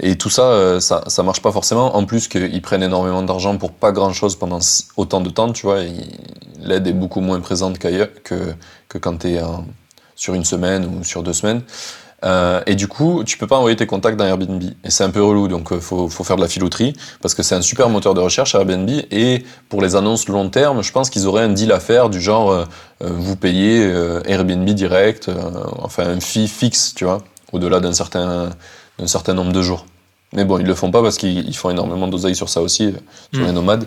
[0.00, 1.96] et tout ça, ça, ça marche pas forcément.
[1.96, 4.58] En plus qu'ils prennent énormément d'argent pour pas grand chose pendant
[4.98, 5.78] autant de temps, tu vois.
[6.60, 8.54] L'aide est beaucoup moins présente qu'ailleurs que,
[8.88, 9.64] que quand t'es en-
[10.22, 11.62] sur une semaine ou sur deux semaines.
[12.24, 14.62] Euh, et du coup, tu peux pas envoyer tes contacts dans Airbnb.
[14.84, 17.42] Et c'est un peu relou, donc euh, faut, faut faire de la filouterie, parce que
[17.42, 18.88] c'est un super moteur de recherche Airbnb.
[19.10, 22.20] Et pour les annonces long terme, je pense qu'ils auraient un deal à faire du
[22.20, 22.64] genre, euh,
[23.00, 25.28] vous payez euh, Airbnb direct,
[25.80, 28.50] enfin un fee fixe, tu vois, au-delà d'un certain,
[29.00, 29.86] d'un certain nombre de jours.
[30.34, 32.94] Mais bon, ils le font pas parce qu'ils ils font énormément d'oseille sur ça aussi,
[33.34, 33.46] sur Mm.
[33.46, 33.84] les nomades.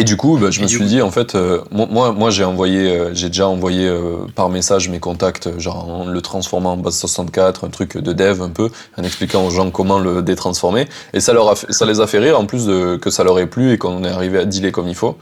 [0.00, 2.30] Et du coup, bah, je Et me suis coup- dit, en fait, euh, moi, moi,
[2.30, 6.22] j'ai envoyé, euh, j'ai déjà envoyé euh, par message mes contacts, euh, genre en le
[6.22, 9.98] transformant en base 64, un truc de dev un peu, en expliquant aux gens comment
[9.98, 10.88] le détransformer.
[11.12, 13.24] Et ça, leur a fait- ça les a fait rire, en plus de, que ça
[13.24, 15.16] leur ait plu et qu'on est arrivé à dealer comme il faut.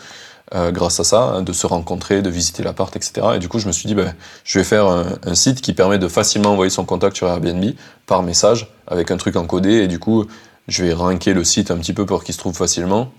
[0.55, 3.27] euh, grâce à ça, hein, de se rencontrer, de visiter l'appart, etc.
[3.35, 4.15] Et du coup, je me suis dit, ben,
[4.45, 7.63] je vais faire un, un site qui permet de facilement envoyer son contact sur Airbnb
[8.07, 9.73] par message avec un truc encodé.
[9.83, 10.25] Et du coup,
[10.67, 13.11] je vais ranker le site un petit peu pour qu'il se trouve facilement.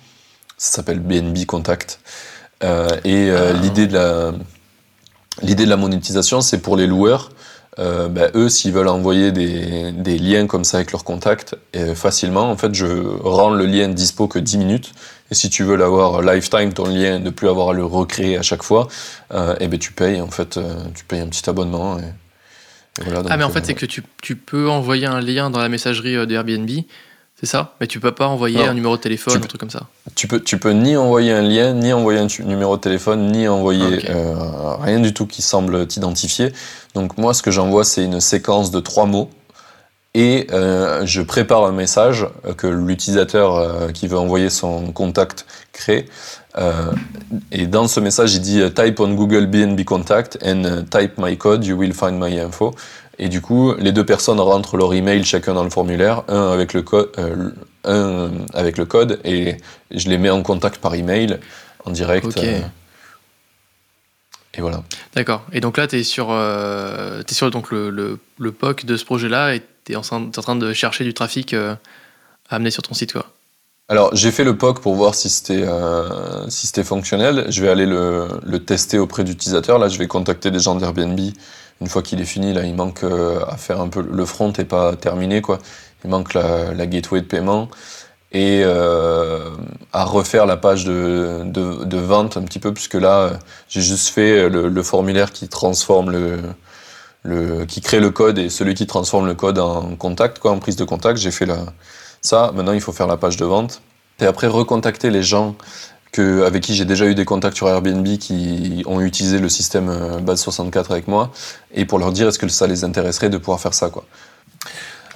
[0.60, 1.99] Ça s'appelle BNB Contact.
[2.64, 3.60] Euh, et euh, Ah.
[3.62, 4.34] l'idée de la
[5.41, 7.32] l'idée de la monétisation, c'est pour les loueurs.
[7.80, 11.55] Euh, ben, eux, s'ils veulent envoyer des, des liens comme ça avec leurs contacts
[11.95, 12.86] facilement, en fait, je
[13.24, 14.91] rends le lien dispo que 10 minutes.
[15.32, 18.41] Et si tu veux l'avoir lifetime, ton lien, ne plus avoir à le recréer à
[18.41, 18.89] chaque fois,
[19.62, 20.60] et ben tu payes en fait,
[20.93, 21.97] tu payes un petit abonnement.
[21.99, 25.49] Et, et voilà, Ah, mais en fait, c'est que tu, tu peux envoyer un lien
[25.49, 26.70] dans la messagerie euh, de Airbnb,
[27.40, 28.70] c'est ça Mais tu peux pas envoyer Non.
[28.70, 29.84] un numéro de téléphone, Tu un truc comme ça.
[30.16, 33.48] Tu peux, tu peux ni envoyer un lien, ni envoyer un numéro de téléphone, ni
[33.48, 36.52] envoyer euh, rien du tout qui semble t'identifier.
[36.96, 39.30] Donc moi, ce que j'envoie, c'est une séquence de trois mots.
[40.16, 45.46] Et euh, je prépare un message euh, que l'utilisateur euh, qui veut envoyer son contact
[45.72, 46.08] crée.
[47.52, 51.64] Et dans ce message, il dit Type on Google BNB Contact and type my code,
[51.64, 52.74] you will find my info.
[53.22, 56.74] Et du coup, les deux personnes rentrent leur email chacun dans le formulaire, un avec
[56.74, 57.50] le, code, euh,
[57.84, 59.58] un avec le code, et
[59.92, 61.38] je les mets en contact par email
[61.86, 62.26] en direct.
[62.26, 62.38] Ok.
[62.38, 62.60] euh,
[64.56, 64.84] et voilà.
[65.16, 65.44] D'accord.
[65.52, 69.06] Et donc là, tu es sur, euh, sur donc, le, le, le POC de ce
[69.06, 71.76] projet-là et tu es en, train- t'es en train de chercher du trafic euh,
[72.50, 73.14] à amener sur ton site.
[73.14, 73.26] Quoi.
[73.90, 77.46] Alors, j'ai fait le POC pour voir si c'était euh, si fonctionnel.
[77.50, 79.78] Je vais aller le, le tester auprès d'utilisateurs.
[79.78, 81.20] Là, je vais contacter des gens d'Airbnb.
[81.82, 84.52] Une fois qu'il est fini, là, il manque euh, à faire un peu le front
[84.54, 85.60] est pas terminé quoi.
[86.04, 87.70] Il manque la, gateway de paiement
[88.32, 89.50] et euh,
[89.92, 93.32] à refaire la page de, de, vente un petit peu puisque là,
[93.68, 96.40] j'ai juste fait le, le formulaire qui transforme le
[97.24, 100.60] le qui crée le code et celui qui transforme le code en contact quoi, en
[100.60, 101.20] prise de contact.
[101.20, 101.58] J'ai fait la
[102.22, 103.82] ça, maintenant il faut faire la page de vente.
[104.22, 105.56] Et après recontacter les gens
[106.12, 109.89] que, avec qui j'ai déjà eu des contacts sur Airbnb qui ont utilisé le système
[109.89, 111.32] euh, base 64 avec moi
[111.74, 114.05] et pour leur dire est-ce que ça les intéresserait de pouvoir faire ça quoi.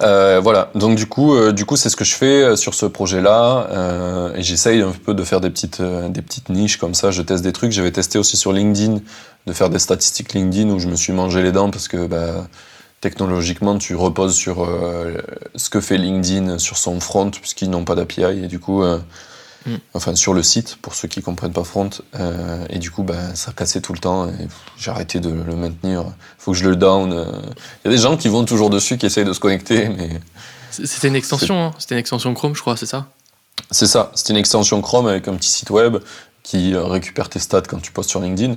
[0.00, 2.84] Euh, voilà, donc du coup, euh, du coup, c'est ce que je fais sur ce
[2.84, 7.12] projet-là, et j'essaye un peu de faire des petites, des petites niches comme ça.
[7.12, 7.70] Je teste des trucs.
[7.70, 8.98] J'avais testé aussi sur LinkedIn
[9.46, 12.48] de faire des statistiques LinkedIn où je me suis mangé les dents parce que bah,
[13.00, 14.68] technologiquement, tu reposes sur
[15.54, 18.82] ce que fait LinkedIn sur son front puisqu'ils n'ont pas d'API et du coup,
[19.66, 19.76] Mm.
[19.94, 21.88] enfin sur le site pour ceux qui comprennent pas front,
[22.20, 24.46] euh, et du coup, bah, ça cassait tout le temps et
[24.76, 26.04] j'ai arrêté de le maintenir.
[26.38, 27.12] Faut que je le down.
[27.12, 27.24] euh.
[27.84, 30.20] Il y a des gens qui vont toujours dessus, qui essayent de se connecter, mais
[30.70, 33.06] C'était une extension, hein c'était une extension Chrome, je crois, c'est ça?
[33.70, 35.96] C'est ça, c'est une extension Chrome avec un petit site web
[36.42, 38.56] qui euh, récupère tes stats quand tu postes sur LinkedIn.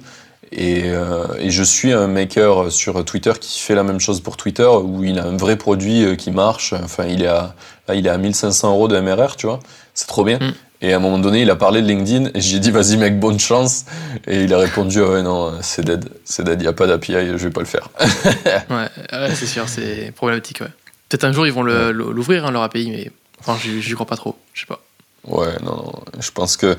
[0.52, 4.38] Et, euh, et je suis un maker sur Twitter qui fait la même chose pour
[4.38, 6.74] Twitter, où il a un vrai produit qui marche.
[6.74, 7.54] Enfin, il est à,
[7.88, 9.60] là, il est à 1500 euros de MRR, tu vois.
[9.94, 10.40] C'est trop bien.
[10.40, 10.54] Mm.
[10.82, 13.20] Et à un moment donné, il a parlé de LinkedIn et j'ai dit, vas-y mec,
[13.20, 13.86] bonne chance.
[14.28, 16.08] Et il a répondu, ah ouais, non, c'est dead.
[16.24, 17.90] C'est dead, il n'y a pas d'API, je vais pas le faire.
[18.70, 20.62] Ouais, ouais, c'est sûr, c'est problématique.
[20.62, 20.68] Ouais.
[21.10, 24.06] Peut-être un jour ils vont le- l'ouvrir, hein, leur API, mais enfin, j'y j'y crois
[24.06, 24.38] pas trop.
[24.54, 24.80] Je sais pas.
[25.26, 25.94] Ouais, non, non.
[26.20, 26.76] Je pense que.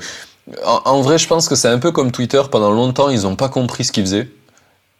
[0.65, 2.41] En, en vrai, je pense que c'est un peu comme Twitter.
[2.49, 4.29] Pendant longtemps, ils n'ont pas compris ce qu'ils faisaient.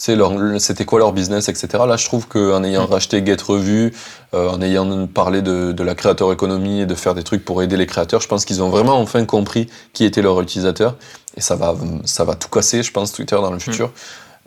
[0.01, 1.67] Sais, leur- c'était quoi leur business, etc.
[1.85, 2.91] Là, je trouve qu'en ayant Mm.
[2.91, 3.93] racheté Get Revue,
[4.33, 7.61] euh, en ayant parlé de, de la créateur économie et de faire des trucs pour
[7.61, 10.95] aider les créateurs, je pense qu'ils ont vraiment enfin compris qui était leur utilisateur.
[11.35, 11.75] Et ça va,
[12.05, 13.91] ça va tout casser, je pense, Twitter dans le futur,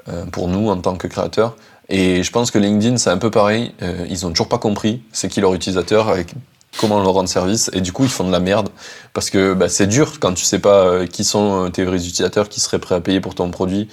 [0.09, 1.55] euh, pour nous en tant que créateurs.
[1.90, 3.74] Et je pense que LinkedIn, c'est un peu pareil.
[3.82, 6.09] Euh, ils ont toujours pas compris c'est qui leur utilisateur.
[6.09, 6.32] Avec
[6.78, 7.70] comment leur rendre service.
[7.74, 8.70] Et du coup, ils font de la merde.
[9.12, 11.98] Parce que bah, c'est dur quand tu sais pas euh, qui sont euh, tes vrais
[11.98, 13.88] utilisateurs, qui seraient prêts à payer pour ton produit,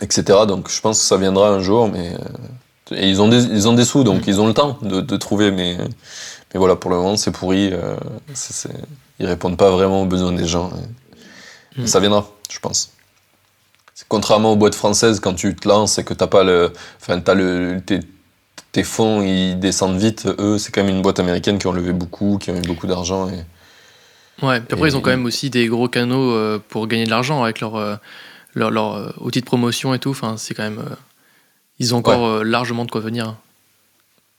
[0.00, 0.40] etc.
[0.46, 2.14] Donc je pense que ça viendra un jour, mais.
[2.14, 4.30] euh, et ils ont des, ils ont des sous, donc Mm.
[4.30, 7.70] ils ont le temps de, de trouver, mais, mais voilà, pour le moment, c'est pourri.
[7.72, 7.96] euh,
[8.34, 8.68] c'est-
[9.20, 10.70] ils répondent pas vraiment aux besoins des gens.
[11.76, 11.86] et- Mm.
[11.86, 12.90] Ça viendra, je pense.
[13.94, 16.72] C'est Contrairement aux boîtes françaises, quand tu te lances et que t'as pas le.
[17.00, 17.80] Enfin, le.
[17.86, 18.00] Tes,
[18.72, 20.26] tes fonds, ils descendent vite.
[20.40, 22.86] Eux, c'est quand même une boîte américaine qui ont levé beaucoup, qui ont eu beaucoup
[22.88, 23.28] d'argent.
[23.28, 24.44] Et...
[24.44, 27.04] Ouais, puis après, Et- ils ont quand même aussi des gros canaux euh, pour gagner
[27.04, 27.94] de l'argent avec leur, euh,
[28.54, 30.10] leur, leur, euh, outil de promotion et tout.
[30.10, 30.78] Enfin, c'est quand même.
[30.78, 30.94] euh,
[31.78, 33.36] ils ont encore euh, largement de quoi venir.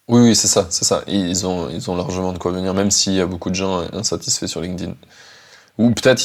[0.07, 1.03] Oui, oui, c'est ça, c'est ça.
[1.07, 3.81] Ils ont, ils ont largement de quoi venir, même s'il y a beaucoup de gens
[3.93, 4.93] insatisfaits sur LinkedIn.
[5.77, 6.23] Ou peut-être,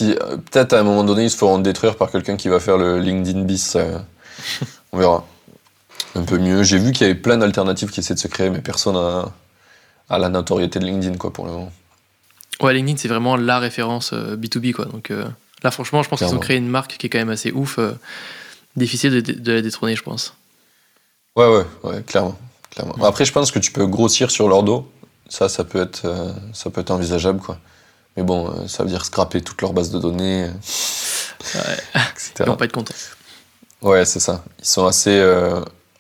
[0.51, 2.99] peut-être à un moment donné, ils se feront détruire par quelqu'un qui va faire le
[3.01, 3.76] LinkedIn bis.
[3.76, 3.99] euh,
[4.93, 5.24] on verra.
[6.16, 6.62] Un peu mieux.
[6.62, 9.30] J'ai vu qu'il y avait plein d'alternatives qui essaient de se créer, mais personne a,
[10.09, 11.72] a la notoriété de LinkedIn, quoi, pour le moment.
[12.61, 14.87] Ouais, LinkedIn, c'est vraiment la référence euh, B2B, quoi.
[14.87, 15.26] Donc euh,
[15.67, 17.79] là, franchement, je pense qu'ils ont créé une marque qui est quand même assez ouf.
[17.79, 17.93] euh,
[18.77, 20.35] difficile de, de la détrôner, je pense.
[21.35, 22.39] Ouais, ouais, ouais, clairement.
[22.71, 22.95] clairement.
[23.05, 24.89] Après, je pense que tu peux grossir sur leur dos.
[25.29, 27.59] Ça, ça peut être, euh, ça peut être envisageable, quoi.
[28.17, 30.51] Mais bon, euh, ça veut dire scraper toute leur base de données, euh,
[31.55, 31.77] Ouais.
[32.12, 32.33] etc.
[32.41, 32.95] Ils vont pas être contents.
[33.83, 34.45] Ouais, c'est ça.
[34.61, 35.21] Ils sont assez,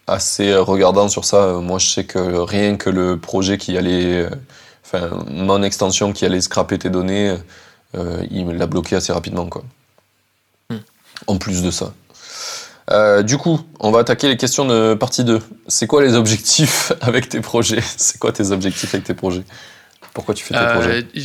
[0.06, 1.54] assez regardants sur ça.
[1.60, 4.28] Moi, je sais que rien que le projet qui allait.
[4.84, 7.36] Enfin, mon extension qui allait scraper tes données,
[7.94, 9.64] il me l'a bloqué assez rapidement, quoi.
[10.70, 10.76] Hmm.
[11.26, 11.94] En plus de ça.
[12.90, 15.40] Euh, du coup, on va attaquer les questions de partie 2.
[15.66, 17.82] C'est quoi les objectifs avec tes projets?
[17.96, 19.42] C'est quoi tes objectifs avec tes projets?
[20.14, 21.06] Pourquoi tu fais tes Euh, projets?
[21.14, 21.22] je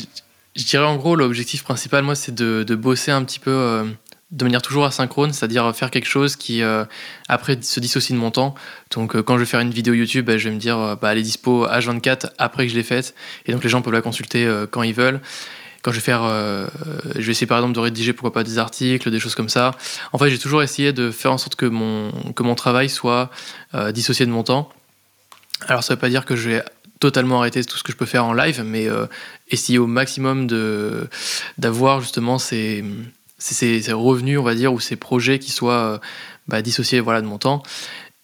[0.53, 3.85] je dirais en gros, l'objectif principal, moi, c'est de, de bosser un petit peu euh,
[4.31, 6.83] de manière toujours asynchrone, c'est-à-dire faire quelque chose qui, euh,
[7.29, 8.53] après, se dissocie de mon temps.
[8.93, 10.95] Donc, euh, quand je vais faire une vidéo YouTube, bah, je vais me dire, euh,
[10.95, 13.13] bah, elle est dispo H24 après que je l'ai faite.
[13.45, 15.21] Et donc, les gens peuvent la consulter euh, quand ils veulent.
[15.81, 16.67] Quand je vais faire, euh,
[17.15, 19.71] je vais essayer par exemple de rédiger pourquoi pas des articles, des choses comme ça.
[20.13, 23.31] En fait, j'ai toujours essayé de faire en sorte que mon, que mon travail soit
[23.73, 24.69] euh, dissocié de mon temps.
[25.67, 26.63] Alors, ça veut pas dire que je vais
[26.99, 29.07] totalement arrêter tout ce que je peux faire en live, mais euh,
[29.49, 30.47] essayer au maximum
[31.57, 32.83] d'avoir justement ces,
[33.39, 35.99] ces, revenus, on va dire, ou ces projets qui soient
[36.47, 37.63] bah, dissociés voilà, de mon temps.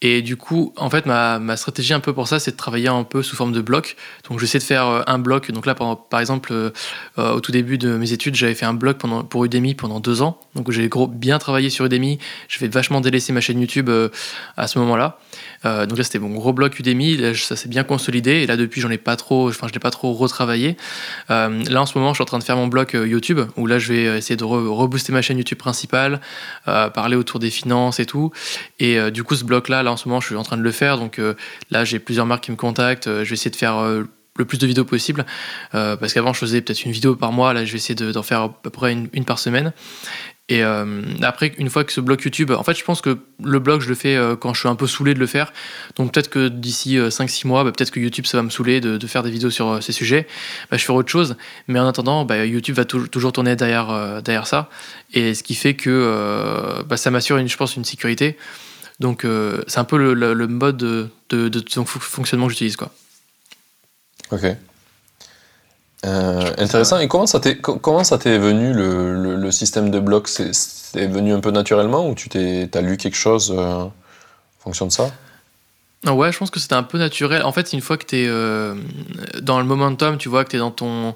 [0.04, 2.88] Et du coup, en fait, ma, ma stratégie un peu pour ça, c'est de travailler
[2.88, 3.96] un peu sous forme de bloc.
[4.30, 5.52] Donc, j'essaie de faire euh, un bloc.
[5.52, 6.70] Donc là, pendant, par exemple, euh,
[7.18, 10.00] euh, au tout début de mes études, j'avais fait un bloc pendant, pour Udemy pendant
[10.00, 10.40] deux ans.
[10.54, 12.20] Donc, j'ai bien travaillé sur Udemy.
[12.48, 13.90] Je vais vachement délaisser ma chaîne YouTube
[14.56, 15.18] à ce moment-là.
[15.64, 17.18] Donc là, c'était mon gros bloc Udemy.
[17.18, 18.32] Là, ça s'est bien consolidé.
[18.32, 20.78] Et là, depuis, j'en ai pas trop, enfin, je l'ai pas trop retravaillé.
[21.30, 23.80] Là, en ce moment, je suis en train de faire mon bloc YouTube, où là,
[23.80, 26.22] je vais essayer de re- rebooster ma chaîne YouTube principale,
[26.66, 28.32] parler autour des finances et tout.
[28.80, 30.72] Et du coup, ce bloc-là, là, en ce moment, je suis en train de le
[30.72, 30.98] faire.
[30.98, 31.34] Donc euh,
[31.72, 33.08] là, j'ai plusieurs marques qui me contactent.
[33.08, 34.04] Euh, je vais essayer de faire euh,
[34.38, 35.26] le plus de vidéos possible.
[35.72, 37.54] Parce qu'avant, je faisais peut-être une vidéo par mois.
[37.54, 39.74] Là, je vais essayer de- d'en faire à peu près une, par semaine.
[40.50, 40.62] Et
[41.24, 43.90] après, une fois que ce blog YouTube, en fait, je pense que le blog, je
[43.90, 45.52] le fais quand je suis un peu saoulé de le faire.
[45.98, 49.08] Donc peut-être que d'ici 5-6 mois, bah, peut-être que YouTube, ça va me saouler de,
[49.08, 50.26] faire des vidéos sur ces sujets.
[50.72, 51.36] Bah, je ferai autre chose.
[51.68, 54.70] Mais en attendant, bah, YouTube va tou- toujours tourner derrière, derrière ça.
[55.14, 58.38] Et ce qui fait que bah, ça m'assure, je pense, une sécurité.
[59.00, 62.52] Donc euh, c'est un peu le, le- le mode de, de, de fon- fonctionnement que
[62.54, 62.76] j'utilise.
[62.78, 62.90] quoi.
[64.32, 64.46] Ok.
[66.06, 67.00] Euh, intéressant.
[67.00, 70.28] Et comment ça t'est co- comment ça t'est venu le, système de blocs?
[70.28, 73.92] C'est c'est venu un peu naturellement ou tu t'es t'as lu quelque chose euh, en
[74.60, 75.12] fonction de ça?
[76.06, 77.42] Ah Ouais, je pense que c'était un peu naturel.
[77.44, 80.60] En fait, une fois que tu es dans le momentum, tu vois que tu es
[80.60, 81.16] dans ton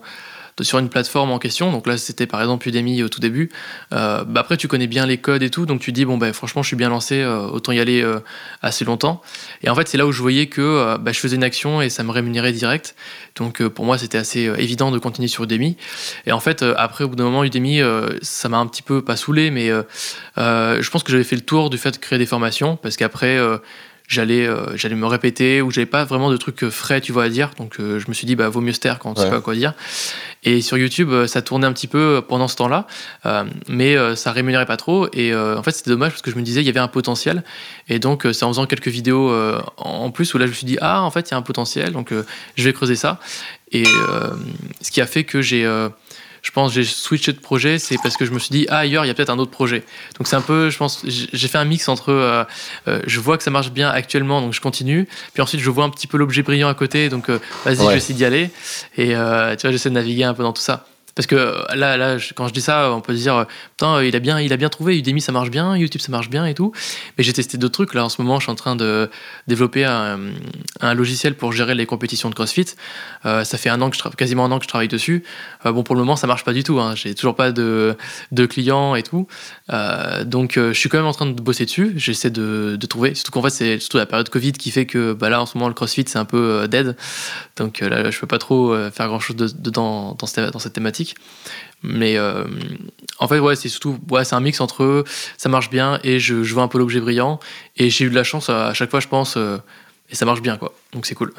[0.62, 3.50] sur une plateforme en question, donc là c'était par exemple Udemy au tout début,
[3.94, 6.34] euh, bah après tu connais bien les codes et tout, donc tu dis bon ben
[6.34, 8.20] franchement je suis bien lancé, euh, autant y aller euh,
[8.62, 9.22] assez longtemps.
[9.64, 11.90] Et en fait c'est là où je voyais que bah, je faisais une action et
[11.90, 12.96] ça me rémunérait direct,
[13.36, 15.78] donc pour moi c'était assez évident de continuer sur Udemy.
[16.26, 17.82] Et en fait après au bout d'un moment Udemy
[18.22, 19.70] ça m'a un petit peu pas saoulé, mais
[20.38, 23.38] je pense que j'avais fait le tour du fait de créer des formations, parce qu'après
[24.12, 27.24] j'allais euh, j'allais me répéter ou j'avais pas vraiment de trucs euh, frais tu vois
[27.24, 27.52] à dire.
[27.58, 29.24] Donc euh, je me suis dit bah vaut mieux se taire quand on Ouais.
[29.26, 29.74] sait pas quoi dire.
[30.44, 32.88] Et sur YouTube ça tournait un petit peu pendant ce temps-là.
[33.26, 35.08] Euh, mais ça rémunérait pas trop.
[35.14, 37.44] Et en fait c'était dommage parce que je me disais il y avait un potentiel.
[37.88, 39.34] Et donc c'est en faisant quelques vidéos
[39.78, 41.42] en plus où là je me suis dit ah en fait il y a un
[41.42, 41.92] potentiel.
[41.94, 42.12] Donc
[42.56, 43.20] je vais creuser ça.
[43.72, 43.84] Et
[44.82, 45.66] ce qui a fait que j'ai
[46.42, 49.06] je pense j'ai switché de projet, c'est parce que je me suis dit ah ailleurs
[49.06, 49.84] il y a peut-être un autre projet.
[50.18, 52.44] Donc c'est un peu, je pense, j'ai fait un mix entre euh,
[52.88, 55.84] euh, je vois que ça marche bien actuellement donc je continue, puis ensuite je vois
[55.86, 57.90] un petit peu l'objet brillant à côté donc euh, vas-y je Ouais.
[57.92, 58.50] vais essayer d'y aller
[58.98, 60.86] et euh, tu vois j'essaie de naviguer un peu dans tout ça.
[61.16, 61.36] Parce que
[61.76, 64.54] là, là, quand je dis ça, on peut se dire, putain, il a bien, il
[64.54, 66.72] a bien trouvé, Udemy ça marche bien, YouTube ça marche bien et tout.
[67.18, 67.94] Mais j'ai testé d'autres trucs.
[67.94, 69.10] Là, en ce moment, je suis en train de
[69.48, 70.20] développer un,
[70.94, 72.68] logiciel pour gérer les compétitions de CrossFit.
[73.24, 75.24] ça fait un an quasiment un an que je travaille dessus.
[75.66, 76.80] bon, pour le moment, ça marche pas du tout.
[76.80, 76.96] Hein.
[76.96, 77.98] J'ai toujours pas de,
[78.32, 79.28] de, clients et tout.
[80.26, 81.94] donc, je suis quand même en train de bosser dessus.
[81.98, 83.16] J'essaie de, de, trouver.
[83.16, 85.58] Surtout qu'en fait, c'est surtout la période Covid qui fait que bah, là, en ce
[85.58, 86.96] moment, le CrossFit c'est un peu dead.
[87.58, 91.01] Donc là, je peux pas trop faire grand chose dedans dans, dans cette thématique.
[91.84, 92.46] Mais euh,
[93.20, 95.04] en fait, ouais, c'est surtout ouais, c'est un mix entre
[95.38, 97.40] ça marche bien et je, je vois un peu l'objet brillant.
[97.78, 99.58] Et j'ai eu de la chance à, chaque fois, je pense, euh,
[100.10, 100.74] et ça marche bien, quoi.
[100.94, 101.34] Donc c'est cool.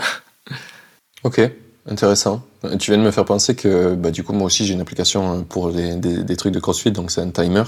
[1.25, 1.41] ok,
[1.89, 2.45] intéressant.
[2.79, 5.45] Tu viens de me faire penser que bah, du coup, moi aussi, j'ai une application
[5.45, 7.65] pour des, des, trucs de CrossFit, donc c'est un timer.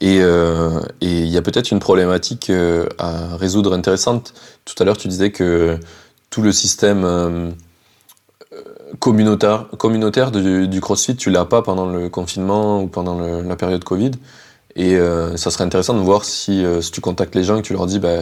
[0.00, 2.52] Et euh, il y a peut-être une problématique
[2.98, 4.34] à résoudre intéressante.
[4.64, 5.78] Tout à l'heure, tu disais que
[6.30, 7.54] tout le système
[8.98, 14.12] communautaire, communautaire du, CrossFit, tu l'as pas pendant le confinement ou pendant la période Covid.
[14.76, 17.62] Et euh, ça serait intéressant de voir si, euh, si, tu contactes les gens et
[17.62, 18.20] que tu leur dis bah,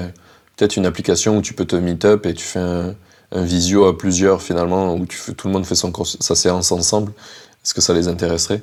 [0.56, 2.94] peut-être une application où tu peux te meet up et tu fais un,
[3.32, 7.12] visio à plusieurs finalement, où tu tout le monde fait son, sa séance ensemble.
[7.62, 8.62] Est-ce que ça les intéresserait?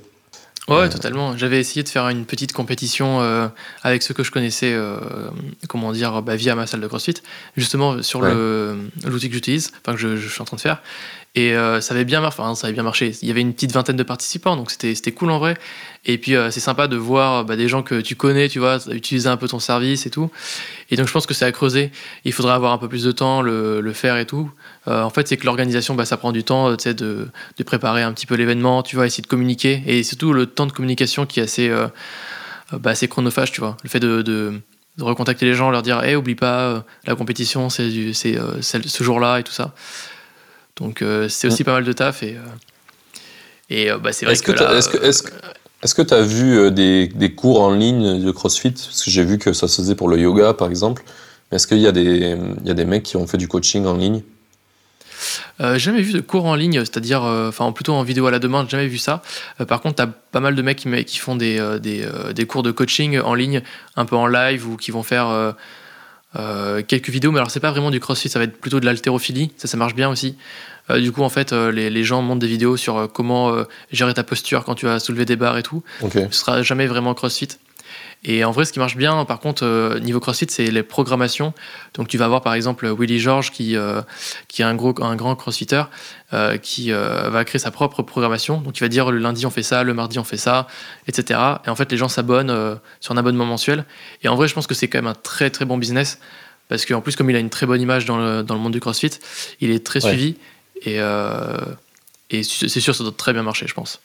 [0.70, 1.38] Ouais, euh, totalement.
[1.38, 3.20] J'avais essayé de faire une petite compétition
[3.84, 4.76] avec ceux que je connaissais,
[5.68, 7.16] comment dire, bah, via ma salle de CrossFit,
[7.58, 10.82] justement sur l'outil que j'utilise, enfin que je, je, suis en train de faire.
[11.36, 13.12] Et euh, ça avait bien marché.
[13.24, 15.58] Il y avait une petite vingtaine de participants, donc c'était cool en vrai.
[16.06, 18.78] Et puis euh, c'est sympa de voir bah, des gens que tu connais, tu vois,
[18.92, 20.30] utiliser un peu ton service et tout.
[20.92, 21.92] Et donc je pense que c'est à creuser.
[22.24, 24.52] Il faudrait avoir un peu plus de temps, le, faire et tout.
[24.88, 27.28] Euh, en fait, c'est que l'organisation, bah, ça prend du temps, tu sais, de,
[27.66, 29.82] préparer un petit peu l'événement, tu vois, essayer de communiquer.
[29.88, 31.72] Et surtout le temps de communication qui est assez,
[32.72, 33.78] bah, assez chronophage, tu vois.
[33.84, 34.62] Le fait de,
[35.00, 39.52] recontacter les gens, leur dire, hey, oublie pas, la compétition, c'est ce jour-là et tout
[39.52, 39.74] ça.
[40.78, 42.40] Donc euh, c'est aussi pas mal de taf et, euh,
[43.70, 44.98] et euh, bah, c'est vrai est-ce que,
[45.84, 48.72] est-ce que tu as vu des, des, cours en ligne de CrossFit?
[48.72, 51.04] Parce que j'ai vu que ça se faisait pour le yoga, par exemple.
[51.52, 53.50] Mais est-ce qu'il y, a des, il y a des mecs qui ont fait du
[53.50, 54.22] coaching en ligne?
[55.62, 58.70] Euh, jamais vu de cours en ligne, c'est-à-dire, enfin plutôt en vidéo à la demande,
[58.70, 59.22] jamais vu ça.
[59.68, 62.64] par contre, tu as pas mal de mecs qui, qui font des, des, des, cours
[62.64, 63.62] de coaching en ligne,
[63.98, 65.54] un peu en live, ou qui vont faire
[66.36, 68.86] euh, quelques vidéos, mais alors c'est pas vraiment du crossfit, ça va être plutôt de
[68.86, 70.36] l'haltérophilie, ça ça marche bien aussi.
[70.90, 73.56] Euh, du coup en fait euh, les, les, gens montent des vidéos sur comment
[73.92, 75.84] gérer ta posture quand tu vas soulever des barres et tout.
[76.32, 77.50] Ce sera jamais vraiment crossfit.
[78.26, 81.54] Et en vrai, ce qui marche bien, par contre, euh, niveau CrossFit, c'est les programmations.
[81.94, 84.02] Donc, tu vas avoir par exemple Willy George, qui, euh,
[84.48, 85.84] qui est un, gros, un grand CrossFitter,
[86.32, 88.62] euh, qui va créer sa propre programmation.
[88.62, 90.68] Donc, il va dire le lundi, on fait ça, le mardi, on fait ça,
[91.08, 91.40] etc.
[91.66, 93.86] Et en fait, les gens s'abonnent sur un abonnement mensuel.
[94.24, 96.20] Et en vrai, je pense que c'est quand même un très très bon business.
[96.70, 98.72] Parce qu'en plus, comme il a une très bonne image dans le, dans le monde
[98.72, 99.20] du CrossFit,
[99.60, 100.38] il est très suivi.
[100.86, 101.00] Et,
[102.30, 104.00] et c'est sûr, ça doit très bien marcher, je pense.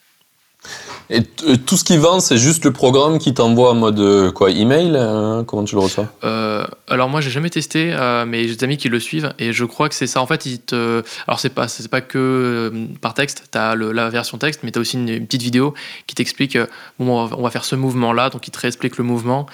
[1.11, 4.31] Et euh, tout ce qui vend, c'est juste le programme qui t'envoie en mode euh,
[4.31, 6.07] quoi, email hein, Comment tu le reçois?
[6.23, 9.65] Euh, Alors moi, j'ai jamais testé, mais j'ai des amis qui le suivent et je
[9.65, 10.21] crois que c'est ça.
[10.21, 11.03] En fait, il te...
[11.27, 13.45] alors c'est pas c'est pas que par texte.
[13.51, 15.75] T'as la version texte, mais t'as aussi une, petite vidéo
[16.07, 16.59] qui t'explique
[16.99, 19.47] bon, on va faire ce mouvement là, donc il te réexplique le mouvement.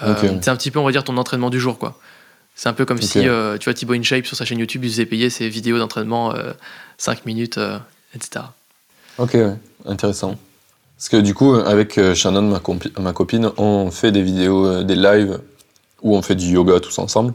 [0.00, 1.98] C'est un petit peu, on va dire, ton entraînement du jour, quoi.
[2.54, 5.06] C'est un peu comme si, tu vois, Thibaut InShape sur sa chaîne YouTube, il faisait
[5.06, 6.34] payer ses vidéos d'entraînement
[6.98, 7.60] 5 minutes,
[8.14, 8.46] etc.
[9.18, 9.36] Ok,
[9.86, 10.36] intéressant.
[10.96, 12.60] Parce que du coup, avec euh, Shannon, ma,
[12.98, 15.40] ma copine, on fait des vidéos, euh, des lives
[16.02, 17.34] où on fait du yoga tous ensemble.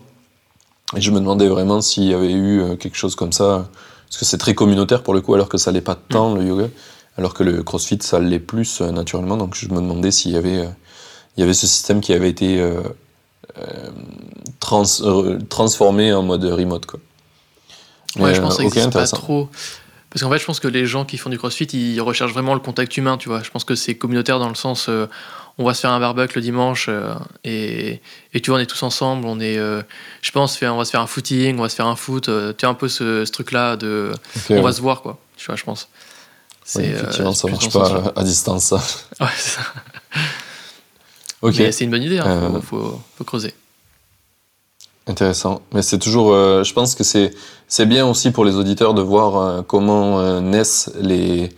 [0.96, 3.70] Et je me demandais vraiment s'il y avait eu euh, quelque chose comme ça,
[4.08, 6.44] parce que c'est très communautaire pour le coup, alors que ça l'est pas tant le
[6.44, 6.70] yoga,
[7.18, 9.38] alors que le CrossFit ça l'est plus naturellement.
[9.38, 10.68] Donc je me demandais s'il y avait,
[11.38, 12.62] il y avait ce système qui avait été
[14.60, 17.00] transformé en mode remote quoi.
[18.20, 19.48] Ouais, je pense que c'est pas trop.
[20.12, 22.54] Parce qu'en fait, je pense que les gens qui font du crossfit, ils recherchent vraiment
[22.54, 23.44] le contact humain, tu vois.
[23.44, 25.08] Je pense que c'est communautaire dans le sens, euh,
[25.58, 27.14] on va se faire un barbecue le dimanche euh,
[27.46, 28.02] et,
[28.34, 29.26] et, tu vois, on est tous ensemble.
[29.26, 29.82] On est, euh,
[30.22, 32.30] je pense, on va se faire un footing, on va se faire un foot.
[32.58, 34.12] tu as un peu ce, truc-là de,
[34.50, 35.18] on va se voir, quoi.
[35.38, 35.88] Tu vois, je pense.
[36.66, 38.84] C'est, effectivement, ça marche pas à, distance, ça.
[39.22, 39.62] Ouais, c'est ça.
[41.42, 41.56] ok.
[41.58, 43.54] Mais c'est une bonne idée, il hein, faut, faut creuser.
[45.08, 45.62] Intéressant.
[45.74, 47.32] Mais c'est toujours, euh, je pense que c'est
[47.68, 51.50] c'est bien aussi pour les auditeurs de voir euh, comment euh, naissent les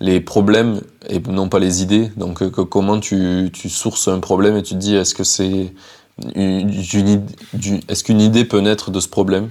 [0.00, 2.10] les problèmes et non pas les idées.
[2.16, 5.72] Donc comment tu, tu sources un problème et tu te dis est-ce que c'est
[6.34, 7.26] une,
[7.88, 9.50] est-ce qu'une idée peut naître de ce problème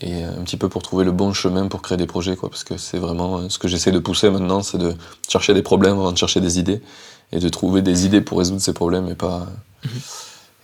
[0.00, 2.64] et un petit peu pour trouver le bon chemin pour créer des projets quoi parce
[2.64, 4.96] que c'est vraiment ce que j'essaie de pousser maintenant c'est de
[5.28, 6.82] chercher des problèmes avant de chercher des idées
[7.30, 9.46] et de trouver des idées pour résoudre ces problèmes et pas
[9.84, 9.90] mhm.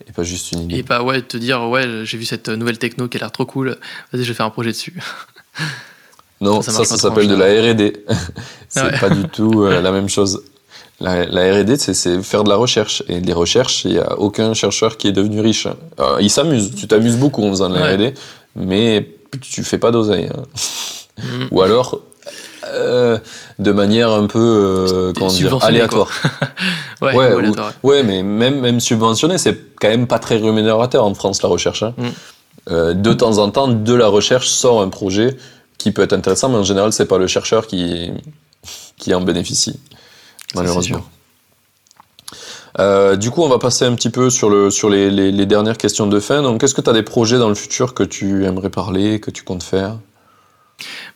[0.08, 0.78] Et pas juste une idée.
[0.78, 3.46] Et pas ouais, te dire ouais, j'ai vu cette nouvelle techno qui a l'air trop
[3.46, 3.78] cool,
[4.12, 4.94] vas-y, je vais faire un projet dessus.
[6.40, 8.04] Non, ça, ça, s'appelle de la R&D.
[8.68, 10.42] c'est pas du tout la même chose.
[11.00, 13.02] La, la R&D, c'est faire de la recherche.
[13.08, 15.66] Et les recherches, il n'y a aucun chercheur qui est devenu riche.
[15.98, 16.74] Euh, il s'amuse.
[16.74, 18.14] Tu t'amuses beaucoup en faisant de la R&D,
[18.56, 19.08] mais
[19.40, 20.28] tu fais pas d'oseille.
[20.34, 20.42] Hein.
[21.18, 21.46] Mm.
[21.50, 22.00] Ou alors,
[22.68, 23.18] euh,
[23.58, 26.10] de manière un peu euh, comment dire, aléatoire.
[27.02, 31.14] ouais, ouais, aléatoire ouais, mais même, même subventionné, c'est quand même pas très rémunérateur en
[31.14, 31.82] France, la recherche.
[31.82, 31.94] Hein.
[31.96, 32.08] Mm.
[32.70, 35.36] Euh, de temps en temps, de la recherche sort un projet
[35.76, 38.10] qui peut être intéressant, mais en général, c'est pas le chercheur qui,
[38.96, 39.78] qui en bénéficie
[40.54, 41.04] malheureusement.
[42.80, 45.78] Euh, du coup, on va passer un petit peu sur, le, sur les, les, dernières
[45.78, 46.42] questions de fin.
[46.42, 49.30] Donc, est-ce que tu as des projets dans le futur que tu aimerais parler, que
[49.30, 49.98] tu comptes faire?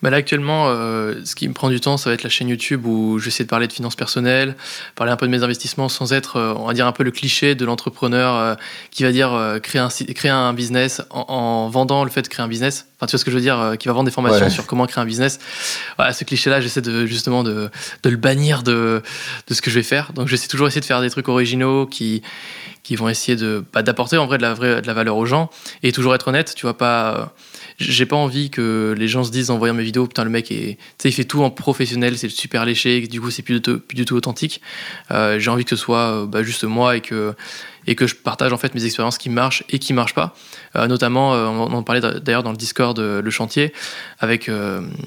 [0.02, 2.48] Bah là actuellement, euh, ce qui me prend du temps, ça va être la chaîne
[2.48, 4.56] YouTube où j'essaie de parler de finances personnelles,
[4.94, 7.10] parler un peu de mes investissements sans être, euh, on va dire, un peu le
[7.10, 8.54] cliché de l'entrepreneur euh,
[8.90, 12.48] qui va dire créer, un, créer un business en, vendant le fait de créer un
[12.48, 12.86] business.
[12.96, 14.86] Enfin, tu vois ce que je veux dire, qui va vendre des formations sur comment
[14.86, 15.38] créer un business.
[15.96, 17.70] Voilà, ce cliché-là, j'essaie de, justement de,
[18.02, 19.02] de, le bannir de,
[19.46, 20.12] de ce que je vais faire.
[20.12, 22.22] Donc, j'essaie toujours essayer de faire des trucs originaux qui,
[22.82, 25.26] qui vont essayer de bah, d'apporter en vrai de la vraie de la valeur aux
[25.26, 25.50] gens
[25.82, 26.54] et toujours être honnête.
[26.56, 27.34] Tu vois pas
[27.78, 30.50] j'ai pas envie que les gens se disent en voyant mes vidéos, putain, le mec
[30.50, 34.16] est, il fait tout en professionnel, c'est super léché, du coup, c'est plus, du tout
[34.16, 34.60] authentique.
[35.10, 37.34] Euh, j'ai envie que ce soit euh, bah, juste moi et que,
[37.88, 40.34] et que je partage en fait mes expériences qui marchent et qui marchent pas.
[40.76, 43.72] Euh, notamment, on en parlait d'ailleurs dans le Discord le chantier
[44.20, 44.50] avec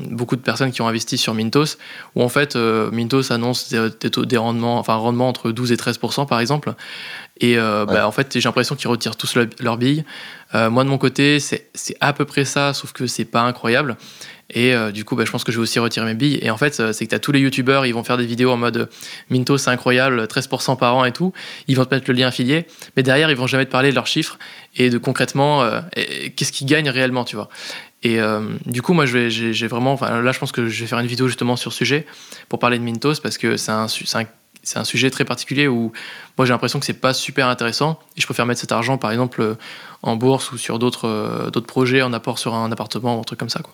[0.10, 1.78] beaucoup de personnes qui ont investi sur Mintos,
[2.16, 6.28] où en fait Mintos annonce des, des rendements, enfin un rendement entre 12 et 13%
[6.28, 6.74] par exemple.
[7.40, 10.04] Et bah, en fait, j'ai l'impression qu'ils retirent tous leurs billes.
[10.54, 13.98] Euh, moi, de mon côté, c'est à peu près ça, sauf que c'est pas incroyable.
[14.54, 16.40] Et euh, du coup, bah, je pense que je vais aussi retirer mes billes.
[16.42, 18.52] Et en fait, c'est que tu as tous les youtubeurs, ils vont faire des vidéos
[18.52, 18.90] en mode
[19.30, 21.34] Minto, c'est incroyable, 13% par an et tout.
[21.68, 22.66] Ils vont te mettre le lien affilié.
[22.96, 24.38] Mais derrière, ils vont jamais te parler de leurs chiffres
[24.76, 25.82] et de concrètement, euh,
[26.36, 27.50] qu'est-ce qu'ils gagnent réellement, tu vois.
[28.04, 28.18] Et
[28.66, 29.96] du coup, moi, j'ai vraiment.
[30.02, 32.08] Là, je pense que je vais faire une vidéo justement sur ce sujet
[32.50, 34.26] pour parler de Mintos parce que c'est un, un
[34.76, 35.92] un sujet très particulier où
[36.38, 39.12] moi j'ai l'impression que c'est pas super intéressant et je préfère mettre cet argent par
[39.12, 39.58] exemple
[40.04, 43.40] en bourse ou sur euh, d'autres projets en apport sur un appartement ou un truc
[43.40, 43.74] comme ça quoi.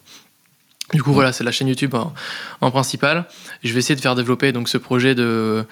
[0.94, 1.96] Du coup, voilà, c'est la chaîne YouTube
[2.62, 3.26] en, principal.
[3.64, 5.66] Je vais essayer de faire développer donc ce projet de,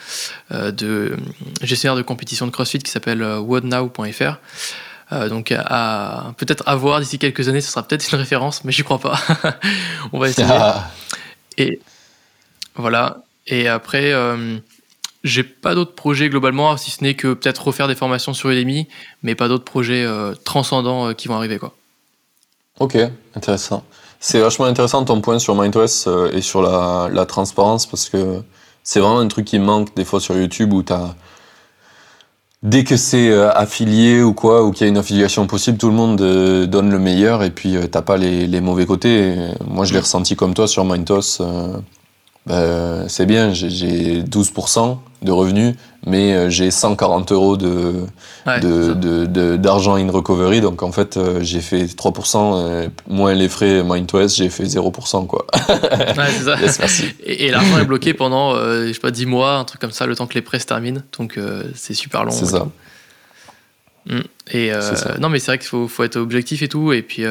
[0.52, 1.16] euh, de
[1.62, 4.40] gestionnaire de compétition de CrossFit qui s'appelle euh, whatnow.fr.
[5.30, 8.84] donc, à, peut-être à voir d'ici quelques années, ce sera peut-être une référence, mais j'y
[8.84, 9.20] crois pas.
[10.14, 10.48] On va essayer.
[10.52, 10.92] Ah.
[11.58, 11.80] Et
[12.76, 13.24] voilà.
[13.48, 14.12] Et après,
[15.26, 18.88] j'ai pas d'autres projets globalement, si ce n'est que peut-être refaire des formations sur Udemy,
[19.24, 21.58] mais pas d'autres projets euh, transcendants euh, qui vont arriver.
[21.58, 21.76] Quoi.
[22.80, 22.96] Ok,
[23.34, 23.84] intéressant.
[24.20, 28.42] C'est vachement intéressant ton point sur MindOS euh, et sur la, transparence parce que
[28.84, 31.16] c'est vraiment un truc qui manque des fois sur YouTube où tu as.
[32.64, 35.94] Dès que c'est affilié ou quoi, ou qu'il y a une affiliation possible, tout le
[35.94, 39.36] monde donne le meilleur et puis t'as pas les, mauvais côtés.
[39.68, 41.44] moi, je l'ai ressenti comme toi sur Mindtos.
[42.48, 48.06] Ben, c'est bien, j'ai 12% de revenus, mais euh, j'ai 140 euros de,
[49.56, 50.62] d'argent in recovery.
[50.62, 55.28] Donc en fait, euh, j'ai fait 3%, euh, moins les frais MindToS, j'ai fait 0%.
[55.28, 55.46] Quoi.
[56.16, 56.86] Ouais, ça.
[57.26, 60.16] et, l'argent est bloqué pendant, je sais pas, 10 mois, un truc comme ça, le
[60.16, 61.02] temps que les prêts se terminent.
[61.18, 61.40] Donc
[61.74, 62.32] c'est super long.
[62.32, 62.68] C'est ça.
[64.06, 64.20] Mm.
[64.52, 64.72] Et
[65.20, 66.94] non, mais c'est vrai qu'il faut, faut, être objectif et tout.
[66.94, 67.24] Et puis.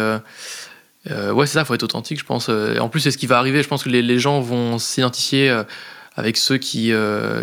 [1.11, 2.47] Euh, ouais, c'est ça, faut être authentique, je pense.
[2.49, 3.63] Euh, en plus, c'est ce qui va arriver.
[3.63, 5.65] Je pense que les, gens vont s'identifier euh,
[6.17, 6.93] avec ceux qui,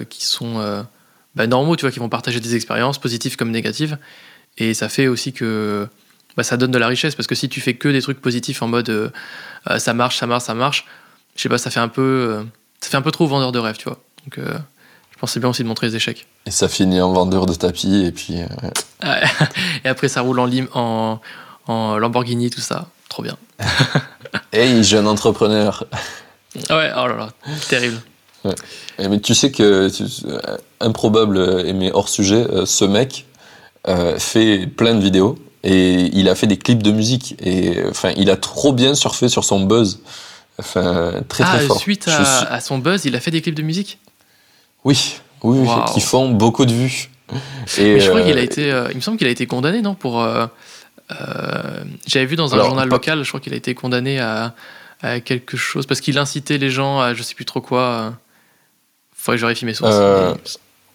[0.10, 0.86] qui sont
[1.36, 3.98] bah, normaux, tu vois, qui vont partager des expériences, positives comme négatives.
[4.58, 5.88] Et ça fait aussi que
[6.36, 8.62] bah, ça donne de la richesse, parce que si tu fais que des trucs positifs
[8.62, 9.12] en mode
[9.78, 10.86] ça marche, ça marche, ça marche,
[11.36, 12.44] je sais pas, ça fait un peu,
[12.80, 14.00] ça fait un peu trop vendeur de rêve, tu vois.
[14.24, 16.26] Donc, je pense que c'est bien aussi de montrer les échecs.
[16.46, 18.36] Et ça finit en vendeur de tapis, et puis.
[19.84, 21.22] et après, ça roule en, en,
[21.68, 22.88] en Lamborghini, tout ça.
[23.12, 23.36] Trop bien.
[24.54, 25.84] hey, jeune entrepreneur.
[26.70, 27.30] Ouais, oh là là,
[27.68, 28.02] terrible.
[29.00, 29.90] Mais tu sais que,
[30.26, 33.26] euh, improbable euh, mais hors sujet, euh, ce mec
[34.18, 37.36] fait plein de vidéos et il a fait des clips de musique.
[37.44, 40.00] Et enfin, il a trop bien surfé sur son buzz.
[40.58, 41.80] Enfin, très très ah, fort.
[41.80, 44.00] Suite à, son buzz, il a fait des clips de musique?
[44.86, 47.10] Oui, oui, qui font beaucoup de vues.
[47.78, 49.96] Et mais je crois qu'il a été, il me semble qu'il a été condamné, non,
[49.96, 50.26] pour
[52.08, 54.54] j'avais vu dans un journal local, je crois qu'il a été condamné à,
[55.26, 58.14] quelque chose parce qu'il incitait les gens à je sais plus trop quoi.
[59.16, 59.92] Faudrait que je vérifie mes sources.
[59.94, 60.34] Euh,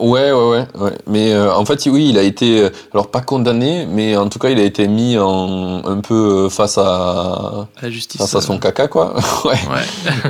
[0.00, 4.16] ouais, ouais, ouais, Mais euh, en fait, oui, il a été, alors pas condamné, mais
[4.16, 8.34] en tout cas, il a été mis en, un peu face à, la justice, face
[8.34, 9.14] à son caca, quoi.
[9.44, 9.56] ouais.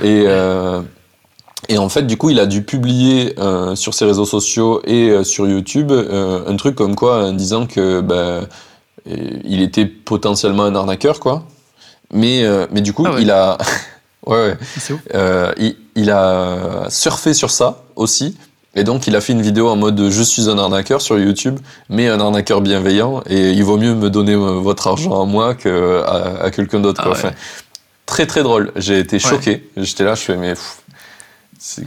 [0.05, 0.27] et,
[1.69, 3.35] et en fait, du coup, il a dû publier
[3.75, 8.47] sur ses réseaux sociaux et sur YouTube un truc comme quoi, en disant que ben,
[9.45, 11.47] il était potentiellement un arnaqueur, quoi.
[12.13, 13.59] Mais, euh, mais du coup, ah il a.
[14.27, 14.57] Ouais.
[15.15, 18.37] Euh, il, il a surfé sur ça aussi.
[18.75, 21.61] Et donc, il a fait une vidéo en mode je suis un arnaqueur sur YouTube,
[21.89, 23.23] mais un arnaqueur bienveillant.
[23.27, 26.81] Et il vaut mieux me donner euh, votre argent à moi qu'à à, à quelqu'un
[26.81, 27.03] d'autre.
[27.05, 27.15] Ah ouais.
[27.15, 27.31] Enfin,
[28.05, 28.73] très très drôle.
[28.75, 29.71] J'ai été choqué.
[29.77, 30.55] J'étais là, je fais mais.
[30.55, 30.81] pff,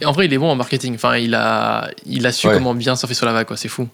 [0.05, 0.95] en vrai, il est bon en marketing.
[0.95, 3.57] Enfin, il a, il a su comment bien surfer sur la vague, quoi.
[3.57, 3.87] C'est fou.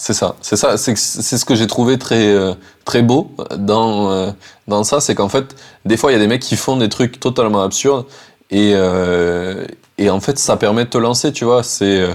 [0.00, 2.54] C'est ça, c'est ça, c'est ce que j'ai trouvé très euh,
[2.84, 4.30] très beau dans euh,
[4.68, 6.88] dans ça, c'est qu'en fait des fois il y a des mecs qui font des
[6.88, 8.06] trucs totalement absurdes
[8.50, 9.66] et euh,
[9.98, 11.62] et en fait ça permet de te lancer, tu vois.
[11.62, 12.08] C'est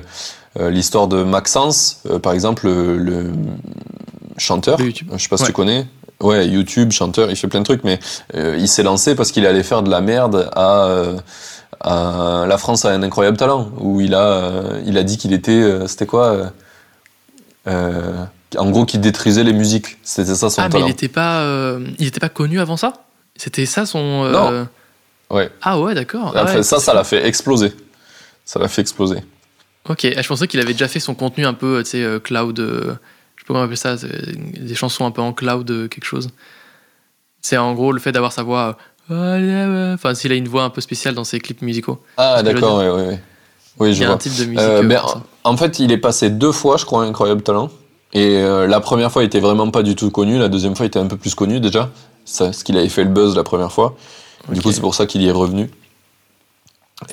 [0.60, 3.32] l'histoire de Maxence, par exemple le, le
[4.38, 5.10] chanteur, YouTube.
[5.14, 5.48] je sais pas si Ouais.
[5.48, 5.86] tu connais.
[6.22, 8.00] Ouais, YouTube, chanteur, il fait plein de trucs, mais
[8.34, 10.88] il s'est lancé parce qu'il allait faire de la merde à,
[11.82, 14.52] à La France a un incroyable talent, où il a,
[14.86, 16.52] il a dit qu'il était, c'était quoi
[17.68, 18.26] euh,
[18.58, 19.98] En gros, qu'il détruisait les musiques.
[20.04, 20.88] C'était ça son Ah, mais talent.
[20.88, 22.94] il était pas, euh, il était pas connu avant ça?
[23.36, 24.24] C'était ça son.
[24.26, 24.64] euh,
[25.30, 25.50] Ouais.
[25.64, 26.34] Ah ouais, d'accord.
[26.36, 27.74] Ah ouais, ça, ça l'a fait exploser.
[28.46, 29.18] Ça l'a fait exploser.
[29.90, 32.58] Ok, ah, je pensais qu'il avait déjà fait son contenu un peu, tu sais, cloud.
[32.60, 32.96] je sais
[33.42, 36.30] pas comment on appelle ça, des chansons un peu en cloud, quelque chose.
[37.42, 38.78] C'est en gros le fait d'avoir sa voix.
[39.10, 42.02] Enfin, s'il a une voix un peu spéciale dans ses clips musicaux.
[42.18, 43.16] Ah, d'accord, oui, oui,
[43.80, 43.88] oui.
[43.88, 44.16] Oui, Il je y a vois.
[44.16, 44.60] un type de musique.
[44.60, 45.22] Euh, euh, ben, pour ça.
[45.44, 47.70] en fait, il est passé deux fois, je crois, à Incroyable Talent.
[48.14, 50.38] Et euh, la première fois, il était vraiment pas du tout connu.
[50.38, 51.90] La deuxième fois, il était un peu plus connu déjà.
[52.26, 53.96] Ça, parce qu'il avait fait le buzz la première fois.
[54.50, 55.70] Du coup, c'est pour ça qu'il y est revenu.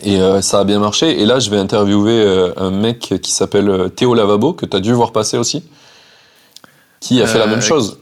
[0.02, 1.20] Et euh, ça a bien marché.
[1.20, 4.80] Et là, je vais interviewer euh, un mec qui s'appelle Théo Lavabo, que tu as
[4.80, 5.64] dû voir passer aussi,
[7.00, 7.98] qui a fait la même chose.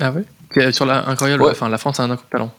[0.00, 0.12] Ah
[0.56, 1.42] est Sur la incroyable.
[1.42, 1.50] Ouais.
[1.50, 2.50] Enfin, la France a un incroyable talent.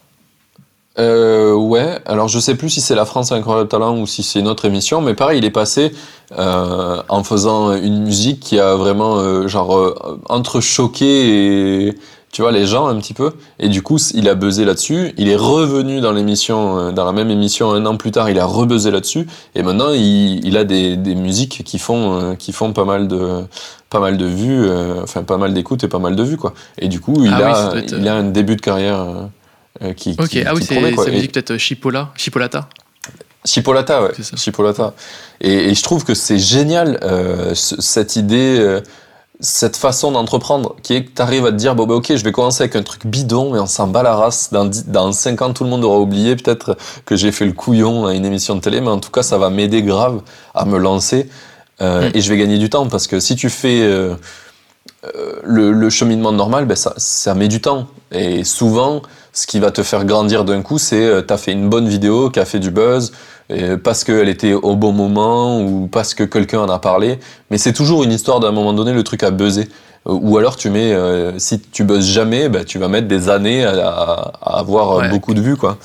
[0.98, 4.40] Euh, ouais, alors je sais plus si c'est La France incroyable talent ou si c'est
[4.40, 5.92] une autre émission, mais pareil, il est passé
[6.38, 9.94] euh, en faisant une musique qui a vraiment euh, genre euh,
[10.30, 11.98] entrechoqué et
[12.32, 13.32] tu vois les gens un petit peu.
[13.58, 15.12] Et du coup, il a buzzé là-dessus.
[15.18, 18.38] Il est revenu dans l'émission, euh, dans la même émission un an plus tard, il
[18.38, 19.26] a rebuzzé là-dessus.
[19.54, 23.42] Et maintenant, il, il a des, des musiques qui font qui font pas mal de
[23.90, 24.66] pas mal de vues,
[25.02, 26.54] enfin pas mal d'écoutes et pas mal de vues quoi.
[26.78, 29.06] Et du coup, il Ah a être, il a un début de carrière.
[29.82, 32.68] Euh, qui, Ok, qui- ah oui, qui c'est sa Et- musique peut-être euh, Chipola, Chipolata.
[33.44, 34.10] Chipolata, ouais.
[34.20, 34.36] C'est.
[34.36, 34.94] Chipolata.
[35.40, 38.80] Et, et je trouve que c'est génial euh, ce- cette idée, euh,
[39.38, 42.24] cette façon d'entreprendre, qui est que tu arrives à te dire bon bah ok, je
[42.24, 44.48] vais commencer avec un truc bidon, mais on s'en bat la race.
[44.50, 48.06] Dans, dans 5 ans, tout le monde aura oublié peut-être que j'ai fait le couillon
[48.06, 50.22] à une émission de télé, mais en tout cas, ça va m'aider grave
[50.54, 51.28] à me lancer.
[51.82, 52.12] Euh, Mm.
[52.16, 53.82] Et je vais gagner du temps parce que si tu fais
[55.44, 57.86] le, le cheminement normal, ben ça, ça met du temps.
[58.12, 59.02] Et souvent,
[59.32, 62.30] ce qui va te faire grandir d'un coup, c'est euh, t'as fait une bonne vidéo
[62.30, 63.12] qui a fait du buzz,
[63.50, 67.18] euh, parce qu'elle était au bon moment ou parce que quelqu'un en a parlé.
[67.50, 69.68] Mais c'est toujours une histoire d'un moment donné, le truc a buzzé.
[70.08, 73.28] Euh, Ou alors tu mets, euh, si tu buzzes jamais, ben, tu vas mettre des
[73.28, 75.08] années à, avoir euh, Ouais.
[75.10, 75.78] beaucoup de vues, quoi.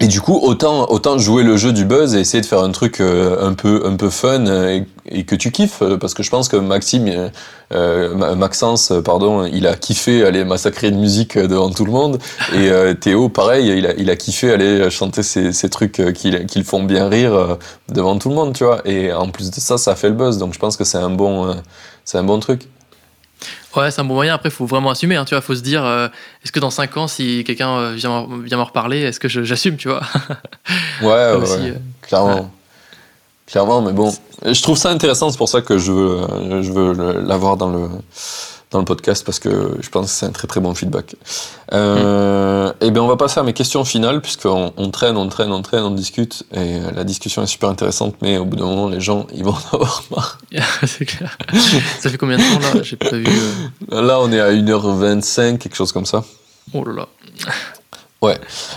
[0.00, 2.72] Et du coup, autant, autant jouer le jeu du buzz et essayer de faire un
[2.72, 4.86] truc euh, un, peu, un peu fun euh, et,
[5.20, 5.82] et que tu kiffes.
[5.82, 7.30] euh, Parce que je pense que Maxime,
[7.72, 12.18] euh, Ma- Maxence, pardon, il a kiffé aller massacrer une musique devant tout le monde.
[12.54, 16.34] Et euh, Théo, pareil, il a, il a kiffé aller chanter ces, ces trucs qui,
[16.46, 17.56] qui le font bien rire
[17.88, 18.80] devant tout le monde, tu vois.
[18.84, 20.38] Et en plus de ça, ça fait le buzz.
[20.38, 21.54] Donc je pense que c'est un bon,
[22.04, 22.68] c'est un bon truc.
[23.76, 24.34] Ouais, c'est un bon moyen.
[24.34, 25.16] Après, il faut vraiment assumer.
[25.16, 26.08] Hein, tu vois, faut se dire, euh,
[26.44, 29.76] est-ce que dans 5 ans, si quelqu'un euh, vient, vient m'en reparler, est-ce que j'assume,
[29.76, 30.00] tu vois?
[31.02, 31.70] Ouais, ouais, aussi, ouais.
[31.70, 32.34] euh, Clairement.
[32.34, 32.46] Ouais.
[33.46, 34.12] Clairement, mais bon,
[34.44, 37.88] je trouve ça intéressant, c'est pour ça que je veux, je veux l'avoir dans le,
[38.74, 41.14] dans le podcast, parce que je pense que c'est un très très bon feedback.
[41.72, 45.52] Euh, Et bien, on va passer à mes questions finales, puisqu'on on traîne, on traîne,
[45.52, 48.64] on traîne, on discute, et euh, la discussion est super intéressante, mais au bout d'un
[48.66, 50.38] moment, les gens, ils vont en avoir marre.
[50.86, 51.36] c'est clair.
[52.00, 52.82] Ça fait combien de temps là?
[52.82, 53.26] J'ai pas vu.
[53.92, 56.24] euh, Là, on est à 1h25, quelque chose comme ça.
[56.72, 57.08] Oh là là.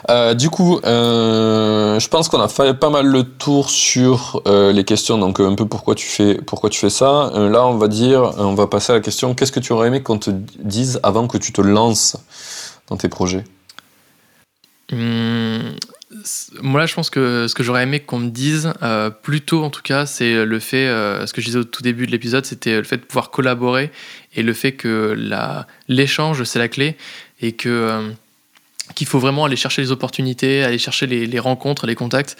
[0.10, 4.72] Euh, du coup, euh, je pense qu'on a fait pas mal le tour sur euh,
[4.72, 5.18] les questions.
[5.18, 7.32] Donc un peu pourquoi tu fais pourquoi tu fais ça.
[7.34, 9.34] Là, on va dire, on va passer à la question.
[9.34, 12.18] Qu'est-ce que tu aurais aimé qu'on te dise avant que tu te lances
[12.90, 13.44] dans tes projets?
[14.92, 15.76] Hum,
[16.62, 19.64] moi, là, je pense que ce que j'aurais aimé qu'on me dise, euh, plus tôt
[19.64, 22.46] en tout cas, c'est le fait, ce que je disais au tout début de l'épisode,
[22.46, 23.92] c'était le fait de pouvoir collaborer
[24.36, 25.16] et le fait que
[25.88, 26.98] l'échange, c'est la clé
[27.42, 28.12] et que.
[28.98, 32.36] Qu'il faut vraiment aller chercher les opportunités, aller chercher les, les rencontres, les contacts.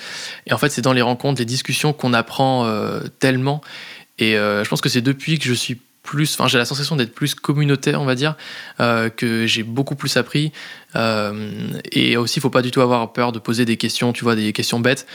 [0.48, 3.62] Et en fait, c'est dans les rencontres, les discussions qu'on apprend euh, tellement.
[4.18, 6.96] Et euh, je pense que c'est depuis que je suis plus, enfin, j'ai la sensation
[6.96, 8.36] d'être plus communautaire, on va dire,
[8.80, 10.52] euh, que j'ai beaucoup plus appris.
[11.92, 14.36] Et aussi, il faut pas du tout avoir peur de poser des questions, tu vois,
[14.36, 15.06] des questions bêtes.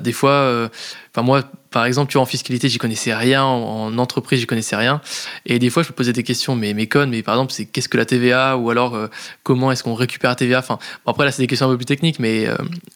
[0.00, 0.70] des fois,
[1.14, 4.76] enfin moi, par exemple, tu vois, en fiscalité, j'y connaissais rien, en, entreprise, j'y connaissais
[4.76, 5.00] rien.
[5.46, 7.64] Et des fois, je peux poser des questions, mais mes connes, mais par exemple, c'est
[7.64, 9.08] qu'est-ce que la TVA ou alors
[9.42, 11.86] comment est-ce qu'on récupère la TVA Enfin, après, là, c'est des questions un peu plus
[11.86, 12.46] techniques, mais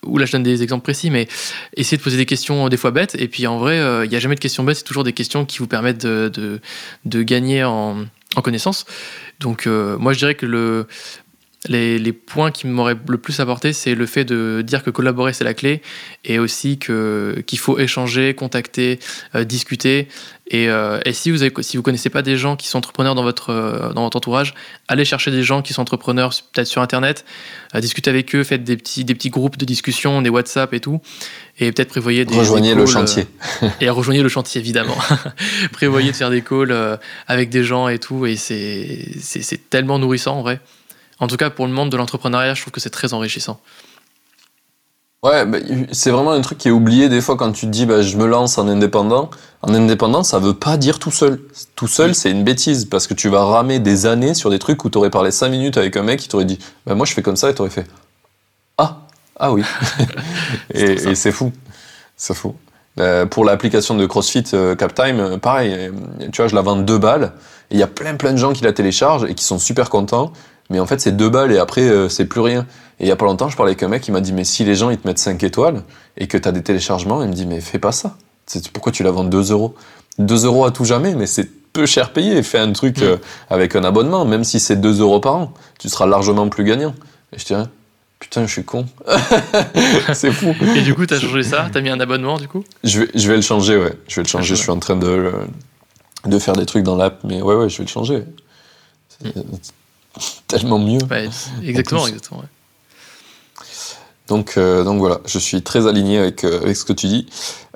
[0.04, 1.26] où là, je donne des exemples précis, mais
[1.76, 3.16] essayez de poser des questions des fois bêtes.
[3.18, 5.44] Et puis, en vrai, il n'y a jamais de questions bêtes, c'est toujours des questions
[5.46, 6.60] qui vous permettent de, de,
[7.06, 8.04] de gagner en,
[8.36, 8.84] en connaissance.
[9.40, 10.86] Donc, moi, je dirais que le,
[11.68, 15.44] les, points qui m'auraient le plus apporté, c'est le fait de dire que collaborer, c'est
[15.44, 15.82] la clé,
[16.24, 18.98] et aussi que, qu'il faut échanger, contacter,
[19.34, 20.08] euh, discuter.
[20.48, 23.16] Et, euh, et, si vous ne si vous connaissez pas des gens qui sont entrepreneurs
[23.16, 24.54] dans votre, euh, dans votre entourage,
[24.86, 27.24] allez chercher des gens qui sont entrepreneurs, peut-être sur Internet,
[27.74, 31.00] discutez avec eux, faites des petits, des petits groupes de discussion, des WhatsApp et tout,
[31.58, 32.36] et peut-être prévoyez des...
[32.36, 33.26] Rejoignez le chantier.
[33.80, 34.96] et rejoignez le chantier, évidemment.
[35.72, 39.98] prévoyez de faire des calls avec des gens et tout, et c'est, c'est, c'est tellement
[39.98, 40.60] nourrissant en vrai.
[41.18, 43.60] En tout cas, pour le monde de l'entrepreneuriat, je trouve que c'est très enrichissant.
[45.22, 45.58] Ouais, bah,
[45.92, 48.16] c'est vraiment un truc qui est oublié des fois quand tu te dis bah, je
[48.16, 49.30] me lance en indépendant.
[49.62, 51.40] En indépendant, ça veut pas dire tout seul.
[51.74, 54.84] Tout seul, c'est une bêtise parce que tu vas ramer des années sur des trucs
[54.84, 57.12] où tu aurais parlé 5 minutes avec un mec qui t'aurait dit bah, moi je
[57.14, 57.86] fais comme ça et tu aurais fait
[58.78, 58.98] Ah,
[59.40, 59.62] ah oui.
[60.74, 61.50] et, c'est fou.
[62.16, 62.54] C'est fou.
[63.00, 65.90] Euh, pour l'application de CrossFit euh, Captime, euh, pareil,
[66.32, 67.32] tu vois, je la vends deux balles
[67.70, 69.90] et il y a plein plein de gens qui la téléchargent et qui sont super
[69.90, 70.32] contents
[70.70, 72.66] mais en fait, c'est deux balles et après, euh, c'est plus rien.
[72.98, 74.44] Et il y a pas longtemps, je parlais avec un mec qui m'a dit, mais
[74.44, 75.82] si les gens, ils te mettent 5 étoiles
[76.16, 78.16] et que tu as des téléchargements, il me dit, mais fais pas ça.
[78.72, 79.74] Pourquoi tu la vends 2 euros?
[80.18, 82.42] 2 euros à tout jamais, mais c'est peu cher payé.
[82.42, 83.18] Fais un truc euh,
[83.50, 85.54] avec un abonnement, même si c'est 2 euros par an.
[85.78, 86.94] Tu seras largement plus gagnant.
[87.32, 87.64] Et je dirais,
[88.18, 88.86] putain, je suis con.
[90.14, 90.54] c'est fou.
[90.74, 91.68] Et du coup, tu as changé ça?
[91.70, 92.64] Tu as mis un abonnement, du coup?
[92.82, 93.92] Je vais, je vais le changer, ouais.
[94.08, 94.52] Je vais le changer.
[94.52, 95.32] Ah, je suis en train de,
[96.24, 98.22] de faire des trucs dans l'app, mais ouais, ouais, je vais le changer.
[99.22, 99.28] Mm.
[100.46, 101.00] tellement mieux.
[101.62, 102.44] exactement, exactement.
[104.28, 107.26] Donc, euh, donc voilà, je suis très aligné avec, euh, avec ce que tu dis.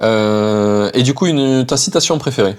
[0.02, 2.56] Euh, et du coup, une, ta citation préférée?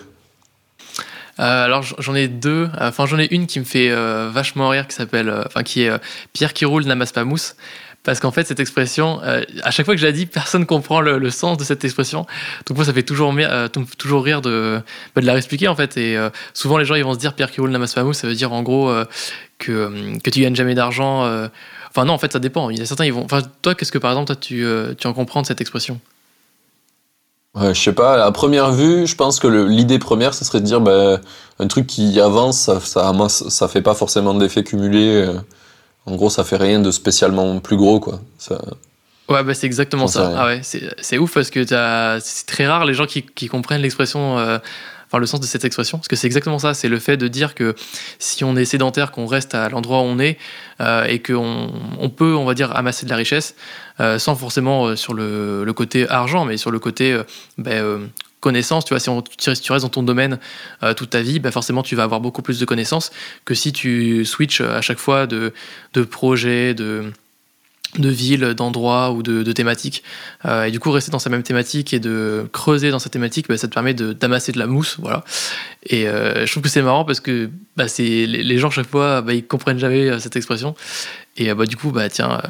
[1.37, 2.69] Alors j'en ai deux.
[2.79, 3.89] Enfin j'en ai une qui me fait
[4.29, 5.91] vachement rire, qui s'appelle, enfin qui est
[6.33, 7.55] Pierre qui roule n'amasse pas mousse.
[8.03, 11.29] Parce qu'en fait, cette expression, à chaque fois que je la dis, personne comprend le,
[11.31, 12.27] sens de cette expression.
[12.67, 13.33] Donc moi, ça fait toujours,
[13.97, 14.81] toujours rire de,
[15.15, 15.97] bah, de la réexpliquer en fait.
[15.97, 16.15] Et
[16.53, 18.53] souvent, les gens ils vont se dire Pierre qui roule n'amasse pas ça veut dire
[18.53, 18.93] en gros
[19.61, 21.23] que, que tu gagnes jamais d'argent.
[21.89, 22.69] Enfin non, en fait, ça dépend.
[22.69, 23.23] Il y a certains, ils vont.
[23.23, 24.65] Enfin, toi, qu'est-ce que par exemple, toi, tu,
[24.97, 25.99] tu en comprends de cette expression?
[27.53, 30.65] Ouais, je sais pas, à première vue, je pense que l'idée première, ce serait de
[30.65, 31.19] dire bah,
[31.59, 35.27] un truc qui avance, ça, ça, ça fait pas forcément d'effet cumulé.
[36.05, 38.19] En gros, ça fait rien de spécialement plus gros, quoi.
[38.37, 38.59] Ça...
[39.29, 40.33] Ouais, bah c'est exactement ça.
[40.35, 44.39] Ah ouais, c'est ouf parce que c'est très rare les gens qui, qui comprennent l'expression,
[44.39, 44.57] euh,
[45.11, 46.73] enfin le sens de cette expression, parce que c'est exactement ça.
[46.73, 47.75] C'est le fait de dire que
[48.17, 50.37] si on est sédentaire, qu'on reste à l'endroit où on est
[50.79, 51.69] euh, et qu'on
[51.99, 53.55] on peut, on va dire, amasser de la richesse
[53.99, 57.19] euh, sans forcément sur le, côté argent, mais sur le côté
[57.57, 58.09] ben,
[58.41, 58.83] connaissances.
[58.83, 60.39] Tu vois, si, tu restes dans ton domaine
[60.83, 63.11] euh, toute ta vie, bah forcément, tu vas avoir beaucoup plus de connaissances
[63.45, 65.53] que si tu switches à chaque fois de,
[65.93, 67.13] de projet, de,
[67.97, 70.03] de ville, d'endroit ou de, de thématique.
[70.45, 73.47] Euh, et du coup, rester dans sa même thématique et de creuser dans sa thématique,
[73.47, 74.97] bah, ça te permet d'amasser de, la mousse.
[74.99, 75.23] Voilà.
[75.85, 79.21] Et euh, je trouve que c'est marrant parce que bah, les, les, gens, chaque fois,
[79.21, 80.75] bah, ils comprennent jamais cette expression.
[81.37, 82.41] Et bah, du coup, bah, tiens,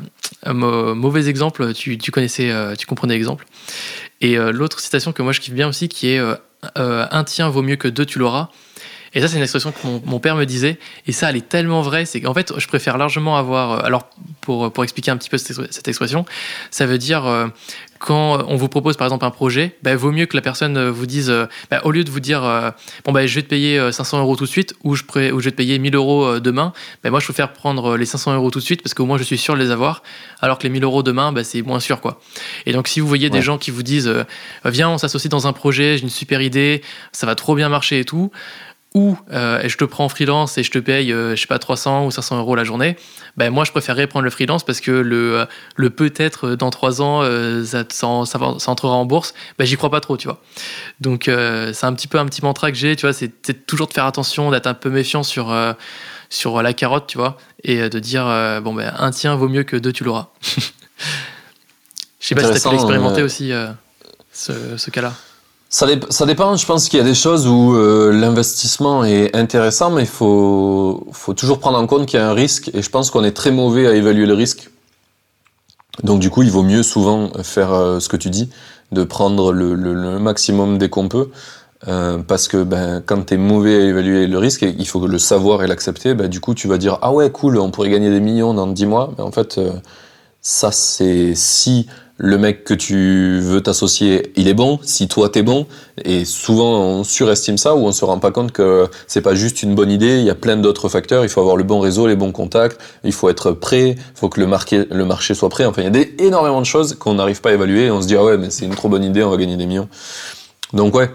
[0.45, 3.45] mauvais exemple, tu, tu connaissais, tu comprenais l'exemple.
[4.21, 6.35] Et euh, l'autre citation que moi je kiffe bien aussi, qui est euh,
[6.77, 8.49] euh, Un tien vaut mieux que deux, tu l'auras.
[9.13, 10.79] Et ça, c'est une expression que mon, père me disait.
[11.07, 12.05] Et ça, elle est tellement vraie.
[12.05, 13.83] C'est qu'en fait, je préfère largement avoir.
[13.83, 14.09] Alors,
[14.41, 16.25] pour, pour expliquer un petit peu cette, expression,
[16.69, 17.51] ça veut dire
[18.01, 20.91] quand on vous propose par exemple un projet, bah, vaut mieux que la personne euh,
[20.91, 22.71] vous dise, euh, bah, au lieu de vous dire, euh,
[23.05, 25.45] bon, bah, je vais te payer 500 euros tout de suite ou je, ou je
[25.45, 26.73] vais te payer 1000 euros demain,
[27.03, 29.23] bah, moi je préfère prendre les 500 euros tout de suite parce qu'au moins je
[29.23, 30.01] suis sûr de les avoir,
[30.41, 32.01] alors que les 1000 euros demain, bah, c'est moins sûr.
[32.01, 32.19] quoi.
[32.65, 34.11] Et donc si vous voyez des gens qui vous disent,
[34.65, 36.81] viens, on s'associe dans un projet, j'ai une super idée,
[37.11, 38.31] ça va trop bien marcher et tout,
[38.93, 41.59] ou euh, je te prends en freelance et je te paye, euh, je sais pas,
[41.59, 42.97] 300 ou 500 euros la journée,
[43.37, 45.47] ben moi je préférerais prendre le freelance parce que le,
[45.77, 50.01] le peut-être dans 3 ans euh, ça, ça, entrera en bourse, ben j'y crois pas
[50.01, 50.41] trop, tu vois.
[50.99, 53.93] Donc c'est un petit peu un petit mantra que j'ai, tu vois, c'est toujours de
[53.93, 55.55] faire attention, d'être un peu méfiant sur,
[56.29, 58.25] sur la carotte, tu vois, et de dire,
[58.61, 60.27] bon ben un tien vaut mieux que deux tu l'auras.
[62.19, 63.51] Je sais pas si tu as pu l'expérimenter aussi,
[64.33, 65.13] ce, ce cas-là.
[65.73, 65.85] Ça,
[66.25, 70.07] dépend, je pense qu'il y a des choses où euh, l'investissement est intéressant, mais il
[70.07, 71.07] faut,
[71.37, 73.51] toujours prendre en compte qu'il y a un risque, et je pense qu'on est très
[73.51, 74.69] mauvais à évaluer le risque.
[76.03, 78.49] Donc du coup, il vaut mieux souvent faire euh, ce que tu dis,
[78.91, 81.29] de prendre le, maximum dès qu'on peut.
[81.87, 85.19] Euh, parce que ben, quand tu es mauvais à évaluer le risque, il faut le
[85.19, 86.15] savoir et l'accepter.
[86.15, 88.67] Ben, du coup, tu vas dire Ah ouais, cool, on pourrait gagner des millions dans
[88.67, 89.13] 10 mois.
[89.17, 89.57] Mais en fait,
[90.41, 91.87] ça, c'est si
[92.23, 95.65] le mec que tu veux t'associer, il est bon, si toi t'es bon,
[96.05, 99.63] et souvent on surestime ça ou on se rend pas compte que c'est pas juste
[99.63, 102.05] une bonne idée, il y a plein d'autres facteurs, il faut avoir le bon réseau,
[102.05, 105.49] les bons contacts, il faut être prêt, il faut que le, marqué, le marché soit
[105.49, 107.85] prêt, enfin il y a des, énormément de choses qu'on n'arrive pas à évaluer.
[107.85, 109.57] Et on se dit ah ouais mais c'est une trop bonne idée, on va gagner
[109.57, 109.89] des millions.
[110.73, 111.09] Donc ouais,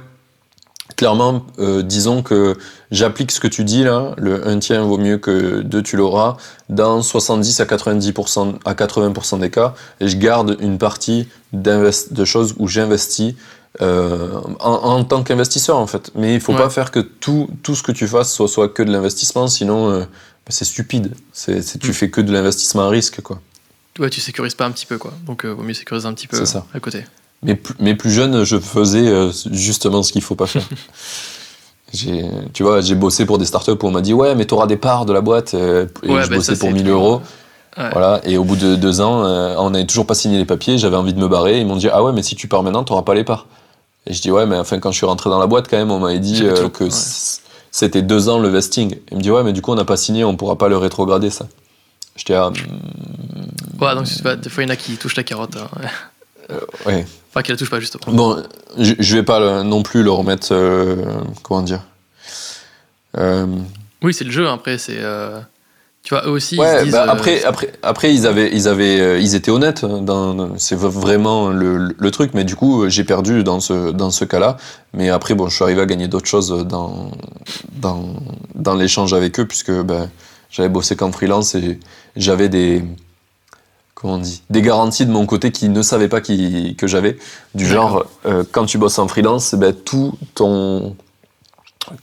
[0.97, 2.56] clairement, euh, disons que
[2.90, 6.36] j'applique ce que tu dis là, le 1 tiers vaut mieux que 2 tu l'auras,
[6.68, 12.55] dans 70 à 90% à 80% des cas, et je garde une partie de choses
[12.59, 13.35] où j'investis
[13.82, 16.10] euh, en, tant qu'investisseur en fait.
[16.14, 18.82] Mais il faut pas faire que tout, tout ce que tu fasses soit, soit que
[18.82, 20.06] de l'investissement, sinon euh, bah,
[20.48, 21.14] c'est stupide.
[21.32, 21.94] C'est, tu mm.
[21.94, 23.40] fais que de l'investissement à risque quoi.
[23.98, 25.12] Ouais, tu sécurises pas un petit peu quoi.
[25.27, 26.43] Donc vaut mieux sécuriser un petit peu
[26.73, 27.05] à côté.
[27.78, 30.64] Mais, plus jeune, je faisais euh, justement ce qu'il faut pas faire.
[32.52, 34.66] tu vois, j'ai bossé pour des startups où on m'a dit ouais, mais tu auras
[34.66, 35.55] des parts de la boîte.
[35.55, 37.23] Euh, et je bah, bossais pour 1000 euros.
[37.77, 40.78] Voilà, et au bout de deux ans, euh, on n'avait toujours pas signé les papiers,
[40.78, 41.60] j'avais envie de me barrer.
[41.60, 43.47] Ils m'ont dit ah ouais, mais si tu pars maintenant, tu n'auras pas les parts.
[44.06, 45.90] Et je dis ouais, mais enfin quand je suis rentré dans la boîte quand même,
[45.90, 46.43] on m'avait dit
[46.73, 46.89] que
[47.70, 48.97] c'était deux ans le vesting.
[49.10, 50.78] Il me dit ouais, mais du coup on n'a pas signé, on pourra pas le
[50.78, 51.48] rétrograder ça.
[52.16, 52.51] Je dis ah.
[52.51, 53.85] Hmm.
[53.85, 54.06] Ouais, donc
[54.40, 55.56] des fois il y en a qui touchent la carotte.
[55.56, 56.56] Hein.
[56.86, 57.05] ouais.
[57.36, 58.16] Enfin, qu'elle la touche pas, justement.
[58.16, 58.42] Bon,
[58.78, 60.48] je, je vais pas non plus le remettre.
[60.52, 60.96] Euh,
[61.42, 61.82] comment dire
[63.18, 63.46] euh,
[64.02, 64.96] Oui, c'est le jeu, après, c'est.
[64.96, 65.38] Euh,
[66.02, 66.58] tu vois, eux aussi.
[66.58, 69.84] Ouais, ils disent, bah, après, après, après, ils, avaient, ils, avaient, ils étaient honnêtes.
[70.56, 74.56] C'est vraiment le, le, truc, mais du coup, j'ai perdu dans ce, dans ce cas-là.
[74.94, 77.10] Mais après, bon, je suis arrivé à gagner d'autres choses dans,
[77.74, 78.14] dans,
[78.54, 80.08] dans l'échange avec eux, puisque ben,
[80.48, 81.80] j'avais bossé comme freelance et
[82.16, 82.82] j'avais des
[83.97, 87.16] comment on dit, des garanties de mon côté qui ne savaient pas qui, que j'avais.
[87.55, 90.94] Du genre, euh, quand tu bosses en freelance, eh ben, tout ton,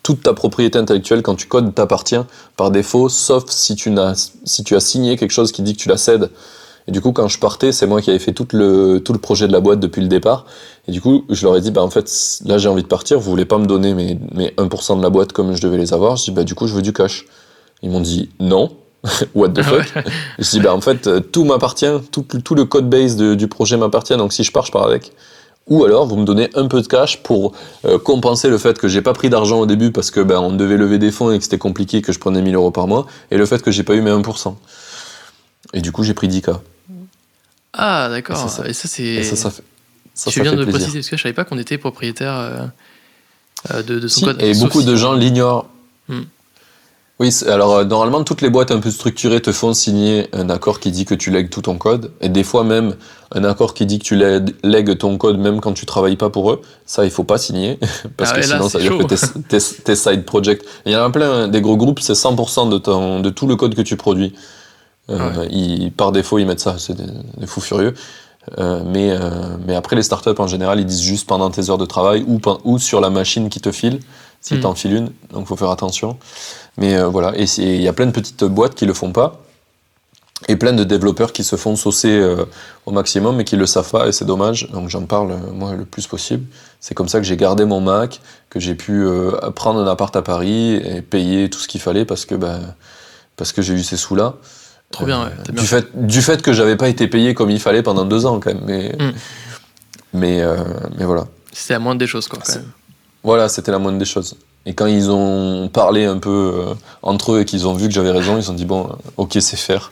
[0.02, 2.20] toute ta propriété intellectuelle, quand tu codes, t'appartient
[2.58, 5.82] par défaut, sauf si tu, as, si tu as signé quelque chose qui dit que
[5.82, 6.32] tu la cèdes.
[6.88, 9.20] Et du coup, quand je partais, c'est moi qui avais fait tout le, tout le
[9.20, 10.46] projet de la boîte depuis le départ.
[10.88, 12.12] Et du coup, je leur ai dit, bah, en fait,
[12.44, 15.12] là, j'ai envie de partir, vous voulez pas me donner mes, mes 1% de la
[15.12, 16.18] boîte comme je devais les avoir?
[16.18, 17.26] Je dis, bah, du coup, je veux du cash.
[17.84, 18.72] Ils m'ont dit, non.
[19.36, 20.06] What the fuck
[20.40, 23.78] Je dis, bah en fait, euh, tout m'appartient, tout, tout, le code base du projet
[23.78, 25.12] m'appartient, donc si je pars, je pars avec.
[25.68, 27.54] Ou alors, vous me donnez un peu de cash pour
[27.86, 30.52] euh, compenser le fait que j'ai pas pris d'argent au début parce que ben, on
[30.52, 33.08] devait lever des fonds et que c'était compliqué, que je prenais 1000 euros par mois,
[33.32, 34.56] et le fait que j'ai pas eu mes 1%.
[35.74, 36.60] Et du coup, j'ai pris 10K.
[37.74, 38.36] Ah, d'accord.
[38.66, 39.24] Et ça, c'est.
[39.24, 39.64] Ça, ça, fait.
[40.14, 42.72] Ça, tu viens de préciser, parce que je savais pas qu'on était propriétaire
[43.74, 44.42] euh, de, de, son code.
[44.42, 45.68] Et beaucoup de gens l'ignorent.
[46.10, 46.24] Hmm.
[47.20, 50.80] Oui, alors euh, normalement toutes les boîtes un peu structurées te font signer un accord
[50.80, 52.96] qui dit que tu lègues tout ton code, et des fois même
[53.32, 54.20] un accord qui dit que tu
[54.64, 56.62] lègues ton code même quand tu travailles pas pour eux.
[56.86, 57.80] Ça, il faut pas signer
[58.18, 60.64] parce ah que sinon ça veut dire que tes, side projects.
[60.86, 63.56] Il y en a plein des gros groupes, c'est 100% de ton de tout le
[63.56, 64.34] code que tu produis.
[65.10, 67.94] Euh, ils, par défaut, ils mettent ça, c'est des, fous furieux.
[68.58, 69.20] Euh, mais, euh,
[69.66, 72.40] mais après, les startups en général, ils disent juste pendant tes heures de travail ou,
[72.64, 74.00] ou sur la machine qui te file,
[74.44, 74.60] si hmm.
[74.60, 76.18] tu en files une, donc faut faire attention.
[76.78, 79.40] Mais euh, voilà, et il y a plein de petites boîtes qui le font pas.
[80.50, 82.44] Et plein de développeurs qui se font saucer euh,
[82.86, 84.70] au maximum et qui le savent pas, et c'est dommage.
[84.72, 86.46] Donc j'en parle, euh, moi, le plus possible.
[86.82, 89.06] C'est comme ça que j'ai gardé mon Mac, que j'ai pu
[89.56, 92.60] prendre un appart à Paris et payer tout ce qu'il fallait parce que, ben,
[93.38, 94.36] parce que j'ai eu ces sous-là.
[94.92, 95.32] Trop bien, ouais.
[95.54, 98.42] Du, Fait, du fait que j'avais pas été payé comme il fallait pendant deux ans,
[98.42, 98.64] quand même.
[98.66, 99.12] Mais, hmm.
[100.12, 100.44] mais,
[100.98, 101.28] mais voilà.
[101.54, 102.66] C'était la moindre des choses, quoi, quand même.
[103.24, 104.36] Voilà, c'était la moindre des choses.
[104.66, 107.94] Et quand ils ont parlé un peu euh, entre eux et qu'ils ont vu que
[107.94, 109.92] j'avais raison, ils se sont dit bon, ok, c'est faire.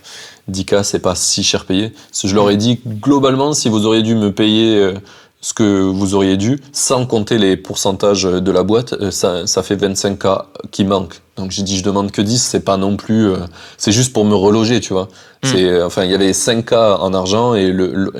[0.49, 1.93] 10K, c'est pas si cher payé.
[2.23, 4.93] je leur ai dit globalement, si vous auriez dû me payer euh,
[5.41, 9.63] ce que vous auriez dû, sans compter les pourcentages de la boîte, euh, ça, ça
[9.63, 11.19] fait 25K qui manquent.
[11.35, 13.37] Donc j'ai dit je demande que 10, c'est pas non plus, euh,
[13.77, 15.05] c'est juste pour me reloger, tu vois.
[15.43, 15.47] Hmm.
[15.47, 18.13] C'est, euh, enfin il y avait 5K en argent et le,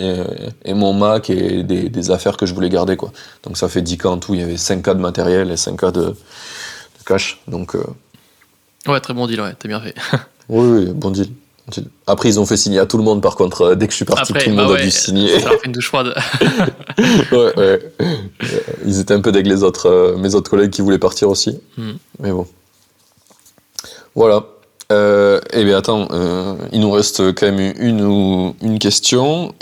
[0.65, 3.11] et, mon Mac et des, des, affaires que je voulais garder quoi.
[3.43, 4.34] Donc ça fait 10K en tout.
[4.34, 6.15] Il y avait 5K de matériel et 5K de, de
[7.06, 7.39] cash.
[7.48, 7.77] Donc
[8.88, 9.93] ouais très bon deal ouais, t'as bien fait.
[10.49, 11.27] oui, oui bon deal.
[12.07, 13.61] Après, ils ont fait signer à tout le monde, par contre.
[13.61, 15.39] Euh, dès que je suis parti, tout le monde bah a dû signer.
[15.39, 16.13] Ça a fait une douche froide.
[17.31, 17.93] ouais, ouais.
[18.85, 21.59] Ils étaient un peu deg les autres, euh, mes autres collègues qui voulaient partir aussi.
[21.77, 21.93] Hmm.
[22.19, 22.47] Mais bon.
[24.15, 24.45] Voilà.
[24.91, 29.53] Euh, eh bien, attends, euh, il nous reste quand même une ou une question.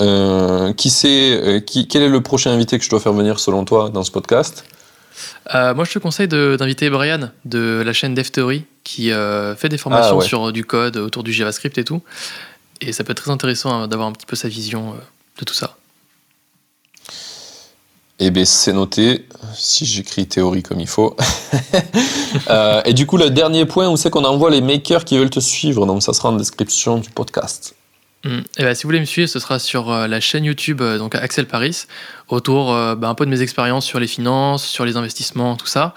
[0.75, 3.89] qui c'est, qui, quel est le prochain invité que je dois faire venir selon toi
[3.89, 4.63] dans ce podcast?
[5.55, 9.77] Euh, moi, je te conseille d'inviter Brian de la chaîne DevTheory qui euh, fait des
[9.77, 12.01] formations ah, sur du code autour du JavaScript et tout.
[12.81, 14.97] Et ça peut être très intéressant hein, d'avoir un petit peu sa vision euh,
[15.39, 15.75] de tout ça.
[18.21, 21.15] Eh bien, c'est noté, si j'écris théorie comme il faut.
[22.47, 25.31] Euh, et du coup, le dernier point, où c'est qu'on envoie les makers qui veulent
[25.31, 25.87] te suivre.
[25.87, 27.73] Donc, ça sera en description du podcast.
[28.25, 28.39] Mm.
[28.57, 30.97] Et ben, si vous voulez me suivre, ce sera sur euh, la chaîne YouTube euh,
[30.97, 31.85] donc Axel Paris,
[32.27, 35.67] autour euh, bah, un peu de mes expériences sur les finances, sur les investissements, tout
[35.67, 35.93] ça,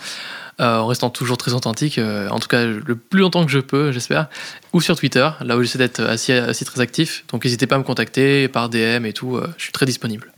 [0.59, 4.28] en restant toujours très authentique, en tout cas le plus longtemps que je peux, j'espère,
[4.73, 7.24] ou sur Twitter, là où j'essaie d'être assez, assez très actif.
[7.32, 10.31] Donc n'hésitez pas à me contacter par DM et tout, je suis très disponible.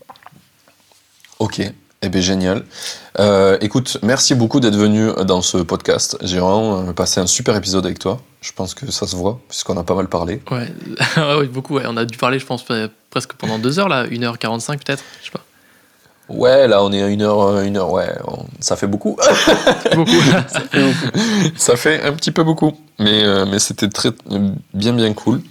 [1.41, 1.61] Ok,
[2.05, 2.63] eh bien génial.
[3.19, 6.17] Euh, écoute, merci beaucoup d'être venu dans ce podcast.
[6.23, 8.21] J'ai vraiment euh, passé un super épisode avec toi.
[8.41, 10.43] Je pense que ça se voit, puisqu'on a pas mal parlé.
[10.51, 10.69] Ouais,
[11.17, 11.85] Ouais, ouais, beaucoup, ouais.
[11.87, 15.27] on a dû parler, je pense, euh, presque pendant deux heures, là, 1h45 peut-être, je
[15.27, 15.41] sais pas.
[16.31, 19.15] Ouais, là on est à une heure, une heure, ouais, on- ça fait beaucoup.
[19.95, 20.11] Beaucoup.
[21.57, 24.11] ça fait un petit peu beaucoup, mais, euh, mais c'était très
[24.73, 25.43] bien bien cool.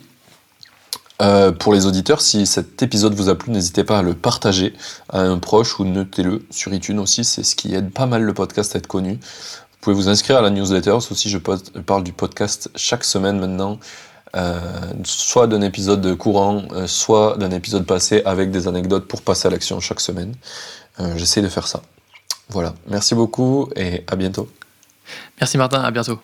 [1.21, 4.73] Euh, pour les auditeurs, si cet épisode vous a plu, n'hésitez pas à le partager
[5.09, 8.33] à un proche ou notez-le sur iTunes aussi, c'est ce qui aide pas mal le
[8.33, 9.13] podcast à être connu.
[9.13, 13.79] Vous pouvez vous inscrire à la newsletter, aussi je parle du podcast chaque semaine maintenant,
[14.35, 14.59] euh,
[15.03, 19.51] soit d'un épisode courant, euh, soit d'un épisode passé avec des anecdotes pour passer à
[19.51, 20.33] l'action chaque semaine.
[21.15, 21.81] J'essaie de faire ça.
[22.49, 24.47] Voilà, merci beaucoup et à bientôt.
[25.39, 26.19] Merci Martin, à bientôt.